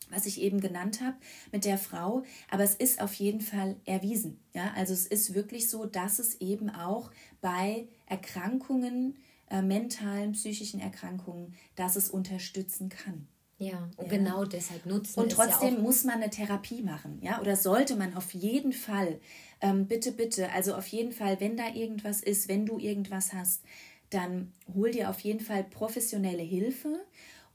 was 0.09 0.25
ich 0.25 0.41
eben 0.41 0.59
genannt 0.59 1.01
habe 1.01 1.17
mit 1.51 1.65
der 1.65 1.77
Frau, 1.77 2.23
aber 2.49 2.63
es 2.63 2.75
ist 2.75 3.01
auf 3.01 3.13
jeden 3.15 3.41
Fall 3.41 3.75
erwiesen. 3.85 4.39
Ja? 4.53 4.73
Also 4.75 4.93
es 4.93 5.07
ist 5.07 5.33
wirklich 5.33 5.69
so, 5.69 5.85
dass 5.85 6.19
es 6.19 6.39
eben 6.41 6.69
auch 6.69 7.11
bei 7.41 7.87
Erkrankungen, 8.05 9.17
äh, 9.49 9.61
mentalen, 9.61 10.33
psychischen 10.33 10.79
Erkrankungen, 10.79 11.55
dass 11.75 11.95
es 11.95 12.09
unterstützen 12.09 12.89
kann. 12.89 13.27
Ja, 13.59 13.89
und 13.97 14.09
genau 14.09 14.45
deshalb 14.45 14.85
nutzen 14.85 15.19
Und 15.19 15.31
es 15.31 15.37
ja 15.37 15.47
trotzdem 15.47 15.77
auch 15.77 15.81
muss 15.81 16.03
man 16.03 16.21
eine 16.21 16.29
Therapie 16.29 16.83
machen, 16.83 17.17
ja, 17.23 17.41
oder 17.41 17.55
sollte 17.55 17.95
man 17.95 18.15
auf 18.15 18.31
jeden 18.35 18.71
Fall, 18.71 19.19
ähm, 19.61 19.87
bitte, 19.87 20.11
bitte, 20.11 20.51
also 20.51 20.75
auf 20.75 20.85
jeden 20.87 21.11
Fall, 21.11 21.39
wenn 21.39 21.57
da 21.57 21.73
irgendwas 21.73 22.21
ist, 22.21 22.49
wenn 22.49 22.67
du 22.67 22.77
irgendwas 22.77 23.33
hast, 23.33 23.63
dann 24.11 24.53
hol 24.73 24.91
dir 24.91 25.09
auf 25.09 25.19
jeden 25.21 25.39
Fall 25.39 25.63
professionelle 25.63 26.43
Hilfe 26.43 26.99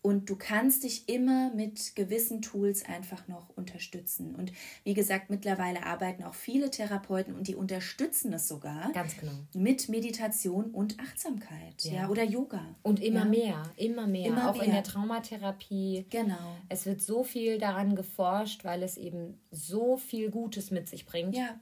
und 0.02 0.28
du 0.28 0.34
kannst 0.34 0.82
dich 0.82 1.08
immer 1.08 1.54
mit 1.54 1.94
gewissen 1.94 2.42
Tools 2.42 2.84
einfach 2.84 3.28
noch 3.28 3.48
unterstützen. 3.56 4.34
Und 4.34 4.52
wie 4.82 4.94
gesagt, 4.94 5.30
mittlerweile 5.30 5.86
arbeiten 5.86 6.24
auch 6.24 6.34
viele 6.34 6.72
Therapeuten 6.72 7.36
und 7.36 7.46
die 7.46 7.54
unterstützen 7.54 8.32
es 8.32 8.48
sogar 8.48 8.90
ganz 8.92 9.16
genau. 9.16 9.32
mit 9.54 9.88
Meditation 9.88 10.72
und 10.72 10.98
Achtsamkeit, 10.98 11.84
ja, 11.84 12.08
oder 12.08 12.24
Yoga. 12.24 12.74
Und 12.82 13.00
immer 13.00 13.20
ja. 13.20 13.26
mehr, 13.26 13.62
immer 13.76 14.08
mehr. 14.08 14.26
Immer 14.26 14.50
auch 14.50 14.56
in 14.56 14.72
mehr. 14.72 14.82
der 14.82 14.82
Traumatherapie. 14.82 16.06
Genau. 16.10 16.56
Es 16.68 16.84
wird 16.84 17.00
so 17.00 17.22
viel 17.22 17.58
daran 17.58 17.94
geforscht, 17.94 18.64
weil 18.64 18.82
es 18.82 18.96
eben 18.96 19.38
so 19.52 19.96
viel 19.96 20.30
Gutes 20.30 20.72
mit 20.72 20.88
sich 20.88 21.06
bringt. 21.06 21.36
Ja, 21.36 21.60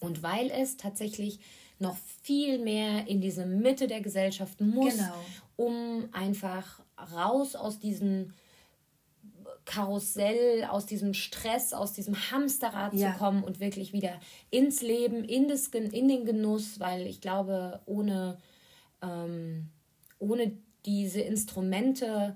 Und 0.00 0.24
weil 0.24 0.50
es 0.50 0.76
tatsächlich 0.76 1.38
noch 1.80 1.96
viel 2.22 2.58
mehr 2.58 3.06
in 3.06 3.20
diese 3.20 3.46
Mitte 3.46 3.86
der 3.86 4.00
Gesellschaft 4.00 4.60
muss, 4.60 4.96
Genau. 4.96 5.14
um 5.56 6.08
einfach 6.12 6.80
raus 7.12 7.54
aus 7.54 7.78
diesem 7.78 8.32
Karussell, 9.64 10.64
aus 10.64 10.86
diesem 10.86 11.12
Stress, 11.14 11.72
aus 11.74 11.92
diesem 11.92 12.14
Hamsterrad 12.30 12.94
Ja. 12.94 13.12
zu 13.12 13.18
kommen 13.18 13.44
und 13.44 13.60
wirklich 13.60 13.92
wieder 13.92 14.18
ins 14.50 14.80
Leben, 14.80 15.24
in, 15.24 15.46
das, 15.48 15.68
in 15.68 16.08
den 16.08 16.24
Genuss, 16.24 16.80
weil 16.80 17.06
ich 17.06 17.20
glaube, 17.20 17.80
ohne, 17.84 18.38
ähm, 19.02 19.68
ohne 20.18 20.52
diese 20.86 21.20
Instrumente 21.20 22.34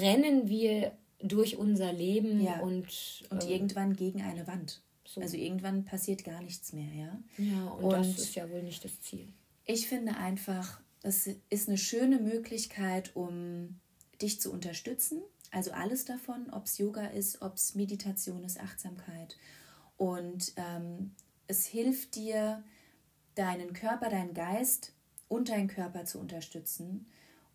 rennen 0.00 0.48
wir 0.48 0.92
durch 1.20 1.56
unser 1.56 1.92
Leben 1.92 2.40
Ja. 2.42 2.60
und, 2.60 2.86
und 3.30 3.44
ähm, 3.44 3.48
irgendwann 3.48 3.94
gegen 3.94 4.20
eine 4.22 4.46
Wand. 4.46 4.80
So. 5.14 5.22
Also 5.22 5.38
irgendwann 5.38 5.86
passiert 5.86 6.22
gar 6.22 6.42
nichts 6.42 6.74
mehr, 6.74 6.92
ja. 6.94 7.22
ja, 7.38 7.64
und, 7.68 7.84
und- 7.84 7.92
das 7.92 8.18
ist 8.18 8.34
ja 8.34 8.50
wohl 8.50 8.62
nicht 8.62 8.84
das 8.84 9.00
Ziel. 9.00 9.32
Ich 9.64 9.88
finde 9.88 10.16
einfach, 10.18 10.80
es 11.02 11.26
ist 11.48 11.68
eine 11.68 11.78
schöne 11.78 12.18
Möglichkeit, 12.20 13.16
um 13.16 13.80
dich 14.20 14.38
zu 14.40 14.52
unterstützen. 14.52 15.22
Also 15.50 15.70
alles 15.72 16.04
davon, 16.04 16.50
ob 16.50 16.66
es 16.66 16.76
Yoga 16.76 17.06
ist, 17.06 17.40
ob 17.40 17.54
es 17.56 17.74
Meditation 17.74 18.44
ist, 18.44 18.60
Achtsamkeit. 18.60 19.38
Und 19.96 20.52
ähm, 20.56 21.14
es 21.46 21.64
hilft 21.64 22.14
dir, 22.14 22.62
deinen 23.34 23.72
Körper, 23.72 24.10
deinen 24.10 24.34
Geist 24.34 24.92
und 25.28 25.48
deinen 25.48 25.68
Körper 25.68 26.04
zu 26.04 26.18
unterstützen. 26.18 27.06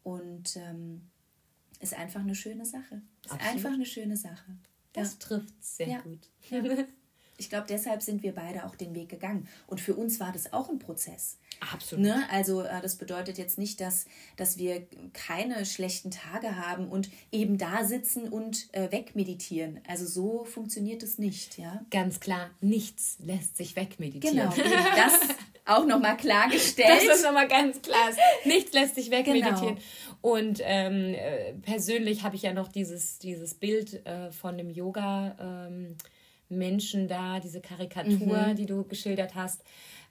Und 0.01 0.55
ähm, 0.55 1.01
ist 1.81 1.93
einfach 1.93 2.21
eine 2.21 2.33
schöne 2.35 2.65
Sache. 2.65 3.01
Ist 3.25 3.31
Absolut. 3.31 3.53
einfach 3.53 3.73
eine 3.73 3.85
schöne 3.85 4.17
Sache. 4.17 4.55
Das 4.93 5.19
trifft 5.19 5.53
sehr 5.63 5.87
Ja. 5.87 6.01
gut. 6.01 6.29
Ich 7.37 7.49
glaube, 7.49 7.65
deshalb 7.67 8.01
sind 8.01 8.23
wir 8.23 8.33
beide 8.33 8.65
auch 8.65 8.75
den 8.75 8.93
Weg 8.93 9.09
gegangen. 9.09 9.47
Und 9.67 9.81
für 9.81 9.95
uns 9.95 10.19
war 10.19 10.31
das 10.31 10.53
auch 10.53 10.69
ein 10.69 10.79
Prozess. 10.79 11.37
Absolut. 11.71 12.03
Ne? 12.03 12.23
Also 12.31 12.61
äh, 12.61 12.81
das 12.81 12.95
bedeutet 12.95 13.37
jetzt 13.37 13.57
nicht, 13.57 13.81
dass, 13.81 14.05
dass 14.37 14.57
wir 14.57 14.85
keine 15.13 15.65
schlechten 15.65 16.11
Tage 16.11 16.57
haben 16.57 16.89
und 16.89 17.09
eben 17.31 17.57
da 17.57 17.83
sitzen 17.85 18.27
und 18.29 18.67
äh, 18.73 18.91
wegmeditieren. 18.91 19.79
Also 19.87 20.05
so 20.05 20.45
funktioniert 20.45 21.03
es 21.03 21.17
nicht, 21.17 21.57
ja. 21.57 21.85
Ganz 21.89 22.19
klar, 22.19 22.49
nichts 22.61 23.17
lässt 23.19 23.57
sich 23.57 23.75
wegmeditieren. 23.75 24.49
Genau, 24.49 24.53
das 24.95 25.35
auch 25.65 25.85
nochmal 25.85 26.17
klargestellt. 26.17 26.89
Das 26.89 27.17
ist 27.17 27.23
nochmal 27.23 27.47
ganz 27.47 27.81
klar. 27.81 28.09
Nichts 28.45 28.73
lässt 28.73 28.95
sich 28.95 29.11
wegmeditieren. 29.11 29.75
Genau. 29.75 29.81
Und 30.21 30.61
ähm, 30.63 31.13
äh, 31.13 31.53
persönlich 31.61 32.23
habe 32.23 32.35
ich 32.35 32.43
ja 32.43 32.53
noch 32.53 32.69
dieses, 32.69 33.19
dieses 33.19 33.53
Bild 33.53 34.05
äh, 34.05 34.31
von 34.31 34.57
dem 34.57 34.69
Yoga 34.69 35.67
ähm, 35.67 35.97
Menschen 36.57 37.07
da, 37.07 37.39
diese 37.39 37.61
Karikatur, 37.61 38.47
Mhm. 38.47 38.55
die 38.55 38.65
du 38.65 38.83
geschildert 38.83 39.35
hast, 39.35 39.63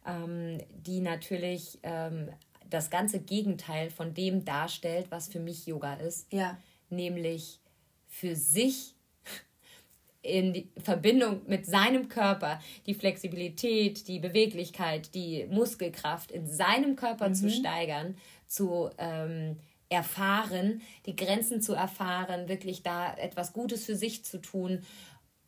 ähm, 0.06 0.58
die 0.70 1.00
natürlich 1.00 1.78
ähm, 1.82 2.28
das 2.68 2.90
ganze 2.90 3.20
Gegenteil 3.20 3.90
von 3.90 4.14
dem 4.14 4.44
darstellt, 4.44 5.06
was 5.10 5.28
für 5.28 5.40
mich 5.40 5.66
Yoga 5.66 5.94
ist. 5.94 6.32
Ja, 6.32 6.58
nämlich 6.90 7.60
für 8.08 8.36
sich 8.36 8.94
in 10.22 10.68
Verbindung 10.82 11.42
mit 11.46 11.66
seinem 11.66 12.08
Körper 12.08 12.60
die 12.86 12.94
Flexibilität, 12.94 14.06
die 14.08 14.18
Beweglichkeit, 14.20 15.14
die 15.14 15.46
Muskelkraft 15.50 16.30
in 16.30 16.46
seinem 16.46 16.96
Körper 16.96 17.32
zu 17.32 17.50
steigern, 17.50 18.16
zu 18.46 18.90
ähm, 18.98 19.56
erfahren, 19.88 20.80
die 21.06 21.16
Grenzen 21.16 21.60
zu 21.60 21.74
erfahren, 21.74 22.48
wirklich 22.48 22.82
da 22.82 23.14
etwas 23.14 23.52
Gutes 23.52 23.84
für 23.84 23.96
sich 23.96 24.24
zu 24.24 24.40
tun 24.40 24.82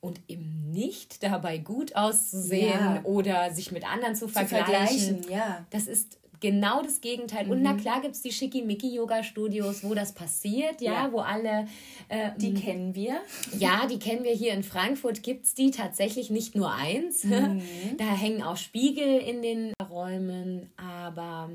und 0.05 0.20
eben 0.28 0.70
nicht 0.70 1.22
dabei 1.22 1.59
gut 1.59 1.96
auszusehen 1.96 2.68
Ja. 2.96 3.00
oder 3.05 3.52
sich 3.52 3.72
mit 3.72 3.90
anderen 3.90 4.14
zu 4.14 4.26
zu 4.26 4.32
vergleichen. 4.32 4.68
vergleichen, 5.22 5.30
ja. 5.30 5.66
Das 5.70 5.86
ist 5.86 6.18
genau 6.40 6.82
das 6.82 7.00
Gegenteil. 7.00 7.50
Und 7.50 7.62
na 7.62 7.72
klar 7.74 8.02
gibt 8.02 8.14
es 8.16 8.20
die 8.22 8.32
Schickimicki-Yoga-Studios, 8.32 9.82
wo 9.82 9.94
das 9.94 10.12
passiert, 10.12 10.80
ja, 10.82 10.92
Ja. 11.07 11.12
wo 11.12 11.20
alle. 11.20 11.66
Äh, 12.09 12.32
Die 12.36 12.52
kennen 12.55 12.94
wir. 12.94 13.16
ja, 13.59 13.86
die 13.86 13.98
kennen 13.98 14.24
wir 14.24 14.34
hier 14.34 14.52
in 14.52 14.62
Frankfurt, 14.62 15.22
gibt 15.22 15.46
es 15.46 15.55
die 15.55 15.70
tatsächlich 15.70 16.28
nicht 16.30 16.55
nur 16.55 16.70
eins. 16.72 17.22
Da 17.98 18.05
hängen 18.05 18.42
auch 18.42 18.57
Spiegel 18.59 19.18
in 19.18 19.40
den 19.42 19.72
Räumen, 19.90 20.70
aber 20.76 21.50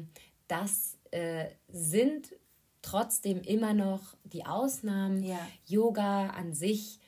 das 0.48 0.98
äh, 1.12 1.46
sind 1.68 2.34
trotzdem 2.82 3.42
immer 3.42 3.74
noch 3.74 4.02
die 4.24 4.46
Ausnahmen. 4.46 5.22
Ja. 5.24 5.40
Yoga 5.68 6.28
an 6.30 6.54
sich 6.54 7.00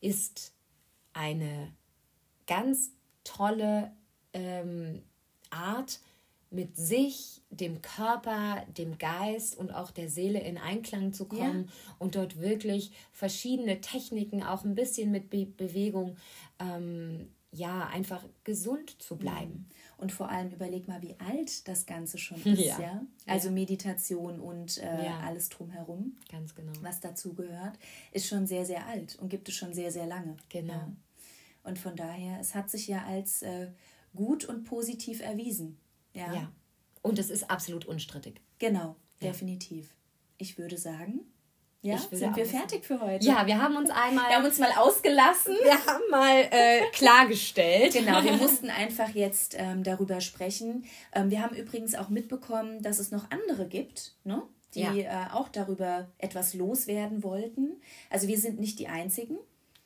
ist 0.00 0.54
eine 1.18 1.72
ganz 2.46 2.90
tolle 3.24 3.90
ähm, 4.32 5.02
Art, 5.50 6.00
mit 6.50 6.78
sich, 6.78 7.42
dem 7.50 7.82
Körper, 7.82 8.64
dem 8.78 8.96
Geist 8.96 9.54
und 9.58 9.70
auch 9.70 9.90
der 9.90 10.08
Seele 10.08 10.40
in 10.40 10.56
Einklang 10.56 11.12
zu 11.12 11.26
kommen 11.26 11.64
Ja. 11.66 11.72
und 11.98 12.14
dort 12.14 12.40
wirklich 12.40 12.90
verschiedene 13.12 13.82
Techniken, 13.82 14.42
auch 14.42 14.64
ein 14.64 14.74
bisschen 14.74 15.10
mit 15.10 15.28
Be 15.28 15.44
Bewegung, 15.44 16.16
ähm, 16.58 17.28
ja, 17.52 17.86
einfach 17.88 18.24
gesund 18.44 18.96
zu 19.02 19.16
bleiben. 19.16 19.68
Und 19.98 20.10
vor 20.10 20.30
allem 20.30 20.50
überleg 20.50 20.88
mal, 20.88 21.02
wie 21.02 21.16
alt 21.18 21.68
das 21.68 21.84
Ganze 21.84 22.16
schon 22.16 22.42
ist, 22.42 22.60
ja. 22.64 22.80
Ja. 22.80 23.02
Also 23.26 23.50
Meditation 23.50 24.40
und 24.40 24.78
äh, 24.78 25.04
Ja. 25.04 25.20
alles 25.20 25.50
drumherum, 25.50 26.16
Ganz 26.30 26.54
genau. 26.54 26.72
was 26.80 27.00
dazu 27.00 27.34
gehört, 27.34 27.78
ist 28.12 28.26
schon 28.26 28.46
sehr, 28.46 28.64
sehr 28.64 28.86
alt 28.86 29.18
und 29.20 29.28
gibt 29.28 29.50
es 29.50 29.54
schon 29.54 29.74
sehr, 29.74 29.92
sehr 29.92 30.06
lange. 30.06 30.36
Genau. 30.48 30.92
Ja. 31.68 31.70
Und 31.70 31.78
von 31.78 31.96
daher, 31.96 32.38
es 32.40 32.54
hat 32.54 32.70
sich 32.70 32.88
ja 32.88 33.04
als 33.06 33.42
äh, 33.42 33.68
gut 34.14 34.44
und 34.44 34.64
positiv 34.64 35.20
erwiesen. 35.20 35.78
Ja, 36.14 36.32
Ja. 36.32 36.52
Und 37.02 37.18
es 37.18 37.30
ist 37.30 37.50
absolut 37.50 37.84
unstrittig. 37.86 38.40
genau, 38.58 38.96
definitiv. 39.22 39.94
Ich 40.36 40.58
würde 40.58 40.76
sagen, 40.76 41.20
ja, 41.80 41.96
sind 41.98 42.34
wir 42.36 42.44
fertig 42.46 42.84
für 42.84 43.00
heute. 43.00 43.24
Ja, 43.24 43.46
wir 43.46 43.60
haben 43.62 43.76
uns 43.76 43.88
einmal, 43.90 44.28
Wir 44.28 44.36
haben 44.36 44.44
uns 44.44 44.58
mal 44.58 44.72
ausgelassen. 44.76 45.54
wir 45.62 45.86
haben 45.86 46.02
mal 46.10 46.48
äh, 46.50 46.82
klargestellt. 46.92 47.92
Genau, 47.92 48.22
wir 48.24 48.32
mussten 48.36 48.68
einfach 48.70 49.10
jetzt 49.10 49.54
ähm, 49.56 49.84
darüber 49.84 50.20
sprechen. 50.20 50.84
Ähm, 51.12 51.30
wir 51.30 51.40
haben 51.42 51.54
übrigens 51.56 51.94
auch 51.94 52.08
mitbekommen, 52.08 52.82
dass 52.82 52.98
es 52.98 53.10
noch 53.12 53.30
andere 53.30 53.66
gibt, 53.68 54.16
ne? 54.24 54.42
die 54.74 54.80
Ja. 54.80 54.92
äh, 54.94 55.32
auch 55.32 55.48
darüber 55.48 56.08
etwas 56.18 56.54
loswerden 56.54 57.22
wollten. 57.22 57.80
Also 58.10 58.26
wir 58.28 58.38
sind 58.38 58.58
nicht 58.60 58.78
die 58.80 58.88
Einzigen. 58.88 59.38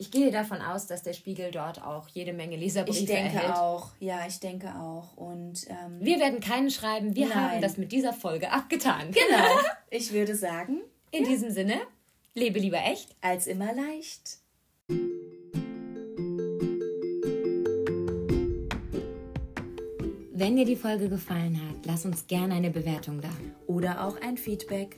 Ich 0.02 0.10
gehe 0.10 0.32
davon 0.32 0.60
aus, 0.60 0.88
dass 0.88 1.04
der 1.04 1.12
Spiegel 1.12 1.52
dort 1.52 1.80
auch 1.80 2.08
jede 2.08 2.32
Menge 2.32 2.56
Leserbriefe 2.56 2.98
Ich 2.98 3.06
denke 3.06 3.36
erhält. 3.36 3.54
auch. 3.54 3.90
Ja, 4.00 4.26
ich 4.26 4.40
denke 4.40 4.74
auch. 4.74 5.16
Und 5.16 5.64
ähm, 5.68 6.00
Wir 6.00 6.18
werden 6.18 6.40
keinen 6.40 6.72
schreiben. 6.72 7.14
Wir 7.14 7.28
Nein. 7.28 7.36
haben 7.52 7.60
das 7.62 7.76
mit 7.76 7.92
dieser 7.92 8.12
Folge 8.12 8.50
abgetan. 8.50 9.12
genau, 9.12 9.46
ich 9.90 10.12
würde 10.12 10.34
sagen, 10.34 10.80
In 11.12 11.22
diesem 11.22 11.52
Sinne, 11.52 11.76
lebe 12.34 12.58
lieber 12.58 12.78
echt. 12.84 13.10
als 13.20 13.46
immer 13.46 13.72
leicht. 13.72 14.38
Wenn 20.34 20.56
dir 20.56 20.64
die 20.64 20.76
Folge 20.76 21.08
gefallen 21.08 21.60
hat, 21.68 21.86
lass 21.86 22.04
uns 22.04 22.26
gerne 22.26 22.54
eine 22.54 22.70
Bewertung 22.70 23.20
da. 23.20 23.28
Oder 23.66 24.04
auch 24.04 24.20
ein 24.20 24.36
Feedback. 24.36 24.96